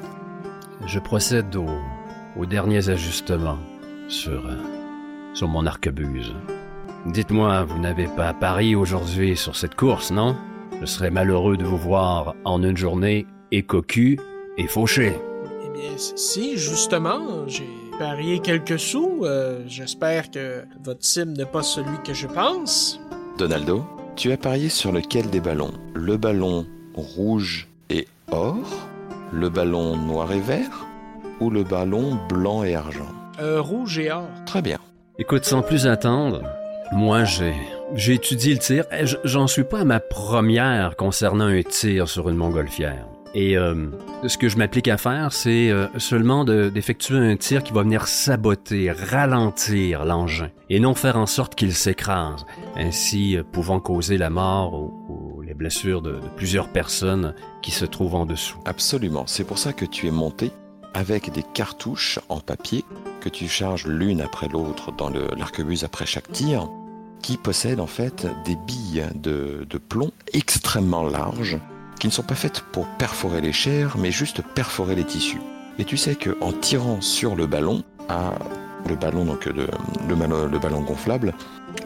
Je 0.86 1.00
procède 1.00 1.56
aux, 1.56 1.80
aux 2.38 2.46
derniers 2.46 2.90
ajustements 2.90 3.60
sur, 4.08 4.46
euh, 4.46 4.58
sur 5.34 5.48
mon 5.48 5.66
arquebuse. 5.66 6.34
Dites-moi, 7.06 7.64
vous 7.64 7.80
n'avez 7.80 8.08
pas 8.08 8.34
pari 8.34 8.76
aujourd'hui 8.76 9.36
sur 9.36 9.56
cette 9.56 9.76
course, 9.76 10.12
non? 10.12 10.36
Je 10.80 10.86
serais 10.86 11.12
malheureux 11.12 11.58
de 11.58 11.66
vous 11.66 11.78
voir 11.78 12.36
en 12.46 12.64
une 12.64 12.78
journée 12.78 13.28
et 13.52 13.64
cocu 13.64 14.20
et 14.58 14.68
fauché. 14.68 15.14
Eh 15.66 15.70
bien, 15.70 15.98
si, 15.98 16.58
justement, 16.58 17.48
j'ai 17.48 17.70
parié 17.98 18.40
quelques 18.40 18.80
sous. 18.80 19.22
euh, 19.24 19.62
J'espère 19.68 20.32
que 20.32 20.64
votre 20.84 21.04
cible 21.04 21.32
n'est 21.34 21.46
pas 21.46 21.64
celui 21.64 21.98
que 22.06 22.14
je 22.14 22.28
pense. 22.28 23.00
Donaldo, 23.38 23.86
tu 24.16 24.32
as 24.32 24.38
parié 24.38 24.70
sur 24.70 24.92
lequel 24.92 25.30
des 25.30 25.40
ballons? 25.40 25.74
Le 25.94 26.18
ballon 26.18 26.66
rouge 26.96 27.68
et 27.90 28.08
or? 28.32 28.58
Le 29.32 29.50
ballon 29.50 29.96
noir 29.98 30.32
et 30.32 30.40
vert? 30.40 30.86
Ou 31.40 31.50
le 31.50 31.64
ballon 31.64 32.18
blanc 32.30 32.64
et 32.64 32.76
argent? 32.76 33.10
Euh, 33.40 33.60
rouge 33.62 33.98
et 34.00 34.12
or. 34.12 34.28
Très 34.46 34.62
bien. 34.62 34.78
Écoute, 35.20 35.46
sans 35.46 35.62
plus 35.62 35.88
attendre, 35.88 36.42
moi 36.92 37.24
j'ai 37.24 37.54
j'ai 37.96 38.14
étudié 38.16 38.54
le 38.54 38.60
tir. 38.60 38.86
J'en 39.24 39.46
suis 39.48 39.64
pas 39.64 39.80
à 39.82 39.84
ma 39.86 40.00
première 40.00 40.96
concernant 40.96 41.46
un 41.46 41.62
tir 41.62 42.08
sur 42.08 42.30
une 42.30 42.36
montgolfière. 42.38 43.06
Et 43.36 43.58
euh, 43.58 43.88
ce 44.28 44.38
que 44.38 44.48
je 44.48 44.58
m'applique 44.58 44.88
à 44.88 44.98
faire, 44.98 45.34
c'est 45.34 45.72
euh, 45.72 45.88
seulement 45.98 46.46
de- 46.46 46.70
d'effectuer 46.70 47.18
un 47.18 47.36
tir 47.36 47.64
qui 47.64 47.74
va 47.74 47.82
venir 47.82 48.08
saboter, 48.08 48.92
ralentir 48.92 50.06
l'engin, 50.06 50.50
et 50.70 50.80
non 50.80 50.94
faire 50.94 51.18
en 51.18 51.26
sorte 51.26 51.56
qu'il 51.56 51.74
s'écrase, 51.74 52.46
ainsi 52.76 53.36
euh, 53.38 53.44
pouvant 53.44 53.80
causer 53.80 54.18
la 54.20 54.30
mort 54.30 54.76
ou, 54.76 55.38
ou 55.38 55.42
les 55.42 55.56
blessures 55.56 56.04
de, 56.04 56.12
de 56.14 56.28
plusieurs 56.36 56.68
personnes 56.68 57.34
qui 57.64 57.72
se 57.72 57.86
trouvent 57.86 58.16
en 58.16 58.28
dessous. 58.28 58.60
Absolument. 58.66 59.24
C'est 59.26 59.46
pour 59.46 59.58
ça 59.58 59.74
que 59.74 59.86
tu 59.86 60.06
es 60.08 60.12
monté 60.12 60.52
avec 60.94 61.32
des 61.32 61.44
cartouches 61.56 62.20
en 62.30 62.40
papier 62.40 62.86
que 63.20 63.30
tu 63.30 63.48
charges 63.48 63.88
l'une 63.88 64.22
après 64.22 64.48
l'autre 64.48 64.92
dans 64.96 65.10
l'arquebuse 65.10 65.84
après 65.84 66.06
chaque 66.06 66.32
tir, 66.32 66.70
qui 67.24 67.38
possèdent 67.38 67.80
en 67.80 67.88
fait 67.88 68.28
des 68.46 68.58
billes 68.68 69.06
de, 69.16 69.66
de 69.68 69.78
plomb 69.80 70.12
extrêmement 70.34 71.04
larges, 71.04 71.58
ne 72.08 72.12
sont 72.12 72.24
pas 72.24 72.36
faites 72.36 72.62
pour 72.62 72.88
perforer 72.98 73.42
les 73.42 73.54
chairs, 73.54 73.98
mais 73.98 74.12
juste 74.12 74.42
perforer 74.42 74.96
les 74.96 75.04
tissus. 75.04 75.42
Et 75.80 75.86
tu 75.86 75.98
sais 75.98 76.16
que 76.16 76.38
en 76.42 76.52
tirant 76.52 77.02
sur 77.02 77.36
le 77.36 77.48
ballon, 77.48 77.84
le 78.88 78.96
ballon 78.96 79.26
donc 79.26 79.48
de, 79.48 79.68
le, 80.08 80.82
gonflable, 80.82 81.34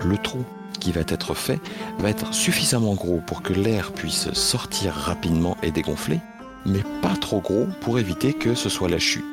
le 0.03 0.17
trou 0.17 0.43
qui 0.79 0.91
va 0.91 1.01
être 1.01 1.33
fait 1.33 1.59
va 1.99 2.09
être 2.09 2.33
suffisamment 2.33 2.95
gros 2.95 3.21
pour 3.25 3.41
que 3.41 3.53
l'air 3.53 3.91
puisse 3.91 4.31
sortir 4.33 4.93
rapidement 4.93 5.57
et 5.63 5.71
dégonfler, 5.71 6.19
mais 6.65 6.83
pas 7.01 7.15
trop 7.19 7.39
gros 7.39 7.67
pour 7.81 7.99
éviter 7.99 8.33
que 8.33 8.55
ce 8.55 8.69
soit 8.69 8.89
la 8.89 8.99
chute. 8.99 9.25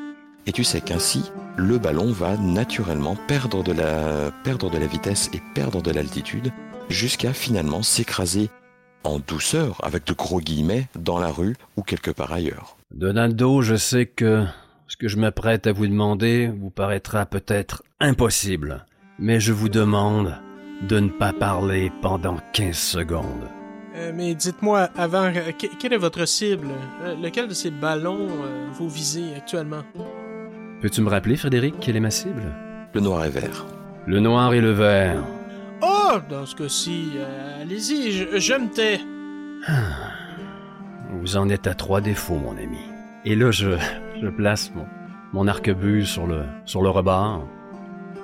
Et 0.46 0.52
tu 0.52 0.62
sais 0.62 0.80
qu'ainsi, 0.80 1.30
le 1.56 1.78
ballon 1.78 2.12
va 2.12 2.36
naturellement 2.36 3.16
perdre 3.26 3.62
de 3.62 3.72
la, 3.72 4.30
perdre 4.44 4.70
de 4.70 4.78
la 4.78 4.86
vitesse 4.86 5.30
et 5.32 5.40
perdre 5.54 5.80
de 5.80 5.90
l'altitude 5.90 6.52
jusqu'à 6.90 7.32
finalement 7.32 7.82
s'écraser 7.82 8.50
en 9.04 9.18
douceur, 9.18 9.80
avec 9.84 10.06
de 10.06 10.12
gros 10.14 10.40
guillemets, 10.40 10.88
dans 10.98 11.18
la 11.18 11.28
rue 11.28 11.56
ou 11.76 11.82
quelque 11.82 12.10
part 12.10 12.32
ailleurs. 12.32 12.76
Donaldo, 12.94 13.62
je 13.62 13.76
sais 13.76 14.06
que 14.06 14.44
ce 14.88 14.96
que 14.96 15.08
je 15.08 15.16
m'apprête 15.18 15.66
à 15.66 15.72
vous 15.72 15.86
demander 15.86 16.48
vous 16.60 16.70
paraîtra 16.70 17.26
peut-être 17.26 17.82
impossible, 18.00 18.84
mais 19.18 19.40
je 19.40 19.52
vous 19.52 19.68
demande 19.68 20.34
de 20.88 20.98
ne 21.00 21.08
pas 21.08 21.32
parler 21.32 21.90
pendant 22.02 22.36
15 22.52 22.76
secondes. 22.76 23.48
Euh, 23.96 24.12
mais 24.14 24.34
dites-moi, 24.34 24.88
avant, 24.96 25.24
euh, 25.26 25.52
que- 25.52 25.68
quelle 25.78 25.92
est 25.92 25.96
votre 25.98 26.24
cible? 26.26 26.68
Euh, 27.02 27.14
lequel 27.22 27.46
de 27.48 27.54
ces 27.54 27.70
ballons 27.70 28.26
euh, 28.28 28.66
vous 28.72 28.88
visez 28.88 29.34
actuellement? 29.36 29.82
Peux-tu 30.82 31.00
me 31.00 31.08
rappeler, 31.08 31.36
Frédéric, 31.36 31.76
quelle 31.80 31.96
est 31.96 32.00
ma 32.00 32.10
cible? 32.10 32.42
Le 32.92 33.00
noir 33.00 33.24
et 33.24 33.30
vert. 33.30 33.64
Le 34.06 34.20
noir 34.20 34.52
et 34.52 34.60
le 34.60 34.72
vert. 34.72 35.22
Oh! 35.84 36.18
Dans 36.28 36.46
ce 36.46 36.54
cas-ci, 36.54 37.10
euh, 37.16 37.62
allez-y, 37.62 38.12
je, 38.12 38.38
je 38.38 38.54
me 38.54 38.68
tais. 38.72 39.00
Vous 41.20 41.36
en 41.36 41.48
êtes 41.48 41.66
à 41.66 41.74
trois 41.74 42.00
défauts, 42.00 42.36
mon 42.36 42.52
ami. 42.56 42.78
Et 43.24 43.34
là, 43.34 43.50
je, 43.50 43.76
je 44.20 44.28
place 44.28 44.70
mon, 44.74 44.86
mon 45.32 45.46
arquebuse 45.48 46.08
sur 46.08 46.26
le, 46.26 46.42
sur 46.64 46.82
le 46.82 46.90
rebord. 46.90 47.46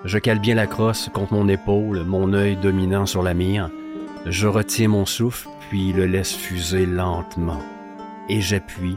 Je 0.04 0.18
cale 0.18 0.38
bien 0.38 0.54
la 0.54 0.66
crosse 0.66 1.10
contre 1.12 1.34
mon 1.34 1.48
épaule, 1.48 2.04
mon 2.04 2.32
œil 2.32 2.56
dominant 2.56 3.06
sur 3.06 3.22
la 3.22 3.34
mire. 3.34 3.70
Je 4.26 4.46
retiens 4.46 4.88
mon 4.88 5.06
souffle, 5.06 5.48
puis 5.68 5.92
le 5.92 6.06
laisse 6.06 6.34
fuser 6.34 6.86
lentement. 6.86 7.60
Et 8.28 8.40
j'appuie 8.40 8.96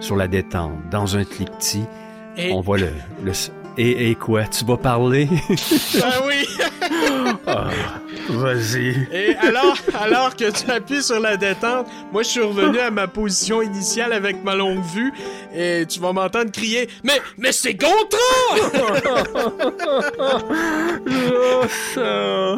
sur 0.00 0.16
la 0.16 0.28
détente. 0.28 0.72
Dans 0.90 1.16
un 1.16 1.24
cliquetis, 1.24 1.84
Et... 2.36 2.52
on 2.52 2.60
voit 2.60 2.78
le... 2.78 2.90
le 3.22 3.32
et, 3.80 4.10
et 4.10 4.14
quoi, 4.16 4.44
tu 4.44 4.64
vas 4.64 4.76
parler? 4.76 5.28
Ah 6.02 6.20
oui! 6.26 6.44
Vas-y. 8.28 9.06
Et 9.12 9.34
alors, 9.36 9.76
alors 9.98 10.36
que 10.36 10.50
tu 10.50 10.70
appuies 10.70 11.02
sur 11.02 11.20
la 11.20 11.36
détente, 11.36 11.86
moi 12.12 12.22
je 12.22 12.28
suis 12.28 12.42
revenu 12.42 12.78
à 12.78 12.90
ma 12.90 13.06
position 13.06 13.62
initiale 13.62 14.12
avec 14.12 14.44
ma 14.44 14.54
longue 14.54 14.84
vue 14.84 15.12
et 15.54 15.84
tu 15.88 16.00
vas 16.00 16.12
m'entendre 16.12 16.50
crier 16.50 16.88
Mais 17.04 17.20
mais 17.36 17.52
c'est 17.52 17.74
Gontran! 17.74 18.18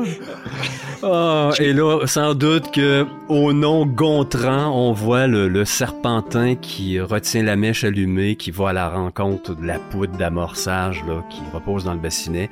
Ah, 1.02 1.48
et 1.58 1.72
là, 1.72 2.06
sans 2.06 2.34
doute 2.34 2.70
que 2.72 3.06
au 3.28 3.54
nom 3.54 3.86
Gontran, 3.86 4.70
on 4.70 4.92
voit 4.92 5.26
le, 5.26 5.48
le 5.48 5.64
serpentin 5.64 6.56
qui 6.56 7.00
retient 7.00 7.42
la 7.42 7.56
mèche 7.56 7.84
allumée, 7.84 8.36
qui 8.36 8.50
va 8.50 8.68
à 8.68 8.72
la 8.74 8.90
rencontre 8.90 9.54
de 9.54 9.64
la 9.64 9.78
poudre 9.78 10.18
d'amorçage 10.18 11.02
là, 11.08 11.24
qui 11.30 11.40
repose 11.54 11.84
dans 11.84 11.94
le 11.94 12.00
bassinet. 12.00 12.50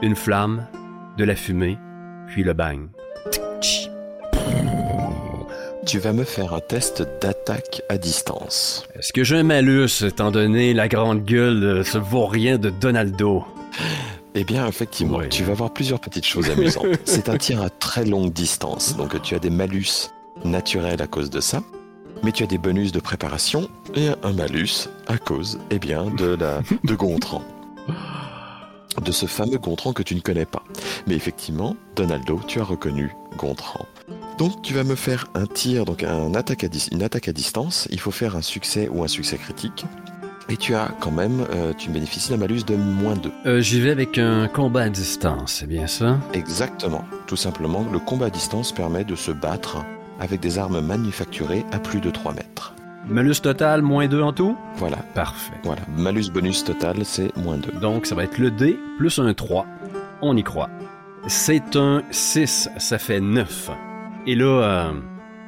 Une 0.00 0.16
flamme, 0.16 0.66
de 1.16 1.24
la 1.24 1.34
fumée, 1.34 1.78
puis 2.28 2.42
le 2.42 2.52
bang. 2.52 2.88
Tu 5.86 6.00
vas 6.00 6.12
me 6.12 6.24
faire 6.24 6.52
un 6.52 6.60
test 6.60 7.06
d'attaque 7.22 7.82
à 7.88 7.96
distance. 7.96 8.88
Est-ce 8.98 9.12
que 9.12 9.22
j'ai 9.22 9.36
un 9.36 9.44
malus, 9.44 10.02
étant 10.02 10.32
donné 10.32 10.74
la 10.74 10.88
grande 10.88 11.24
gueule 11.24 11.60
de 11.60 11.82
ce 11.84 11.96
vaurien 11.98 12.58
de 12.58 12.70
Donaldo? 12.70 13.44
Eh 14.34 14.42
bien, 14.42 14.66
effectivement, 14.66 15.20
tu 15.30 15.44
vas 15.44 15.54
voir 15.54 15.72
plusieurs 15.72 16.00
petites 16.00 16.26
choses 16.26 16.50
amusantes. 16.50 16.86
C'est 17.04 17.28
un 17.28 17.38
tir 17.38 17.62
à 17.62 17.70
très 17.70 18.04
longue 18.04 18.32
distance, 18.32 18.96
donc 18.96 19.20
tu 19.22 19.34
as 19.36 19.38
des 19.38 19.48
malus 19.48 20.10
naturels 20.44 21.00
à 21.00 21.06
cause 21.06 21.30
de 21.30 21.40
ça, 21.40 21.62
mais 22.24 22.32
tu 22.32 22.42
as 22.42 22.46
des 22.46 22.58
bonus 22.58 22.90
de 22.90 23.00
préparation 23.00 23.68
et 23.94 24.08
un 24.24 24.32
malus 24.32 24.88
à 25.06 25.18
cause, 25.18 25.60
eh 25.70 25.78
bien, 25.78 26.10
de 26.10 26.34
la 26.34 26.60
de 26.84 26.94
Gontran. 26.94 27.42
De 29.04 29.12
ce 29.12 29.26
fameux 29.26 29.58
Gontran 29.58 29.92
que 29.92 30.02
tu 30.02 30.14
ne 30.14 30.20
connais 30.20 30.46
pas. 30.46 30.62
Mais 31.06 31.14
effectivement, 31.14 31.76
Donaldo, 31.94 32.40
tu 32.46 32.60
as 32.60 32.64
reconnu 32.64 33.14
Gontran. 33.36 33.86
Donc 34.38 34.62
tu 34.62 34.74
vas 34.74 34.84
me 34.84 34.94
faire 34.94 35.26
un 35.34 35.46
tir, 35.46 35.84
donc 35.84 36.02
un 36.02 36.34
attaque 36.34 36.64
à 36.64 36.68
une 36.92 37.02
attaque 37.02 37.28
à 37.28 37.32
distance. 37.32 37.88
Il 37.90 38.00
faut 38.00 38.10
faire 38.10 38.36
un 38.36 38.42
succès 38.42 38.88
ou 38.92 39.04
un 39.04 39.08
succès 39.08 39.36
critique. 39.38 39.84
Et 40.48 40.56
tu 40.56 40.74
as 40.74 40.90
quand 41.00 41.10
même, 41.10 41.44
euh, 41.50 41.72
tu 41.76 41.90
bénéficies 41.90 42.30
d'un 42.30 42.36
malus 42.36 42.62
de 42.64 42.76
moins 42.76 43.16
2. 43.16 43.32
Euh, 43.46 43.60
J'y 43.60 43.80
vais 43.80 43.90
avec 43.90 44.16
un 44.16 44.46
combat 44.46 44.82
à 44.82 44.88
distance, 44.88 45.54
c'est 45.54 45.66
bien 45.66 45.88
ça? 45.88 46.18
Exactement. 46.34 47.04
Tout 47.26 47.36
simplement, 47.36 47.84
le 47.90 47.98
combat 47.98 48.26
à 48.26 48.30
distance 48.30 48.70
permet 48.70 49.02
de 49.04 49.16
se 49.16 49.32
battre 49.32 49.78
avec 50.20 50.40
des 50.40 50.58
armes 50.58 50.80
manufacturées 50.80 51.64
à 51.72 51.80
plus 51.80 52.00
de 52.00 52.10
3 52.10 52.32
mètres. 52.32 52.74
Malus 53.08 53.36
total, 53.42 53.82
moins 53.82 54.08
2 54.08 54.20
en 54.20 54.32
tout? 54.32 54.56
Voilà, 54.76 54.96
Parfait. 55.14 55.52
voilà. 55.62 55.82
Malus 55.96 56.28
bonus 56.32 56.64
total, 56.64 57.04
c'est 57.04 57.34
moins 57.36 57.56
2. 57.56 57.72
Donc, 57.80 58.04
ça 58.06 58.14
va 58.14 58.24
être 58.24 58.38
le 58.38 58.50
D 58.50 58.76
plus 58.98 59.18
un 59.18 59.32
3. 59.32 59.64
On 60.22 60.36
y 60.36 60.42
croit. 60.42 60.70
C'est 61.28 61.76
un 61.76 62.02
6, 62.10 62.68
ça 62.78 62.98
fait 62.98 63.20
9. 63.20 63.70
Et 64.26 64.34
là, 64.34 64.44
euh, 64.88 64.92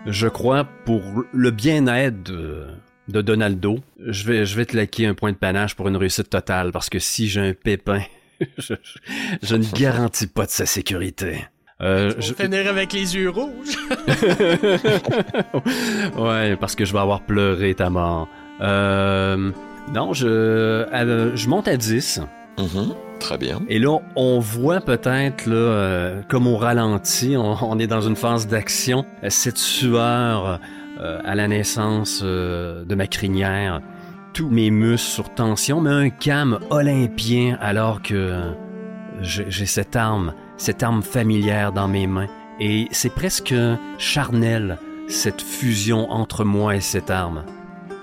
je 0.07 0.29
crois, 0.29 0.65
pour 0.85 1.03
le 1.33 1.51
bien-être 1.51 2.23
de, 2.23 2.65
de 3.09 3.23
Donaldo, 3.23 3.81
je 4.07 4.25
vais, 4.25 4.47
je 4.47 4.57
vais 4.57 4.65
te 4.67 4.77
laquer 4.77 5.07
un 5.07 5.15
point 5.15 5.33
de 5.33 5.37
panache 5.37 5.75
pour 5.75 5.89
une 5.89 5.97
réussite 5.97 6.31
totale, 6.31 6.71
parce 6.71 6.89
que 6.89 7.01
si 7.01 7.29
j'ai 7.29 7.41
un 7.41 7.53
pépin, 7.55 8.01
je, 8.59 8.75
je- 8.83 8.99
je 9.43 9.57
ne 9.57 9.65
garantis 9.75 10.29
pas 10.29 10.47
de 10.47 10.51
sa 10.51 10.65
sécurité. 10.67 11.45
Euh, 11.81 12.13
Je 12.19 12.35
finir 12.35 12.69
avec 12.69 12.93
les 12.93 13.15
yeux 13.15 13.31
rouges. 13.31 13.77
ouais, 16.19 16.57
parce 16.57 16.75
que 16.75 16.85
je 16.85 16.93
vais 16.93 16.99
avoir 16.99 17.21
pleuré 17.23 17.75
ta 17.75 17.91
mort. 17.91 18.29
Euh, 18.61 19.53
non, 19.95 20.13
je, 20.13 20.27
euh, 20.27 21.37
je 21.37 21.49
monte 21.49 21.69
à 21.69 21.77
10. 21.77 22.21
Mhm, 22.59 22.95
Très 23.21 23.39
bien. 23.39 23.61
Et 23.69 23.79
là, 23.79 23.99
on 24.17 24.41
voit 24.41 24.81
peut-être, 24.81 25.47
là, 25.47 25.55
euh, 25.55 26.21
comme 26.29 26.49
au 26.49 26.57
ralenti, 26.57 27.37
on, 27.37 27.57
on 27.63 27.79
est 27.79 27.87
dans 27.87 28.01
une 28.01 28.17
phase 28.17 28.49
d'action, 28.49 29.05
euh, 29.23 29.29
cette 29.31 29.59
sueur 29.59 30.59
euh, 31.01 31.21
à 31.25 31.35
la 31.37 31.47
naissance 31.47 32.23
euh, 32.25 32.85
de 32.85 32.95
ma 32.97 33.07
crinière, 33.07 33.81
tous 34.35 34.49
mes 34.49 34.71
muscles 34.71 35.11
sur 35.11 35.33
tension, 35.35 35.81
mais 35.81 35.91
un 35.91 36.11
calme 36.11 36.59
olympien 36.71 37.57
alors 37.61 38.03
que 38.03 38.33
j'ai 39.21 39.67
cette 39.67 39.97
arme, 39.97 40.33
cette 40.59 40.83
arme 40.83 41.03
familière 41.03 41.73
dans 41.73 41.89
mes 41.89 42.07
mains. 42.07 42.29
Et 42.61 42.89
c'est 42.91 43.15
presque 43.15 43.55
charnel, 43.97 44.79
cette 45.09 45.41
fusion 45.41 46.11
entre 46.11 46.45
moi 46.45 46.77
et 46.77 46.81
cette 46.81 47.11
arme. 47.11 47.45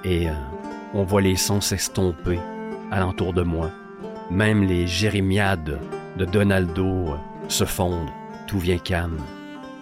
Et 0.03 0.29
euh, 0.29 0.33
on 0.93 1.03
voit 1.03 1.21
les 1.21 1.35
sons 1.35 1.61
s'estomper 1.61 2.39
alentour 2.91 3.33
de 3.33 3.43
moi. 3.43 3.69
Même 4.31 4.63
les 4.63 4.87
jérémiades 4.87 5.79
de 6.17 6.25
Donaldo 6.25 7.09
euh, 7.09 7.17
se 7.47 7.65
fondent, 7.65 8.09
tout 8.47 8.59
vient 8.59 8.77
calme, 8.77 9.19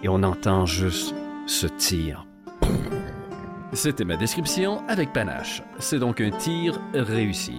et 0.02 0.08
on 0.08 0.22
entend 0.22 0.66
juste 0.66 1.14
ce 1.46 1.66
tir. 1.66 2.26
C'était 3.72 4.04
ma 4.04 4.16
description 4.16 4.82
avec 4.88 5.12
panache. 5.12 5.62
C'est 5.78 5.98
donc 5.98 6.20
un 6.20 6.30
tir 6.30 6.80
réussi. 6.92 7.58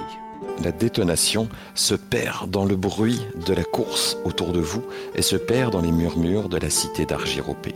La 0.63 0.71
détonation 0.71 1.49
se 1.73 1.95
perd 1.95 2.49
dans 2.49 2.65
le 2.65 2.75
bruit 2.75 3.21
de 3.45 3.53
la 3.53 3.63
course 3.63 4.17
autour 4.23 4.53
de 4.53 4.59
vous 4.59 4.83
et 5.13 5.21
se 5.21 5.35
perd 5.35 5.73
dans 5.73 5.81
les 5.81 5.91
murmures 5.91 6.49
de 6.49 6.57
la 6.57 6.69
cité 6.69 7.05
d'Argiropé. 7.05 7.75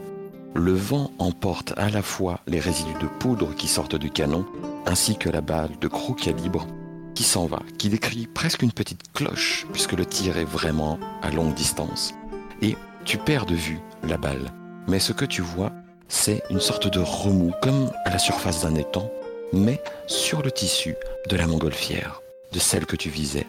Le 0.55 0.73
vent 0.73 1.11
emporte 1.19 1.73
à 1.77 1.89
la 1.89 2.01
fois 2.01 2.39
les 2.47 2.59
résidus 2.59 2.97
de 2.99 3.07
poudre 3.19 3.53
qui 3.55 3.67
sortent 3.67 3.97
du 3.97 4.09
canon, 4.09 4.45
ainsi 4.85 5.15
que 5.15 5.29
la 5.29 5.41
balle 5.41 5.77
de 5.79 5.87
gros 5.87 6.13
calibre 6.13 6.65
qui 7.13 7.23
s'en 7.23 7.45
va, 7.45 7.59
qui 7.77 7.89
décrit 7.89 8.27
presque 8.27 8.61
une 8.61 8.71
petite 8.71 9.11
cloche, 9.13 9.67
puisque 9.73 9.93
le 9.93 10.05
tir 10.05 10.37
est 10.37 10.45
vraiment 10.45 10.97
à 11.21 11.29
longue 11.31 11.53
distance. 11.53 12.13
Et 12.61 12.77
tu 13.05 13.17
perds 13.17 13.45
de 13.45 13.55
vue 13.55 13.79
la 14.07 14.17
balle. 14.17 14.51
Mais 14.87 14.99
ce 14.99 15.13
que 15.13 15.25
tu 15.25 15.41
vois, 15.41 15.71
c'est 16.07 16.41
une 16.49 16.61
sorte 16.61 16.87
de 16.87 16.99
remous, 16.99 17.51
comme 17.61 17.91
à 18.05 18.09
la 18.09 18.19
surface 18.19 18.63
d'un 18.63 18.75
étang, 18.75 19.11
mais 19.53 19.81
sur 20.07 20.41
le 20.41 20.51
tissu 20.51 20.95
de 21.29 21.35
la 21.35 21.45
montgolfière, 21.45 22.21
de 22.51 22.59
celle 22.59 22.85
que 22.85 22.95
tu 22.95 23.09
visais. 23.09 23.47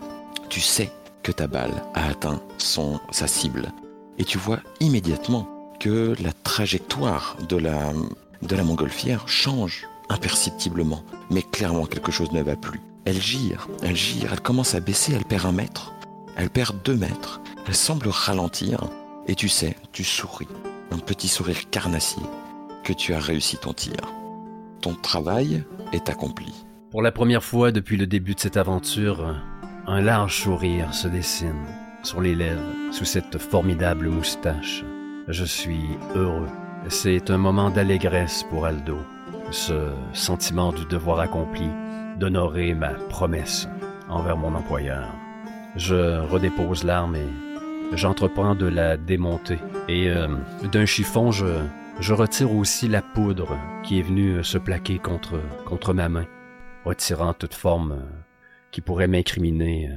Tu 0.49 0.61
sais 0.61 0.91
que 1.23 1.33
ta 1.33 1.47
balle 1.47 1.83
a 1.95 2.07
atteint 2.07 2.41
son, 2.59 3.01
sa 3.11 3.27
cible. 3.27 3.73
Et 4.19 4.25
tu 4.25 4.39
vois 4.39 4.61
immédiatement 4.81 5.49
que 5.79 6.15
la 6.21 6.33
trajectoire 6.33 7.37
de 7.49 7.57
la, 7.57 7.93
de 8.43 8.57
la 8.57 8.65
montgolfière 8.65 9.29
change 9.29 9.87
imperceptiblement. 10.09 11.03
Mais 11.31 11.43
clairement, 11.43 11.87
quelque 11.87 12.13
chose 12.13 12.33
ne 12.33 12.43
va 12.43 12.57
plus. 12.57 12.81
Elle 13.07 13.21
gire, 13.21 13.69
elle 13.83 13.97
gire, 13.97 14.33
elle 14.33 14.41
commence 14.41 14.75
à 14.75 14.81
baisser, 14.81 15.15
elle 15.15 15.25
perd 15.25 15.47
un 15.47 15.53
mètre, 15.53 15.95
elle 16.37 16.51
perd 16.51 16.77
deux 16.85 16.97
mètres, 16.97 17.41
elle 17.67 17.75
semble 17.75 18.09
ralentir. 18.09 18.85
Et 19.27 19.35
tu 19.35 19.49
sais, 19.49 19.77
tu 19.93 20.05
souris, 20.05 20.49
un 20.91 20.99
petit 20.99 21.29
sourire 21.29 21.71
carnassier, 21.71 22.23
que 22.85 22.93
tu 22.93 23.15
as 23.15 23.21
réussi 23.21 23.57
ton 23.57 23.73
tir. 23.73 23.97
Ton 24.81 24.95
travail 24.95 25.65
est 25.93 26.09
accompli. 26.09 26.53
Pour 26.91 27.03
la 27.03 27.13
première 27.13 27.45
fois 27.45 27.71
depuis 27.71 27.97
le 27.97 28.09
début 28.09 28.35
de 28.35 28.41
cette 28.41 28.57
aventure, 28.57 29.37
un 29.87 30.01
large 30.01 30.43
sourire 30.43 30.93
se 30.93 31.07
dessine 31.07 31.65
sur 32.03 32.21
les 32.21 32.35
lèvres 32.35 32.61
sous 32.91 33.05
cette 33.05 33.39
formidable 33.39 34.09
moustache. 34.09 34.85
Je 35.29 35.45
suis 35.45 35.97
heureux. 36.17 36.49
C'est 36.89 37.31
un 37.31 37.39
moment 37.39 37.71
d'allégresse 37.71 38.45
pour 38.51 38.67
Aldo. 38.67 38.99
Ce 39.53 39.93
sentiment 40.15 40.73
du 40.73 40.85
devoir 40.85 41.21
accompli, 41.21 41.69
d'honorer 42.19 42.75
ma 42.75 42.95
promesse 43.09 43.69
envers 44.09 44.37
mon 44.37 44.57
employeur. 44.57 45.15
Je 45.77 46.19
redépose 46.27 46.83
l'arme 46.83 47.15
et 47.15 47.29
j'entreprends 47.97 48.57
de 48.57 48.67
la 48.67 48.97
démonter. 48.97 49.59
Et 49.87 50.09
euh, 50.09 50.27
d'un 50.73 50.87
chiffon, 50.87 51.31
je, 51.31 51.47
je 52.01 52.15
retire 52.15 52.53
aussi 52.53 52.89
la 52.89 53.01
poudre 53.01 53.57
qui 53.85 54.01
est 54.01 54.03
venue 54.03 54.43
se 54.43 54.59
plaquer 54.59 54.99
contre, 54.99 55.41
contre 55.67 55.95
ma 55.95 56.09
main, 56.09 56.27
retirant 56.85 57.35
toute 57.35 57.55
forme 57.55 57.93
euh, 57.93 58.23
qui 58.71 58.81
pourrait 58.81 59.09
m'incriminer 59.09 59.89
euh, 59.89 59.97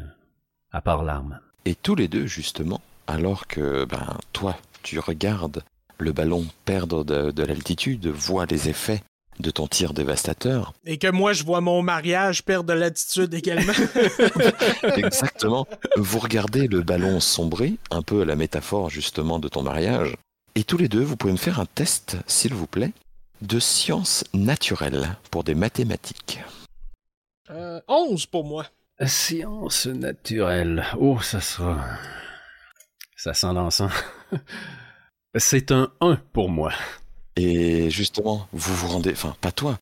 à 0.71 0.81
part 0.81 1.03
l'arme. 1.03 1.39
Et 1.65 1.75
tous 1.75 1.95
les 1.95 2.07
deux, 2.07 2.25
justement, 2.25 2.81
alors 3.07 3.47
que 3.47 3.86
ben, 3.86 4.17
toi, 4.34 4.57
tu 4.81 4.99
regardes 4.99 5.63
le 5.97 6.11
ballon 6.11 6.45
perdre 6.65 7.03
de, 7.03 7.31
de 7.31 7.43
l'altitude, 7.43 8.07
vois 8.07 8.45
les 8.45 8.69
effets 8.69 9.01
de 9.39 9.51
ton 9.51 9.67
tir 9.67 9.93
dévastateur. 9.93 10.73
Et 10.86 10.97
que 10.97 11.07
moi, 11.07 11.34
je 11.34 11.43
vois 11.43 11.61
mon 11.61 11.81
mariage 11.81 12.43
perdre 12.43 12.65
de 12.65 12.73
l'altitude 12.73 13.34
également. 13.34 13.73
Exactement. 14.95 15.67
Vous 15.97 16.19
regardez 16.19 16.67
le 16.67 16.81
ballon 16.81 17.19
sombrer, 17.19 17.77
un 17.91 18.01
peu 18.01 18.21
à 18.21 18.25
la 18.25 18.36
métaphore 18.36 18.89
justement 18.89 19.39
de 19.39 19.47
ton 19.47 19.63
mariage. 19.63 20.15
Et 20.55 20.63
tous 20.63 20.77
les 20.77 20.88
deux, 20.88 21.01
vous 21.01 21.17
pouvez 21.17 21.34
me 21.34 21.38
faire 21.38 21.59
un 21.59 21.65
test, 21.65 22.17
s'il 22.27 22.53
vous 22.53 22.67
plaît, 22.67 22.91
de 23.41 23.59
sciences 23.59 24.23
naturelles 24.34 25.17
pour 25.31 25.43
des 25.43 25.55
mathématiques. 25.55 26.39
Euh, 27.54 27.80
11 27.88 28.26
pour 28.28 28.45
moi. 28.45 28.66
Science 29.06 29.86
naturelle. 29.86 30.86
Oh, 30.99 31.22
ça 31.22 31.39
sera. 31.39 31.86
Ça 33.16 33.36
sent 33.36 33.54
l'encens. 33.54 33.91
C'est 35.38 35.72
un 35.72 35.91
1 36.01 36.16
pour 36.34 36.49
moi. 36.49 36.74
Et 37.36 37.91
justement, 37.91 38.47
vous 38.54 38.76
vous 38.76 38.88
rendez, 38.88 39.12
enfin, 39.12 39.36
pas 39.39 39.51
toi, 39.51 39.78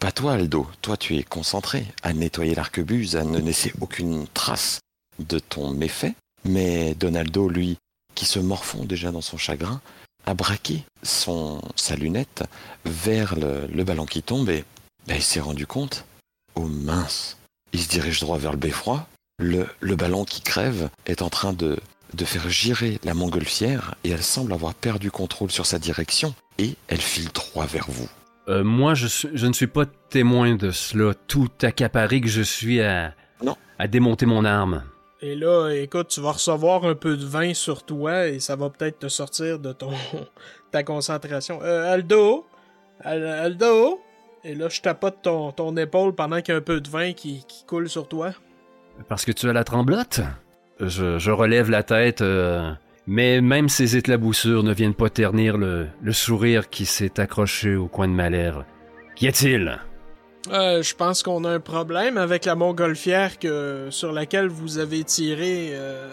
pas 0.00 0.10
toi, 0.10 0.32
Aldo. 0.32 0.66
Toi, 0.80 0.96
tu 0.96 1.16
es 1.16 1.22
concentré 1.22 1.86
à 2.02 2.12
nettoyer 2.12 2.56
l'arquebuse, 2.56 3.14
à 3.14 3.22
ne 3.22 3.38
laisser 3.38 3.72
aucune 3.80 4.26
trace 4.28 4.80
de 5.20 5.38
ton 5.38 5.70
méfait. 5.70 6.14
Mais 6.44 6.94
Donaldo, 6.96 7.48
lui, 7.48 7.78
qui 8.16 8.24
se 8.24 8.40
morfond 8.40 8.84
déjà 8.84 9.12
dans 9.12 9.20
son 9.20 9.38
chagrin, 9.38 9.80
a 10.26 10.34
braqué 10.34 10.84
son, 11.04 11.62
sa 11.76 11.94
lunette 11.94 12.42
vers 12.84 13.36
le, 13.36 13.68
le 13.68 13.84
ballon 13.84 14.06
qui 14.06 14.24
tombe 14.24 14.50
et 14.50 14.64
ben, 15.06 15.16
il 15.16 15.22
s'est 15.22 15.40
rendu 15.40 15.68
compte. 15.68 16.04
Oh 16.54 16.66
mince 16.68 17.36
Il 17.72 17.80
se 17.80 17.88
dirige 17.88 18.20
droit 18.20 18.38
vers 18.38 18.52
le 18.52 18.58
beffroi. 18.58 19.06
Le, 19.38 19.66
le 19.80 19.96
ballon 19.96 20.24
qui 20.24 20.40
crève 20.40 20.88
est 21.06 21.22
en 21.22 21.30
train 21.30 21.52
de, 21.52 21.78
de 22.14 22.24
faire 22.24 22.48
girer 22.48 22.98
la 23.04 23.14
montgolfière 23.14 23.94
et 24.04 24.10
elle 24.10 24.22
semble 24.22 24.52
avoir 24.52 24.74
perdu 24.74 25.10
contrôle 25.10 25.50
sur 25.50 25.66
sa 25.66 25.78
direction 25.78 26.34
et 26.58 26.76
elle 26.88 27.00
file 27.00 27.28
droit 27.32 27.66
vers 27.66 27.86
vous. 27.88 28.08
Euh, 28.48 28.62
moi, 28.62 28.94
je, 28.94 29.06
suis- 29.06 29.28
je 29.34 29.46
ne 29.46 29.52
suis 29.52 29.66
pas 29.68 29.86
témoin 30.10 30.54
de 30.54 30.70
cela, 30.70 31.14
tout 31.28 31.48
accaparé 31.62 32.20
que 32.20 32.28
je 32.28 32.42
suis 32.42 32.80
à, 32.82 33.14
Non. 33.42 33.56
à 33.78 33.88
démonter 33.88 34.26
mon 34.26 34.44
arme. 34.44 34.82
Et 35.22 35.36
là, 35.36 35.70
écoute, 35.70 36.08
tu 36.08 36.20
vas 36.20 36.32
recevoir 36.32 36.84
un 36.84 36.96
peu 36.96 37.16
de 37.16 37.24
vin 37.24 37.54
sur 37.54 37.84
toi 37.84 38.26
et 38.26 38.40
ça 38.40 38.56
va 38.56 38.68
peut-être 38.70 38.98
te 38.98 39.08
sortir 39.08 39.58
de 39.60 39.72
ton 39.72 39.92
ta 40.72 40.82
concentration. 40.82 41.60
Euh, 41.62 41.92
Aldo, 41.94 42.44
Al- 43.00 43.24
Aldo, 43.26 44.00
et 44.44 44.54
là 44.54 44.68
je 44.68 44.80
tapote 44.80 45.18
ton, 45.22 45.52
ton 45.52 45.76
épaule 45.76 46.14
pendant 46.14 46.40
qu'il 46.40 46.52
y 46.52 46.54
a 46.54 46.58
un 46.58 46.62
peu 46.62 46.80
de 46.80 46.88
vin 46.88 47.12
qui, 47.12 47.44
qui 47.46 47.64
coule 47.64 47.88
sur 47.88 48.08
toi. 48.08 48.32
Parce 49.08 49.24
que 49.24 49.32
tu 49.32 49.48
as 49.48 49.52
la 49.52 49.64
tremblote? 49.64 50.20
Je, 50.80 51.18
je 51.18 51.30
relève 51.30 51.70
la 51.70 51.82
tête, 51.82 52.22
euh, 52.22 52.72
mais 53.06 53.40
même 53.40 53.68
ces 53.68 53.96
éclaboussures 53.96 54.62
ne 54.62 54.72
viennent 54.74 54.94
pas 54.94 55.10
ternir 55.10 55.56
le, 55.56 55.86
le 56.02 56.12
sourire 56.12 56.70
qui 56.70 56.86
s'est 56.86 57.20
accroché 57.20 57.76
au 57.76 57.86
coin 57.86 58.08
de 58.08 58.12
ma 58.14 58.30
lèvre. 58.30 58.64
Qu'y 59.14 59.28
a-t-il? 59.28 59.78
Euh, 60.50 60.82
je 60.82 60.94
pense 60.96 61.22
qu'on 61.22 61.44
a 61.44 61.50
un 61.50 61.60
problème 61.60 62.18
avec 62.18 62.46
la 62.46 62.56
montgolfière 62.56 63.38
que 63.38 63.86
sur 63.90 64.10
laquelle 64.12 64.48
vous 64.48 64.78
avez 64.78 65.04
tiré. 65.04 65.68
euh, 65.72 66.08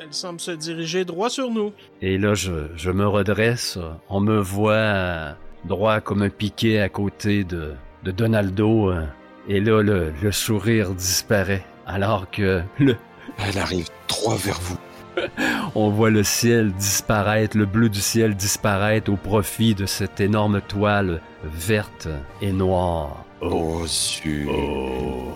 elle 0.00 0.12
semble 0.12 0.40
se 0.40 0.52
diriger 0.52 1.04
droit 1.04 1.28
sur 1.28 1.50
nous. 1.50 1.72
Et 2.00 2.16
là, 2.16 2.34
je, 2.34 2.52
je 2.76 2.90
me 2.90 3.06
redresse. 3.06 3.78
On 4.08 4.20
me 4.20 4.38
voit 4.38 5.36
droit 5.64 6.00
comme 6.00 6.22
un 6.22 6.30
piquet 6.30 6.80
à 6.80 6.88
côté 6.88 7.44
de, 7.44 7.74
de 8.02 8.10
Donaldo. 8.10 8.90
euh, 8.90 9.04
et 9.48 9.60
là, 9.60 9.82
le, 9.82 10.12
le 10.22 10.32
sourire 10.32 10.90
disparaît. 10.94 11.64
Alors 11.86 12.30
que 12.30 12.62
le, 12.78 12.96
Elle 13.38 13.58
arrive 13.58 13.88
droit 14.08 14.36
vers 14.36 14.60
vous. 14.60 14.78
on 15.74 15.90
voit 15.90 16.10
le 16.10 16.24
ciel 16.24 16.72
disparaître, 16.72 17.56
le 17.56 17.66
bleu 17.66 17.88
du 17.88 18.00
ciel 18.00 18.34
disparaître 18.34 19.12
au 19.12 19.16
profit 19.16 19.74
de 19.74 19.86
cette 19.86 20.20
énorme 20.20 20.60
toile 20.60 21.20
verte 21.44 22.08
et 22.42 22.52
noire. 22.52 23.24
Oh. 23.40 23.84
Oh. 23.86 23.86
Oh. 24.48 25.32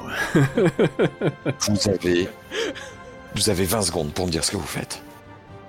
Vous 1.69 1.89
avez... 1.89 2.29
Vous 3.35 3.51
avez 3.51 3.65
20 3.65 3.83
secondes 3.83 4.13
pour 4.13 4.27
me 4.27 4.31
dire 4.31 4.43
ce 4.43 4.51
que 4.53 4.57
vous 4.57 4.67
faites. 4.67 5.03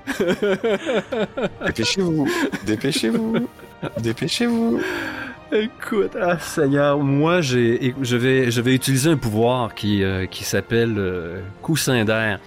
Dépêchez-vous. 1.66 2.28
Dépêchez-vous. 2.66 3.48
Dépêchez-vous. 4.00 4.80
Écoute, 5.52 6.16
ah 6.22 6.38
Seigneur, 6.38 7.00
moi 7.00 7.42
j'ai, 7.42 7.96
je 8.02 8.18
vais, 8.18 8.52
je 8.52 8.62
vais 8.62 8.76
utiliser 8.76 9.10
un 9.10 9.18
pouvoir 9.18 9.74
qui, 9.74 10.04
euh, 10.04 10.28
qui 10.28 10.44
s'appelle 10.44 10.96
euh, 10.98 11.42
coussin 11.64 12.06
d'air. 12.06 12.40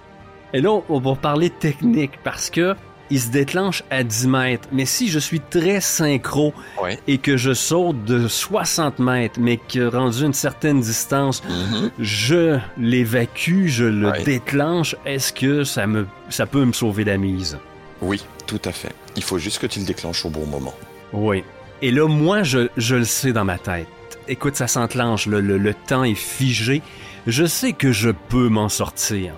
Et 0.53 0.61
là, 0.61 0.79
on 0.87 0.99
va 0.99 1.15
parler 1.15 1.49
technique 1.49 2.11
parce 2.23 2.49
que 2.49 2.75
il 3.09 3.19
se 3.19 3.29
déclenche 3.29 3.83
à 3.89 4.03
10 4.03 4.27
mètres. 4.27 4.67
Mais 4.71 4.85
si 4.85 5.09
je 5.09 5.19
suis 5.19 5.39
très 5.39 5.81
synchro 5.81 6.53
Ouais. 6.81 6.99
et 7.07 7.17
que 7.17 7.37
je 7.37 7.53
saute 7.53 8.03
de 8.05 8.27
60 8.27 8.99
mètres, 8.99 9.39
mais 9.39 9.57
que 9.57 9.85
rendu 9.87 10.23
une 10.23 10.33
certaine 10.33 10.79
distance, 10.81 11.43
Mhm. 11.47 11.91
je 11.99 12.57
l'évacue, 12.77 13.67
je 13.67 13.85
le 13.85 14.09
Ouais. 14.09 14.23
déclenche, 14.23 14.95
est-ce 15.05 15.33
que 15.33 15.63
ça 15.63 15.87
me, 15.87 16.07
ça 16.29 16.45
peut 16.45 16.63
me 16.65 16.73
sauver 16.73 17.03
la 17.03 17.17
mise? 17.17 17.57
Oui, 18.01 18.23
tout 18.47 18.61
à 18.65 18.71
fait. 18.71 18.93
Il 19.15 19.23
faut 19.23 19.37
juste 19.37 19.59
que 19.59 19.67
tu 19.67 19.79
le 19.79 19.85
déclenches 19.85 20.25
au 20.25 20.29
bon 20.29 20.45
moment. 20.45 20.73
Oui. 21.11 21.43
Et 21.81 21.91
là, 21.91 22.07
moi, 22.07 22.43
je, 22.43 22.67
je 22.77 22.95
le 22.95 23.03
sais 23.05 23.33
dans 23.33 23.45
ma 23.45 23.57
tête. 23.57 23.87
Écoute, 24.27 24.55
ça 24.55 24.67
s'enclenche, 24.67 25.25
le, 25.27 25.41
le, 25.41 25.57
le 25.57 25.73
temps 25.73 26.03
est 26.03 26.15
figé. 26.15 26.81
Je 27.27 27.45
sais 27.45 27.73
que 27.73 27.91
je 27.91 28.09
peux 28.09 28.47
m'en 28.49 28.69
sortir. 28.69 29.33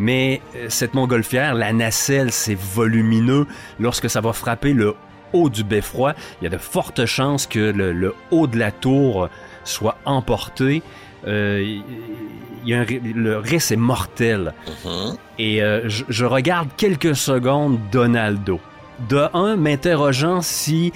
Mais 0.00 0.40
euh, 0.56 0.66
cette 0.70 0.94
montgolfière, 0.94 1.54
la 1.54 1.72
nacelle, 1.74 2.32
c'est 2.32 2.56
volumineux. 2.58 3.46
Lorsque 3.78 4.08
ça 4.08 4.20
va 4.22 4.32
frapper 4.32 4.72
le 4.72 4.94
haut 5.34 5.50
du 5.50 5.62
beffroi, 5.62 6.14
il 6.40 6.44
y 6.44 6.46
a 6.46 6.50
de 6.50 6.58
fortes 6.58 7.04
chances 7.04 7.46
que 7.46 7.58
le, 7.70 7.92
le 7.92 8.14
haut 8.30 8.46
de 8.46 8.58
la 8.58 8.72
tour 8.72 9.28
soit 9.64 9.98
emporté. 10.06 10.82
Euh, 11.26 11.62
il 12.64 12.68
y 12.68 12.74
a 12.74 12.80
un 12.80 12.84
ri- 12.84 13.00
le 13.14 13.36
risque 13.36 13.72
est 13.72 13.76
mortel. 13.76 14.54
Mhm. 14.84 15.16
Et 15.38 15.62
euh, 15.62 15.88
je, 15.88 16.04
je 16.08 16.24
regarde 16.24 16.68
quelques 16.76 17.14
secondes 17.14 17.78
Donaldo. 17.92 18.58
De 19.08 19.26
un, 19.34 19.56
m'interrogeant 19.56 20.40
si 20.42 20.92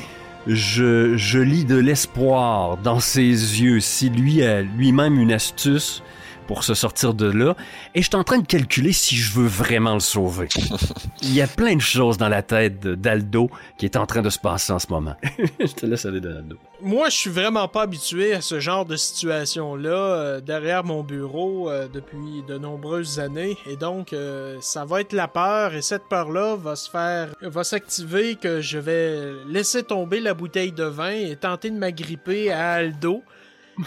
je, 0.46 1.16
je 1.16 1.38
lis 1.38 1.64
de 1.64 1.76
l'espoir 1.76 2.76
dans 2.78 3.00
ses 3.00 3.28
yeux, 3.62 3.80
si 3.80 4.08
lui 4.10 4.42
a 4.42 4.62
lui-même 4.62 5.18
une 5.18 5.32
astuce 5.32 6.02
pour 6.46 6.64
se 6.64 6.74
sortir 6.74 7.14
de 7.14 7.30
là. 7.30 7.56
Et 7.94 8.02
je 8.02 8.08
suis 8.08 8.16
en 8.16 8.24
train 8.24 8.38
de 8.38 8.46
calculer 8.46 8.92
si 8.92 9.16
je 9.16 9.32
veux 9.32 9.46
vraiment 9.46 9.94
le 9.94 10.00
sauver. 10.00 10.48
Il 11.22 11.34
y 11.34 11.40
a 11.40 11.46
plein 11.46 11.76
de 11.76 11.80
choses 11.80 12.18
dans 12.18 12.28
la 12.28 12.42
tête 12.42 12.80
de- 12.80 12.94
d'Aldo 12.94 13.50
qui 13.78 13.84
est 13.86 13.96
en 13.96 14.06
train 14.06 14.22
de 14.22 14.30
se 14.30 14.38
passer 14.38 14.72
en 14.72 14.78
ce 14.78 14.86
moment. 14.90 15.14
je 15.58 15.72
te 15.72 15.86
laisse 15.86 16.04
aller, 16.06 16.20
Donaldo. 16.20 16.56
Moi, 16.82 17.08
je 17.08 17.16
suis 17.16 17.30
vraiment 17.30 17.66
pas 17.68 17.82
habitué 17.82 18.34
à 18.34 18.40
ce 18.40 18.60
genre 18.60 18.84
de 18.84 18.96
situation-là 18.96 19.90
euh, 19.90 20.40
derrière 20.40 20.84
mon 20.84 21.02
bureau 21.02 21.70
euh, 21.70 21.88
depuis 21.92 22.42
de 22.46 22.58
nombreuses 22.58 23.20
années. 23.20 23.56
Et 23.70 23.76
donc, 23.76 24.12
euh, 24.12 24.58
ça 24.60 24.84
va 24.84 25.00
être 25.00 25.12
la 25.12 25.28
peur. 25.28 25.74
Et 25.74 25.82
cette 25.82 26.08
peur-là 26.10 26.56
va 26.56 26.76
se 26.76 26.90
faire, 26.90 27.28
va 27.40 27.64
s'activer 27.64 28.34
que 28.34 28.60
je 28.60 28.78
vais 28.78 29.32
laisser 29.48 29.82
tomber 29.82 30.20
la 30.20 30.34
bouteille 30.34 30.72
de 30.72 30.84
vin 30.84 31.10
et 31.10 31.36
tenter 31.36 31.70
de 31.70 31.76
m'agripper 31.78 32.52
à 32.52 32.72
Aldo, 32.72 33.22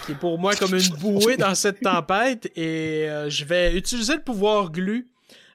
qui 0.05 0.11
est 0.13 0.15
pour 0.15 0.37
moi 0.39 0.55
comme 0.55 0.73
une 0.75 0.89
bouée 0.99 1.37
dans 1.37 1.55
cette 1.55 1.81
tempête. 1.81 2.51
Et 2.55 3.05
euh, 3.09 3.29
je 3.29 3.45
vais 3.45 3.75
utiliser 3.75 4.15
le 4.15 4.21
pouvoir 4.21 4.71
glu. 4.71 5.07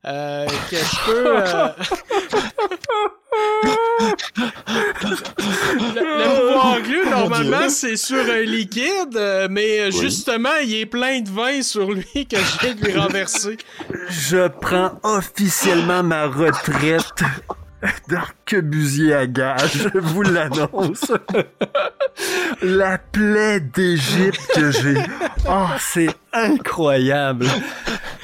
euh, 0.05 0.47
que 0.71 0.77
je 0.77 1.07
peux. 1.07 1.27
euh, 1.39 1.69
le, 5.03 6.01
le 6.01 6.49
pouvoir 6.49 6.81
glu, 6.83 7.09
normalement, 7.09 7.69
c'est 7.69 7.97
sur 7.97 8.19
un 8.19 8.41
liquide, 8.43 9.17
euh, 9.17 9.49
mais 9.51 9.81
euh, 9.81 9.91
Oui. 9.93 10.01
justement, 10.01 10.55
il 10.63 10.75
est 10.75 10.87
plein 10.87 11.21
de 11.21 11.29
vin 11.31 11.63
sur 11.63 11.93
lui 11.93 12.05
que 12.31 12.37
je 12.37 12.75
de 12.75 12.85
lui 12.87 12.97
renverser. 12.99 13.57
Je 14.09 14.49
prends 14.49 14.99
officiellement 15.03 16.03
ma 16.03 16.27
retraite 16.27 17.23
d'arquebusier 18.09 19.15
à 19.15 19.27
gage, 19.27 19.89
je 19.93 19.99
vous 19.99 20.23
l'annonce. 20.23 21.11
La 22.63 22.99
plaie 22.99 23.59
d'Égypte 23.61 24.41
que 24.55 24.71
j'ai. 24.71 24.95
Oh, 25.49 25.67
c'est 25.81 26.11
incroyable. 26.33 27.47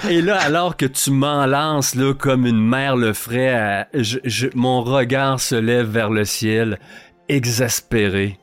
Et 0.08 0.22
là, 0.22 0.38
alors 0.40 0.76
que 0.76 0.86
tu 0.86 1.10
m'en 1.10 1.44
lances 1.46 1.94
là, 1.96 2.14
comme 2.14 2.46
une 2.46 2.64
mère 2.64 2.94
le 2.96 3.12
ferait, 3.14 3.48
à- 3.54 3.88
je- 3.94 4.18
je- 4.24 4.46
mon 4.54 4.82
regard 4.82 5.40
se 5.40 5.56
lève 5.56 5.86
vers 5.88 6.10
le 6.10 6.24
ciel, 6.24 6.78
exaspéré. 7.28 8.38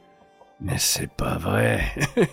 Mais 0.59 0.78
c'est 0.78 1.09
pas 1.11 1.38
vrai. 1.38 1.93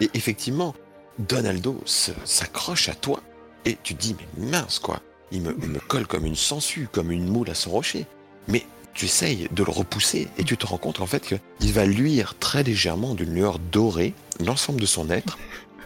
Et 0.00 0.10
effectivement, 0.14 0.74
Donaldo 1.18 1.82
s'accroche 1.84 2.88
à 2.88 2.94
toi 2.94 3.20
et 3.64 3.76
tu 3.82 3.94
te 3.94 4.00
dis 4.00 4.16
mais 4.18 4.50
mince 4.50 4.78
quoi, 4.78 4.98
il 5.32 5.42
me, 5.42 5.80
colle 5.88 6.06
comme 6.06 6.26
une 6.26 6.36
sangsue, 6.36 6.88
comme 6.90 7.10
une 7.10 7.26
moule 7.26 7.50
à 7.50 7.54
son 7.54 7.70
rocher. 7.70 8.06
Mais 8.48 8.66
tu 8.94 9.06
essayes 9.06 9.48
de 9.50 9.64
le 9.64 9.70
repousser 9.70 10.28
et 10.38 10.44
tu 10.44 10.56
te 10.56 10.66
rends 10.66 10.76
compte 10.76 11.00
en 11.00 11.06
fait 11.06 11.26
qu'il 11.26 11.72
va 11.72 11.86
luire 11.86 12.34
très 12.38 12.62
légèrement 12.62 13.14
d'une 13.14 13.34
lueur 13.34 13.58
dorée 13.58 14.12
l'ensemble 14.40 14.80
de 14.80 14.86
son 14.86 15.10
être 15.10 15.38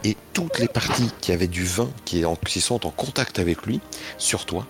et 0.05 0.17
toutes 0.33 0.59
les 0.59 0.69
parties 0.69 1.11
qui 1.21 1.33
avaient 1.33 1.47
du 1.47 1.65
vin, 1.65 1.89
qui, 2.05 2.25
qui 2.47 2.61
sont 2.61 2.87
en 2.87 2.91
contact 2.91 3.39
avec 3.39 3.65
lui, 3.67 3.81
sur 4.19 4.45
toi, 4.45 4.67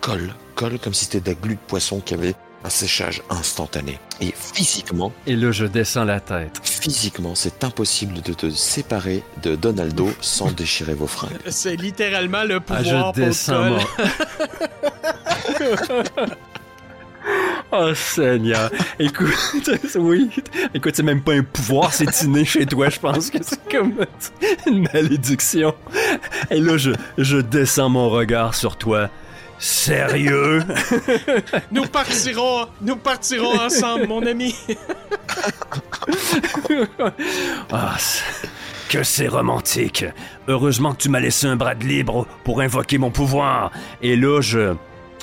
collent, 0.00 0.34
collent 0.54 0.78
comme 0.78 0.94
si 0.94 1.04
c'était 1.04 1.20
de 1.20 1.28
la 1.28 1.34
glu 1.34 1.54
de 1.54 1.60
poisson 1.60 2.00
qui 2.00 2.14
avait 2.14 2.34
un 2.64 2.70
séchage 2.70 3.22
instantané. 3.28 3.98
Et 4.20 4.32
physiquement... 4.34 5.12
Et 5.26 5.36
là, 5.36 5.52
je 5.52 5.66
descends 5.66 6.04
la 6.04 6.20
tête. 6.20 6.58
Physiquement, 6.62 7.34
c'est 7.34 7.62
impossible 7.62 8.22
de 8.22 8.32
te 8.32 8.48
séparer 8.50 9.22
de 9.42 9.54
Donaldo 9.54 10.10
sans 10.20 10.50
déchirer 10.52 10.94
vos 10.94 11.06
fringues. 11.06 11.36
C'est 11.48 11.76
littéralement 11.76 12.44
le 12.44 12.56
Ah, 12.56 12.60
pouvoir 12.60 13.12
je 13.14 13.20
descends. 13.20 13.76
oh 17.72 17.94
Seigneur. 17.94 18.70
Écoute, 18.98 19.28
oui. 19.96 20.30
Écoute, 20.72 20.96
c'est 20.96 21.02
même 21.02 21.22
pas 21.22 21.34
un 21.34 21.42
pouvoir, 21.42 21.92
c'est 21.92 22.22
inné 22.22 22.46
chez 22.46 22.64
toi. 22.64 22.88
Je 22.88 22.98
pense 22.98 23.30
que 23.30 23.38
c'est 23.42 23.62
comme 23.70 23.94
une 24.66 24.88
malédiction. 24.92 25.74
Et 26.50 26.60
là, 26.60 26.78
je, 26.78 26.92
je 27.18 27.38
descends 27.38 27.90
mon 27.90 28.08
regard 28.08 28.54
sur 28.54 28.76
toi. 28.76 29.10
Sérieux? 29.58 30.62
Nous 31.72 31.86
partirons, 31.86 32.66
nous 32.80 32.96
partirons 32.96 33.58
ensemble, 33.60 34.06
mon 34.06 34.24
ami. 34.26 34.54
Ah, 37.72 37.96
que 38.88 39.02
c'est 39.02 39.28
romantique. 39.28 40.04
Heureusement 40.48 40.92
que 40.92 40.98
tu 41.02 41.08
m'as 41.08 41.20
laissé 41.20 41.46
un 41.46 41.56
bras 41.56 41.74
de 41.74 41.84
libre 41.84 42.26
pour 42.44 42.60
invoquer 42.60 42.98
mon 42.98 43.10
pouvoir. 43.10 43.70
Et 44.02 44.16
là, 44.16 44.40
je, 44.40 44.74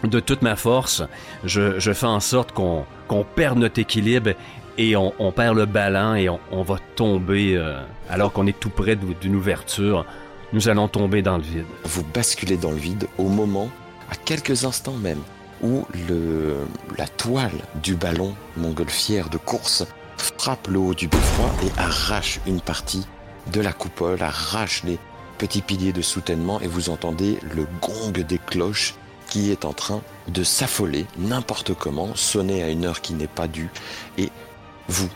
de 0.03 0.19
toute 0.19 0.41
ma 0.41 0.55
force, 0.55 1.03
je, 1.43 1.79
je 1.79 1.93
fais 1.93 2.07
en 2.07 2.19
sorte 2.19 2.51
qu'on 2.51 2.85
qu'on 3.07 3.25
perde 3.25 3.57
notre 3.59 3.79
équilibre 3.79 4.31
et 4.77 4.95
on, 4.95 5.13
on 5.19 5.33
perd 5.33 5.57
le 5.57 5.65
ballon 5.65 6.15
et 6.15 6.29
on, 6.29 6.39
on 6.49 6.63
va 6.63 6.77
tomber 6.95 7.57
euh, 7.57 7.81
alors 8.09 8.31
qu'on 8.31 8.47
est 8.47 8.57
tout 8.57 8.69
près 8.69 8.95
d'une 8.95 9.35
ouverture. 9.35 10.05
Nous 10.53 10.69
allons 10.69 10.87
tomber 10.87 11.21
dans 11.21 11.35
le 11.35 11.43
vide. 11.43 11.65
Vous 11.83 12.03
basculez 12.03 12.55
dans 12.55 12.71
le 12.71 12.77
vide 12.77 13.07
au 13.17 13.27
moment, 13.27 13.69
à 14.11 14.15
quelques 14.15 14.65
instants 14.65 14.97
même, 14.97 15.21
où 15.63 15.85
le, 16.07 16.67
la 16.97 17.07
toile 17.07 17.51
du 17.75 17.95
ballon 17.95 18.35
montgolfière 18.57 19.29
de 19.29 19.37
course 19.37 19.85
frappe 20.17 20.67
le 20.67 20.79
haut 20.79 20.93
du 20.93 21.07
beffroi 21.07 21.49
et 21.63 21.79
arrache 21.79 22.39
une 22.45 22.61
partie 22.61 23.07
de 23.51 23.61
la 23.61 23.73
coupole, 23.73 24.21
arrache 24.21 24.83
les 24.83 24.99
petits 25.37 25.61
piliers 25.61 25.93
de 25.93 26.01
soutènement 26.01 26.59
et 26.61 26.67
vous 26.67 26.89
entendez 26.89 27.39
le 27.55 27.65
gong 27.81 28.11
des 28.11 28.37
cloches 28.37 28.93
qui 29.29 29.49
est 29.49 29.65
en 29.65 29.73
train 29.73 30.01
de 30.27 30.43
s'affoler 30.43 31.05
n'importe 31.17 31.73
comment, 31.73 32.13
sonner 32.15 32.63
à 32.63 32.69
une 32.69 32.85
heure 32.85 33.01
qui 33.01 33.13
n'est 33.13 33.27
pas 33.27 33.47
due 33.47 33.69
et 34.17 34.29
vous, 34.87 35.09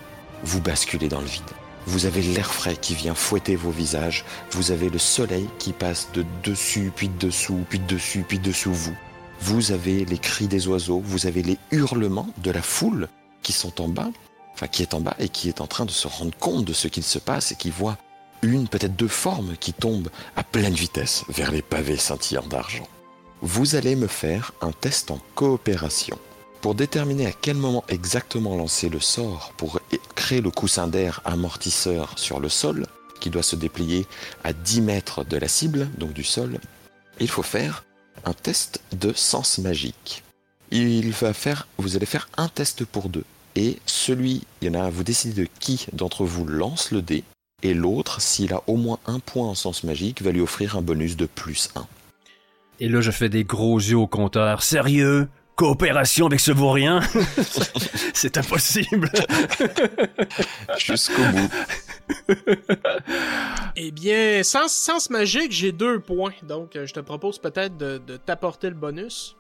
vous 0.43 0.61
basculez 0.61 1.09
dans 1.09 1.19
le 1.19 1.27
vide. 1.27 1.43
Vous 1.87 2.05
avez 2.05 2.21
l'air 2.21 2.51
frais 2.51 2.75
qui 2.75 2.95
vient 2.95 3.13
fouetter 3.13 3.55
vos 3.55 3.69
visages, 3.69 4.25
vous 4.51 4.71
avez 4.71 4.89
le 4.89 4.97
soleil 4.97 5.47
qui 5.59 5.71
passe 5.71 6.09
de 6.13 6.25
dessus, 6.43 6.91
puis 6.95 7.09
de 7.09 7.27
dessous, 7.27 7.63
puis 7.69 7.79
de 7.79 7.85
dessus, 7.85 8.25
puis 8.27 8.39
de 8.39 8.43
dessous 8.43 8.73
vous. 8.73 8.95
Vous 9.41 9.71
avez 9.71 10.05
les 10.05 10.17
cris 10.17 10.47
des 10.47 10.67
oiseaux, 10.67 11.01
vous 11.03 11.27
avez 11.27 11.43
les 11.43 11.57
hurlements 11.71 12.29
de 12.37 12.51
la 12.51 12.61
foule 12.61 13.07
qui 13.43 13.53
sont 13.53 13.81
en 13.81 13.87
bas, 13.87 14.09
enfin 14.53 14.67
qui 14.67 14.81
est 14.81 14.93
en 14.93 15.01
bas 15.01 15.15
et 15.19 15.29
qui 15.29 15.49
est 15.49 15.61
en 15.61 15.67
train 15.67 15.85
de 15.85 15.91
se 15.91 16.07
rendre 16.07 16.35
compte 16.39 16.65
de 16.65 16.73
ce 16.73 16.87
qu'il 16.87 17.03
se 17.03 17.19
passe 17.19 17.51
et 17.51 17.55
qui 17.55 17.69
voit 17.69 17.97
une, 18.41 18.67
peut-être 18.67 18.95
deux 18.95 19.07
formes 19.07 19.55
qui 19.57 19.73
tombent 19.73 20.09
à 20.35 20.43
pleine 20.43 20.73
vitesse 20.73 21.23
vers 21.29 21.51
les 21.51 21.61
pavés 21.61 21.97
scintillants 21.97 22.47
d'argent. 22.47 22.87
Vous 23.41 23.75
allez 23.75 23.95
me 23.95 24.07
faire 24.07 24.53
un 24.61 24.71
test 24.71 25.11
en 25.11 25.19
coopération. 25.35 26.17
Pour 26.65 26.73
déterminer 26.73 27.27
à 27.27 27.31
quel 27.31 27.57
moment 27.57 27.83
exactement 27.89 28.57
lancer 28.57 28.89
le 28.89 28.99
sort 28.99 29.53
pour 29.55 29.79
créer 30.15 30.41
le 30.41 30.49
coussin 30.49 30.87
d'air 30.87 31.21
amortisseur 31.23 32.17
sur 32.17 32.39
le 32.39 32.49
sol, 32.49 32.87
qui 33.19 33.29
doit 33.29 33.43
se 33.43 33.55
déplier 33.55 34.07
à 34.43 34.51
10 34.51 34.81
mètres 34.81 35.23
de 35.23 35.37
la 35.37 35.47
cible, 35.47 35.87
donc 35.99 36.13
du 36.13 36.23
sol, 36.23 36.57
il 37.19 37.29
faut 37.29 37.43
faire 37.43 37.85
un 38.23 38.33
test 38.33 38.81
de 38.93 39.13
sens 39.13 39.59
magique. 39.59 40.23
Il 40.71 41.11
va 41.11 41.33
faire, 41.33 41.67
vous 41.77 41.97
allez 41.97 42.07
faire 42.07 42.29
un 42.35 42.47
test 42.47 42.83
pour 42.83 43.09
deux. 43.09 43.25
Et 43.55 43.77
celui, 43.85 44.41
il 44.63 44.67
y 44.67 44.75
en 44.75 44.81
a, 44.81 44.89
vous 44.89 45.03
décidez 45.03 45.43
de 45.43 45.47
qui 45.59 45.85
d'entre 45.93 46.25
vous 46.25 46.47
lance 46.47 46.89
le 46.89 47.03
dé, 47.03 47.23
et 47.61 47.75
l'autre, 47.75 48.21
s'il 48.21 48.53
a 48.53 48.63
au 48.65 48.75
moins 48.75 48.97
un 49.05 49.19
point 49.19 49.49
en 49.49 49.53
sens 49.53 49.83
magique, 49.83 50.23
va 50.23 50.31
lui 50.31 50.41
offrir 50.41 50.75
un 50.75 50.81
bonus 50.81 51.15
de 51.15 51.27
plus 51.27 51.69
1. 51.75 51.85
Et 52.79 52.89
là, 52.89 53.01
je 53.01 53.11
fais 53.11 53.29
des 53.29 53.43
gros 53.43 53.77
yeux 53.77 53.97
au 53.97 54.07
compteur. 54.07 54.63
Sérieux? 54.63 55.27
Coopération 55.55 56.25
avec 56.27 56.39
ce 56.41 56.51
vaurien? 56.51 56.99
c'est 58.13 58.37
impossible. 58.37 59.09
Jusqu'au 60.77 61.21
bout. 61.31 61.49
Eh 63.77 63.91
bien, 63.91 64.43
sens, 64.43 64.73
sens 64.73 65.09
magique, 65.09 65.51
j'ai 65.51 65.71
deux 65.71 65.99
points. 65.99 66.33
Donc, 66.43 66.75
euh, 66.75 66.85
je 66.85 66.93
te 66.93 66.99
propose 66.99 67.39
peut-être 67.39 67.77
de, 67.77 68.01
de 68.05 68.17
t'apporter 68.17 68.69
le 68.69 68.75
bonus. 68.75 69.35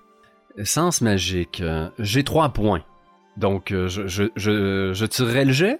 Sens 0.63 1.01
magique. 1.01 1.59
euh, 1.61 1.89
J'ai 1.99 2.23
trois 2.23 2.49
points. 2.49 2.83
Donc, 3.37 3.71
euh, 3.71 3.87
je, 3.89 4.07
je, 4.07 4.23
je, 4.37 4.93
je 4.93 5.05
tirerai 5.05 5.43
le 5.45 5.51
jet? 5.51 5.79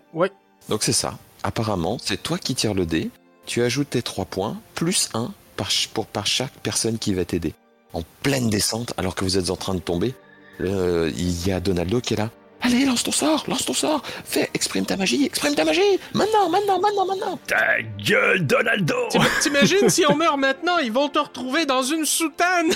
Donc 0.67 0.83
c'est 0.83 0.91
ça. 0.93 1.17
Apparemment, 1.43 1.97
c'est 2.01 2.21
toi 2.21 2.37
qui 2.37 2.55
tires 2.55 2.73
le 2.73 2.85
dé. 2.85 3.09
Tu 3.45 3.61
ajoutes 3.61 3.91
tes 3.91 4.01
3 4.01 4.25
points, 4.25 4.57
plus 4.73 5.09
1 5.13 5.31
par, 5.55 5.69
pour, 5.93 6.07
par 6.07 6.25
chaque 6.25 6.51
personne 6.63 6.97
qui 6.97 7.13
va 7.13 7.23
t'aider. 7.23 7.53
En 7.93 8.01
pleine 8.23 8.49
descente, 8.49 8.93
alors 8.97 9.13
que 9.15 9.23
vous 9.23 9.37
êtes 9.37 9.51
en 9.51 9.55
train 9.55 9.75
de 9.75 9.79
tomber, 9.79 10.15
euh, 10.61 11.11
il 11.17 11.47
y 11.47 11.51
a 11.51 11.59
Donaldo 11.59 12.01
qui 12.01 12.13
est 12.13 12.17
là. 12.17 12.29
Allez, 12.61 12.85
lance 12.85 13.03
ton 13.03 13.11
sort, 13.11 13.43
lance 13.47 13.65
ton 13.65 13.73
sort. 13.73 14.01
Fais, 14.23 14.49
exprime 14.55 14.85
ta 14.87 14.97
magie, 14.97 15.25
exprime 15.25 15.53
ta 15.53 15.65
magie. 15.65 15.81
Maintenant, 16.13 16.49
maintenant, 16.49 16.79
maintenant, 16.79 17.05
maintenant. 17.05 17.39
Ta 17.45 17.81
gueule, 17.99 18.45
Donaldo! 18.47 18.95
T'im- 19.11 19.19
T'imagines 19.41 19.89
si 19.89 20.03
on 20.09 20.15
meurt 20.15 20.37
maintenant, 20.39 20.77
ils 20.79 20.91
vont 20.91 21.07
te 21.09 21.19
retrouver 21.19 21.65
dans 21.67 21.83
une 21.83 22.05
soutane. 22.05 22.71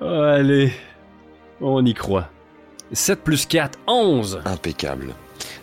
Allez, 0.00 0.72
on 1.60 1.84
y 1.84 1.94
croit. 1.94 2.28
7 2.92 3.20
plus 3.22 3.46
4, 3.46 3.78
11! 3.86 4.42
Impeccable. 4.44 5.14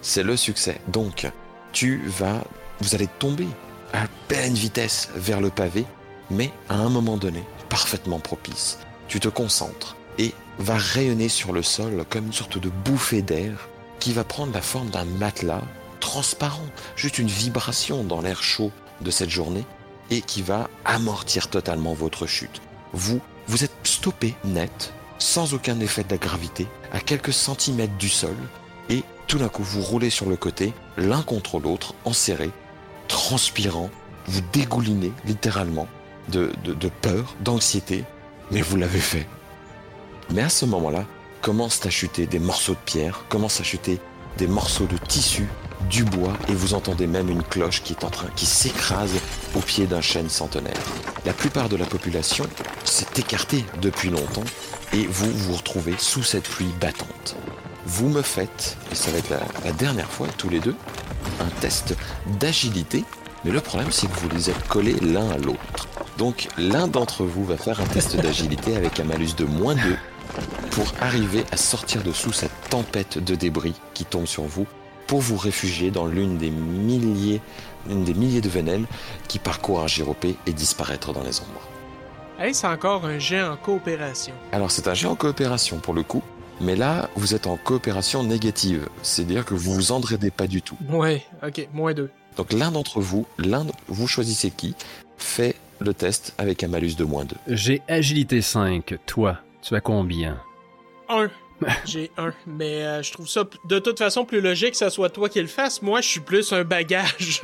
C'est 0.02 0.24
le 0.24 0.36
succès. 0.36 0.80
Donc, 0.88 1.30
tu 1.72 2.02
vas, 2.08 2.42
vous 2.80 2.96
allez 2.96 3.08
tomber 3.20 3.48
à 3.94 4.06
pleine 4.28 4.54
vitesse 4.54 5.10
vers 5.16 5.42
le 5.42 5.50
pavé, 5.50 5.86
mais 6.30 6.52
à 6.70 6.76
un 6.76 6.89
moment 6.89 7.18
donné, 7.18 7.44
parfaitement 7.72 8.19
propice. 8.19 8.80
Tu 9.07 9.22
te 9.22 9.30
concentres 9.30 9.95
et 10.17 10.34
va 10.59 10.76
rayonner 10.76 11.30
sur 11.30 11.53
le 11.53 11.63
sol 11.63 12.03
comme 12.09 12.28
une 12.28 12.34
sorte 12.34 12.57
de 12.57 12.69
bouffée 12.69 13.22
d'air 13.22 13.69
qui 13.99 14.11
va 14.11 14.26
prendre 14.26 14.53
la 14.53 14.61
forme 14.61 14.89
d'un 14.89 15.05
matelas 15.05 15.61
transparent, 16.01 16.67
juste 16.97 17.17
une 17.17 17.30
vibration 17.30 18.03
dans 18.03 18.19
l'air 18.22 18.43
chaud 18.43 18.72
de 18.99 19.09
cette 19.09 19.30
journée 19.30 19.63
et 20.09 20.22
qui 20.22 20.41
va 20.41 20.69
amortir 20.84 21.49
totalement 21.49 21.93
votre 21.93 22.28
chute. 22.28 22.61
Vous, 22.91 23.22
vous 23.47 23.63
êtes 23.63 23.72
stoppé 23.84 24.36
net, 24.43 24.93
sans 25.17 25.53
aucun 25.53 25.80
effet 25.80 26.03
de 26.03 26.11
la 26.11 26.17
gravité, 26.17 26.67
à 26.91 26.99
quelques 26.99 27.32
centimètres 27.32 27.97
du 27.97 28.09
sol, 28.09 28.36
et 28.89 29.03
tout 29.28 29.38
d'un 29.38 29.47
coup 29.47 29.63
vous 29.63 29.82
roulez 29.82 30.09
sur 30.09 30.28
le 30.28 30.36
côté, 30.36 30.74
l'un 30.97 31.22
contre 31.22 31.57
l'autre, 31.57 31.93
enserrés, 32.03 32.51
transpirant, 33.07 33.89
vous 34.26 34.41
dégoulinez 34.51 35.13
littéralement 35.24 35.88
de, 36.32 36.89
peur, 37.01 37.36
d'anxiété, 37.41 38.03
mais 38.51 38.61
vous 38.61 38.77
l'avez 38.77 38.99
fait. 38.99 39.27
Mais 40.32 40.41
à 40.41 40.49
ce 40.49 40.65
moment-là, 40.65 41.05
commencent 41.41 41.86
à 41.86 41.89
chuter 41.89 42.25
des 42.25 42.39
morceaux 42.39 42.73
de 42.73 42.79
pierre, 42.86 43.25
commencent 43.29 43.59
à 43.59 43.63
chuter 43.63 43.99
des 44.38 44.47
morceaux 44.47 44.86
de 44.86 44.97
tissu, 44.97 45.47
du 45.89 46.03
bois, 46.03 46.34
et 46.47 46.53
vous 46.53 46.73
entendez 46.73 47.07
même 47.07 47.29
une 47.29 47.43
cloche 47.43 47.84
qui 47.84 47.93
est 47.93 48.03
en 48.03 48.09
train, 48.09 48.29
qui 48.36 48.45
s'écrase 48.45 49.13
au 49.55 49.59
pied 49.59 49.88
d'un 49.88 50.01
chêne 50.01 50.29
centenaire. 50.29 50.77
La 51.25 51.34
plupart 51.34 51.69
de 51.69 51.75
la 51.75 51.86
population 51.86 52.45
s'est 52.86 53.07
écartée 53.17 53.65
depuis 53.82 54.09
longtemps, 54.09 54.43
et 54.93 55.05
vous 55.07 55.32
vous 55.32 55.53
retrouvez 55.53 55.95
sous 55.97 56.23
cette 56.23 56.47
pluie 56.47 56.73
battante. 56.79 57.36
Vous 57.86 58.09
me 58.09 58.21
faites, 58.21 58.77
et 58.91 58.95
ça 58.95 59.11
va 59.11 59.17
être 59.17 59.34
la 59.65 59.71
dernière 59.71 60.09
fois 60.09 60.27
tous 60.38 60.49
les 60.49 60.59
deux, 60.59 60.75
un 61.39 61.49
test 61.61 61.95
d'agilité, 62.39 63.03
mais 63.43 63.51
le 63.51 63.59
problème 63.59 63.91
c'est 63.91 64.07
que 64.07 64.19
vous 64.19 64.29
les 64.29 64.49
êtes 64.49 64.67
collés 64.67 64.99
l'un 65.01 65.29
à 65.32 65.38
l'autre. 65.38 65.88
Donc 66.18 66.47
l'un 66.57 66.88
d'entre 66.88 67.24
vous 67.24 67.45
va 67.45 67.57
faire 67.57 67.80
un 67.82 67.86
test 67.86 68.16
d'agilité 68.16 68.76
avec 68.76 68.99
un 68.99 69.03
malus 69.03 69.36
de 69.38 69.45
moins 69.45 69.76
2 69.76 69.82
pour 70.72 70.86
arriver 71.01 71.43
à 71.51 71.57
sortir 71.57 72.03
de 72.03 72.12
sous 72.12 72.32
cette 72.32 72.51
tempête 72.70 73.18
de 73.18 73.36
débris 73.36 73.76
qui 73.93 74.05
tombe 74.05 74.26
sur 74.26 74.43
vous 74.43 74.68
pour 75.07 75.20
vous 75.20 75.38
réfugier 75.38 75.91
dans 75.91 76.05
l'une 76.05 76.38
des 76.38 76.49
milliers, 76.49 77.41
des 77.88 78.14
milliers 78.14 78.39
de 78.39 78.49
vénelles 78.49 78.86
qui 79.28 79.39
parcourent 79.39 79.82
un 79.82 79.88
gyropée 79.88 80.38
et 80.45 80.53
disparaître 80.53 81.12
dans 81.12 81.24
les 81.24 81.41
ombres. 81.41 81.68
Hey, 82.39 82.53
c'est 82.53 82.68
encore 82.68 83.05
un 83.05 83.20
jet 83.20 83.41
en 83.41 83.57
coopération. 83.57 84.34
Alors 84.51 84.72
c'est 84.72 84.88
un 84.88 84.93
jeu 84.93 85.09
en 85.09 85.16
coopération 85.16 85.80
pour 85.80 85.93
le 85.93 86.03
coup, 86.03 86.24
mais 86.62 86.76
là 86.76 87.09
vous 87.16 87.36
êtes 87.36 87.45
en 87.45 87.57
coopération 87.57 88.24
négative, 88.24 88.88
c'est-à-dire 89.03 89.45
que 89.45 89.53
vous 89.53 89.74
vous 89.74 89.91
endraidez 89.91 90.32
pas 90.32 90.47
du 90.47 90.62
tout. 90.62 90.78
Ouais, 90.89 91.26
ok, 91.45 91.68
moins 91.74 91.93
deux. 91.93 92.09
Donc 92.38 92.53
l'un 92.53 92.72
d'entre 92.72 93.01
vous, 93.01 93.26
l'un, 93.38 93.66
vous 93.88 94.07
choisissez 94.07 94.49
qui, 94.49 94.76
fait 95.18 95.55
le 95.82 95.93
test 95.93 96.34
avec 96.38 96.63
un 96.63 96.67
malus 96.67 96.95
de 96.95 97.03
moins 97.03 97.25
2. 97.25 97.36
J'ai 97.47 97.82
agilité 97.88 98.41
5. 98.41 98.95
Toi, 99.05 99.38
tu 99.61 99.75
as 99.75 99.82
combien? 99.82 100.39
Un. 101.09 101.29
J'ai 101.86 102.09
un, 102.17 102.34
mais 102.47 102.84
euh, 102.84 103.03
je 103.03 103.11
trouve 103.11 103.27
ça 103.27 103.43
de 103.65 103.77
toute 103.77 103.99
façon 103.99 104.25
plus 104.25 104.41
logique 104.41 104.71
que 104.71 104.77
ce 104.77 104.89
soit 104.89 105.09
toi 105.09 105.29
qui 105.29 105.39
le 105.39 105.47
fasses. 105.47 105.82
Moi, 105.84 106.01
je 106.01 106.07
suis 106.07 106.19
plus 106.19 106.51
un 106.53 106.63
bagage. 106.63 107.41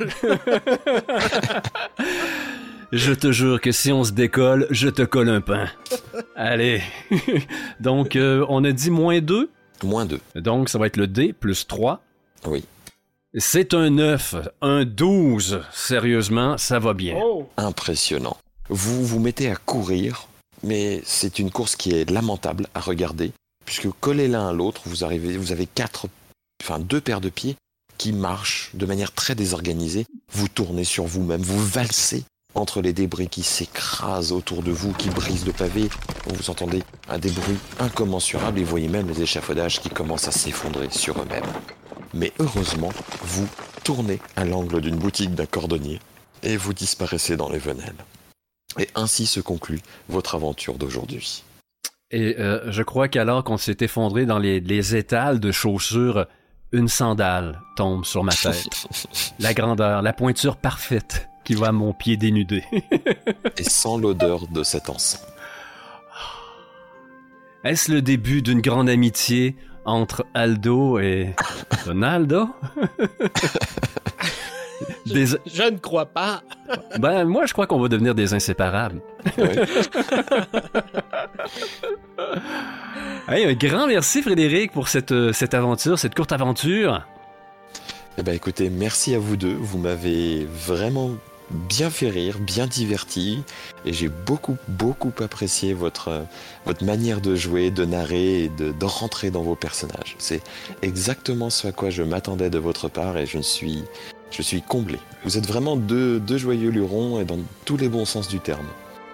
je 2.92 3.12
te 3.12 3.30
jure 3.30 3.60
que 3.60 3.70
si 3.70 3.92
on 3.92 4.02
se 4.02 4.10
décolle, 4.10 4.66
je 4.70 4.88
te 4.88 5.02
colle 5.02 5.28
un 5.28 5.40
pain. 5.40 5.68
Allez. 6.34 6.82
Donc, 7.80 8.16
euh, 8.16 8.44
on 8.48 8.64
a 8.64 8.72
dit 8.72 8.90
moins 8.90 9.20
2. 9.20 9.50
Moins 9.84 10.04
2. 10.04 10.18
Donc, 10.36 10.68
ça 10.68 10.78
va 10.78 10.86
être 10.88 10.96
le 10.96 11.06
D 11.06 11.32
plus 11.32 11.66
3. 11.68 12.02
Oui. 12.46 12.64
C'est 13.36 13.74
un 13.74 13.90
9, 13.90 14.36
un 14.62 14.86
12. 14.86 15.60
Sérieusement, 15.70 16.56
ça 16.56 16.78
va 16.78 16.94
bien. 16.94 17.20
oh! 17.22 17.46
Impressionnant. 17.58 18.38
Vous 18.70 19.04
vous 19.04 19.20
mettez 19.20 19.50
à 19.50 19.56
courir, 19.56 20.28
mais 20.62 21.02
c'est 21.04 21.38
une 21.38 21.50
course 21.50 21.76
qui 21.76 21.92
est 21.92 22.08
lamentable 22.08 22.68
à 22.74 22.80
regarder, 22.80 23.32
puisque 23.66 23.90
collés 24.00 24.28
l'un 24.28 24.48
à 24.48 24.52
l'autre, 24.54 24.80
vous 24.86 25.04
arrivez, 25.04 25.36
vous 25.36 25.52
avez 25.52 25.66
quatre, 25.66 26.06
enfin 26.62 26.78
deux 26.78 27.02
paires 27.02 27.20
de 27.20 27.28
pieds 27.28 27.56
qui 27.98 28.14
marchent 28.14 28.70
de 28.72 28.86
manière 28.86 29.12
très 29.12 29.34
désorganisée. 29.34 30.06
Vous 30.32 30.48
tournez 30.48 30.84
sur 30.84 31.04
vous-même, 31.04 31.42
vous 31.42 31.62
valsez 31.62 32.24
entre 32.54 32.80
les 32.80 32.94
débris 32.94 33.28
qui 33.28 33.42
s'écrasent 33.42 34.32
autour 34.32 34.62
de 34.62 34.70
vous, 34.70 34.94
qui 34.94 35.10
brisent 35.10 35.46
le 35.46 35.52
pavé. 35.52 35.90
Vous 36.26 36.48
entendez 36.48 36.82
un 37.10 37.18
des 37.18 37.30
bruits 37.30 37.58
incommensurables 37.78 38.58
et 38.58 38.64
vous 38.64 38.70
voyez 38.70 38.88
même 38.88 39.06
les 39.06 39.20
échafaudages 39.20 39.80
qui 39.80 39.90
commencent 39.90 40.28
à 40.28 40.32
s'effondrer 40.32 40.88
sur 40.90 41.20
eux-mêmes. 41.20 41.44
Mais 42.14 42.32
heureusement, 42.38 42.92
vous 43.22 43.48
tournez 43.84 44.18
à 44.36 44.44
l'angle 44.44 44.80
d'une 44.80 44.96
boutique 44.96 45.34
d'un 45.34 45.46
cordonnier 45.46 46.00
et 46.42 46.56
vous 46.56 46.72
disparaissez 46.72 47.36
dans 47.36 47.50
les 47.50 47.58
venelles. 47.58 48.04
Et 48.78 48.88
ainsi 48.94 49.26
se 49.26 49.40
conclut 49.40 49.80
votre 50.08 50.34
aventure 50.34 50.74
d'aujourd'hui. 50.74 51.44
Et 52.10 52.36
euh, 52.38 52.70
je 52.70 52.82
crois 52.82 53.08
qu'alors 53.08 53.44
qu'on 53.44 53.58
s'est 53.58 53.76
effondré 53.80 54.24
dans 54.24 54.38
les, 54.38 54.60
les 54.60 54.96
étals 54.96 55.40
de 55.40 55.52
chaussures, 55.52 56.26
une 56.72 56.88
sandale 56.88 57.60
tombe 57.76 58.04
sur 58.04 58.24
ma 58.24 58.32
tête. 58.32 58.68
la 59.38 59.54
grandeur, 59.54 60.02
la 60.02 60.12
pointure 60.12 60.56
parfaite 60.56 61.28
qui 61.44 61.54
va 61.54 61.68
à 61.68 61.72
mon 61.72 61.92
pied 61.92 62.16
dénudé. 62.16 62.62
et 63.56 63.64
sans 63.64 63.98
l'odeur 63.98 64.46
de 64.48 64.62
cet 64.62 64.90
encens. 64.90 65.24
Est-ce 67.64 67.90
le 67.90 68.02
début 68.02 68.42
d'une 68.42 68.60
grande 68.60 68.88
amitié 68.88 69.56
entre 69.88 70.26
Aldo 70.34 70.98
et 70.98 71.34
Donaldo? 71.86 72.48
Des... 75.06 75.26
Je, 75.26 75.36
je, 75.46 75.62
ne 75.62 75.78
crois 75.78 76.06
pas. 76.06 76.42
ben, 76.98 77.24
moi, 77.24 77.46
je 77.46 77.52
crois 77.52 77.66
qu'on 77.66 77.80
va 77.80 77.88
devenir 77.88 78.14
des 78.14 78.34
inséparables. 78.34 79.00
Hey, 83.30 83.44
un 83.44 83.52
grand 83.52 83.86
merci, 83.86 84.22
Frédéric, 84.22 84.72
pour 84.72 84.88
cette, 84.88 85.32
cette 85.32 85.52
aventure, 85.52 85.98
cette 85.98 86.14
courte 86.14 86.32
aventure. 86.32 87.04
Eh 88.16 88.22
ben, 88.22 88.34
écoutez, 88.34 88.70
merci 88.70 89.14
à 89.14 89.18
vous 89.18 89.36
deux. 89.36 89.52
Vous 89.54 89.76
m'avez 89.76 90.46
vraiment 90.46 91.10
bien 91.50 91.90
fait 91.90 92.10
rire, 92.10 92.38
bien 92.38 92.66
diverti, 92.66 93.42
et 93.84 93.92
j'ai 93.92 94.08
beaucoup, 94.08 94.56
beaucoup 94.68 95.12
apprécié 95.20 95.72
votre, 95.74 96.24
votre 96.66 96.84
manière 96.84 97.20
de 97.20 97.34
jouer, 97.34 97.70
de 97.70 97.84
narrer 97.84 98.44
et 98.44 98.48
de, 98.48 98.72
de 98.72 98.84
rentrer 98.84 99.30
dans 99.30 99.42
vos 99.42 99.54
personnages. 99.54 100.16
C'est 100.18 100.42
exactement 100.82 101.50
ce 101.50 101.68
à 101.68 101.72
quoi 101.72 101.90
je 101.90 102.02
m'attendais 102.02 102.50
de 102.50 102.58
votre 102.58 102.88
part, 102.88 103.16
et 103.18 103.26
je 103.26 103.38
suis, 103.38 103.84
je 104.30 104.42
suis 104.42 104.62
comblé. 104.62 104.98
Vous 105.24 105.38
êtes 105.38 105.46
vraiment 105.46 105.76
deux, 105.76 106.20
deux 106.20 106.38
joyeux 106.38 106.70
lurons, 106.70 107.20
et 107.20 107.24
dans 107.24 107.38
tous 107.64 107.76
les 107.76 107.88
bons 107.88 108.04
sens 108.04 108.28
du 108.28 108.40
terme. 108.40 108.66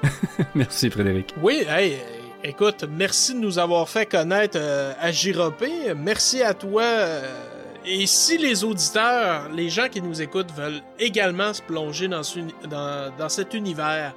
merci 0.54 0.90
Frédéric. 0.90 1.34
Oui, 1.42 1.64
hey, 1.68 1.96
écoute, 2.42 2.84
merci 2.90 3.34
de 3.34 3.40
nous 3.40 3.58
avoir 3.58 3.88
fait 3.88 4.06
connaître 4.06 4.58
euh, 4.60 4.92
à 5.00 5.12
Giropé. 5.12 5.94
Merci 5.96 6.42
à 6.42 6.54
toi. 6.54 6.82
Euh, 6.82 7.53
et 7.86 8.06
si 8.06 8.38
les 8.38 8.64
auditeurs, 8.64 9.48
les 9.52 9.68
gens 9.68 9.88
qui 9.88 10.00
nous 10.00 10.22
écoutent 10.22 10.52
veulent 10.52 10.80
également 10.98 11.52
se 11.52 11.62
plonger 11.62 12.08
dans, 12.08 12.22
ce, 12.22 12.40
dans, 12.68 13.12
dans 13.16 13.28
cet 13.28 13.54
univers, 13.54 14.14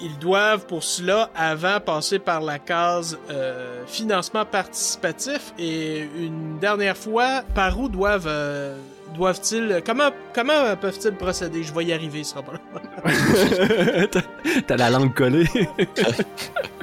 ils 0.00 0.18
doivent 0.18 0.66
pour 0.66 0.84
cela 0.84 1.30
avant 1.34 1.80
passer 1.80 2.18
par 2.18 2.40
la 2.40 2.58
case 2.58 3.18
euh, 3.30 3.84
financement 3.86 4.44
participatif. 4.44 5.52
Et 5.58 6.08
une 6.16 6.58
dernière 6.58 6.96
fois 6.96 7.42
par 7.54 7.78
où 7.78 7.88
doivent 7.88 8.26
euh, 8.28 8.78
doivent-ils 9.14 9.82
comment 9.84 10.10
comment 10.34 10.76
peuvent-ils 10.80 11.14
procéder? 11.14 11.62
Je 11.62 11.74
vais 11.74 11.86
y 11.86 11.92
arriver 11.92 12.22
ce 12.24 12.30
sera 12.30 12.42
pas 12.42 12.52
t'as 14.66 14.76
la 14.76 14.90
langue 14.90 15.14
collée 15.14 15.48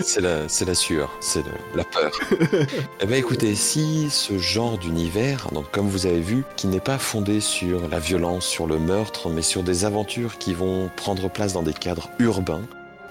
c'est 0.00 0.20
la 0.20 0.48
c'est 0.48 0.64
la 0.64 0.74
sueur 0.74 1.10
c'est 1.20 1.44
la 1.74 1.84
peur. 1.84 2.12
Eh 3.00 3.06
ben 3.06 3.16
écoutez 3.16 3.54
si 3.54 4.08
ce 4.10 4.38
genre 4.38 4.78
d'univers 4.78 5.48
donc 5.52 5.70
comme 5.70 5.88
vous 5.88 6.06
avez 6.06 6.20
vu 6.20 6.44
qui 6.56 6.66
n'est 6.66 6.80
pas 6.80 6.98
fondé 6.98 7.40
sur 7.40 7.88
la 7.88 7.98
violence 7.98 8.46
sur 8.46 8.66
le 8.66 8.78
meurtre 8.78 9.28
mais 9.28 9.42
sur 9.42 9.62
des 9.62 9.84
aventures 9.84 10.38
qui 10.38 10.54
vont 10.54 10.90
prendre 10.96 11.28
place 11.30 11.52
dans 11.52 11.62
des 11.62 11.72
cadres 11.72 12.10
urbains 12.18 12.62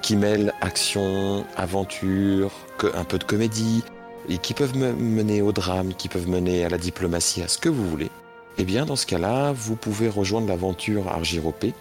qui 0.01 0.15
mêlent 0.15 0.53
action 0.61 1.45
aventure 1.55 2.51
un 2.95 3.03
peu 3.03 3.17
de 3.17 3.23
comédie 3.23 3.83
et 4.29 4.37
qui 4.37 4.53
peuvent 4.53 4.77
mener 4.77 5.41
au 5.41 5.51
drame 5.51 5.93
qui 5.93 6.07
peuvent 6.07 6.29
mener 6.29 6.63
à 6.65 6.69
la 6.69 6.77
diplomatie 6.77 7.41
à 7.41 7.47
ce 7.47 7.57
que 7.57 7.69
vous 7.69 7.87
voulez 7.87 8.09
eh 8.57 8.63
bien, 8.63 8.85
dans 8.85 8.95
ce 8.95 9.05
cas-là, 9.05 9.53
vous 9.53 9.75
pouvez 9.75 10.09
rejoindre 10.09 10.47
l'aventure 10.47 11.07
Argiropé 11.07 11.73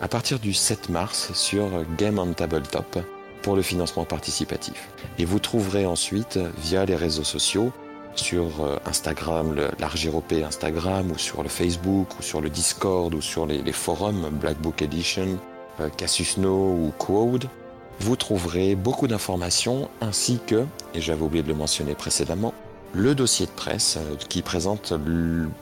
à 0.00 0.08
partir 0.08 0.38
du 0.38 0.52
7 0.52 0.88
mars 0.88 1.32
sur 1.34 1.68
Game 1.98 2.18
on 2.18 2.32
Tabletop 2.32 2.98
pour 3.42 3.56
le 3.56 3.62
financement 3.62 4.04
participatif. 4.04 4.88
Et 5.18 5.24
vous 5.24 5.38
trouverez 5.38 5.86
ensuite 5.86 6.38
via 6.58 6.84
les 6.84 6.96
réseaux 6.96 7.24
sociaux 7.24 7.72
sur 8.14 8.78
Instagram, 8.84 9.56
l'Argiropé 9.78 10.44
Instagram, 10.44 11.10
ou 11.10 11.18
sur 11.18 11.42
le 11.42 11.48
Facebook, 11.48 12.08
ou 12.18 12.22
sur 12.22 12.40
le 12.40 12.50
Discord, 12.50 13.14
ou 13.14 13.22
sur 13.22 13.46
les, 13.46 13.72
forums 13.72 14.28
Black 14.30 14.58
Book 14.58 14.82
Edition, 14.82 15.38
Casus 15.96 16.36
No 16.36 16.52
ou 16.52 16.92
Code, 16.98 17.48
vous 18.00 18.16
trouverez 18.16 18.74
beaucoup 18.74 19.06
d'informations 19.06 19.88
ainsi 20.00 20.40
que, 20.46 20.66
et 20.94 21.00
j'avais 21.00 21.22
oublié 21.22 21.42
de 21.42 21.48
le 21.48 21.54
mentionner 21.54 21.94
précédemment, 21.94 22.52
le 22.92 23.14
dossier 23.14 23.46
de 23.46 23.50
presse 23.52 23.98
qui 24.28 24.42
présente 24.42 24.92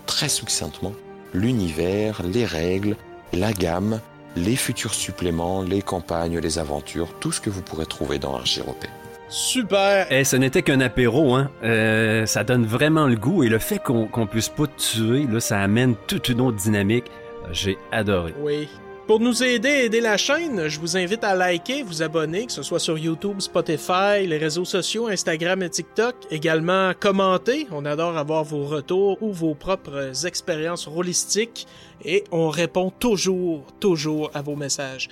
très 0.07 0.29
succinctement 0.29 0.93
l'univers, 1.33 2.23
les 2.25 2.45
règles, 2.45 2.97
la 3.33 3.53
gamme, 3.53 4.01
les 4.37 4.57
futurs 4.57 4.95
suppléments, 4.95 5.63
les 5.63 5.83
campagnes, 5.83 6.39
les 6.39 6.59
aventures, 6.59 7.09
tout 7.21 7.33
ce 7.33 7.41
que 7.41 7.51
vous 7.51 7.63
pourrez 7.63 7.87
trouver 7.87 8.19
dans 8.19 8.35
Argiropé. 8.35 8.89
Super! 9.29 10.11
Et 10.11 10.25
ce 10.25 10.37
n'était 10.37 10.63
qu'un 10.63 10.81
apéro, 10.81 11.35
hein. 11.35 11.51
Euh, 11.63 12.27
ça 12.27 12.43
donne 12.43 12.67
vraiment 12.67 13.07
le 13.07 13.17
goût 13.17 13.45
et 13.45 13.49
le 13.49 13.59
fait 13.59 13.79
qu'on 13.79 14.07
qu 14.07 14.27
puisse 14.27 14.49
pas 14.49 14.67
tuer, 14.67 15.27
là, 15.31 15.39
ça 15.39 15.61
amène 15.61 15.95
toute 16.07 16.29
une 16.29 16.41
autre 16.41 16.57
dynamique. 16.57 17.11
J'ai 17.53 17.79
adoré. 17.93 18.35
Oui. 18.41 18.69
Pour 19.11 19.19
nous 19.19 19.43
aider 19.43 19.69
à 19.69 19.83
aider 19.83 20.01
la 20.01 20.17
chaîne, 20.17 20.69
je 20.69 20.79
vous 20.79 20.97
invite 20.97 21.25
à 21.25 21.35
liker, 21.35 21.83
vous 21.83 22.01
abonner, 22.01 22.47
que 22.47 22.53
ce 22.53 22.63
soit 22.63 22.79
sur 22.79 22.97
YouTube, 22.97 23.41
Spotify, 23.41 24.25
les 24.25 24.39
réseaux 24.39 24.65
sociaux, 24.65 25.09
Instagram 25.09 25.65
et 25.65 25.69
TikTok. 25.69 26.15
Également, 26.31 26.93
commenter. 26.95 27.67
On 27.73 27.85
adore 27.87 28.17
avoir 28.17 28.45
vos 28.45 28.65
retours 28.67 29.21
ou 29.21 29.33
vos 29.33 29.57
propres 29.57 30.25
expériences 30.27 30.87
rôlistiques. 30.87 31.67
Et 32.05 32.23
on 32.31 32.51
répond 32.51 32.93
toujours, 32.93 33.67
toujours 33.81 34.31
à 34.33 34.43
vos 34.43 34.55
messages. 34.55 35.09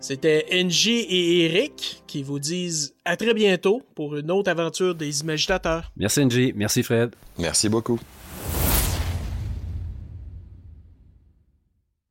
C'était 0.00 0.44
NJ 0.50 0.88
et 0.88 1.44
Eric 1.44 2.02
qui 2.08 2.24
vous 2.24 2.40
disent 2.40 2.92
à 3.04 3.16
très 3.16 3.34
bientôt 3.34 3.82
pour 3.94 4.16
une 4.16 4.32
autre 4.32 4.50
aventure 4.50 4.96
des 4.96 5.20
imaginateurs. 5.20 5.92
Merci 5.96 6.26
NJ, 6.26 6.54
merci 6.56 6.82
Fred. 6.82 7.10
Merci 7.38 7.68
beaucoup. 7.68 8.00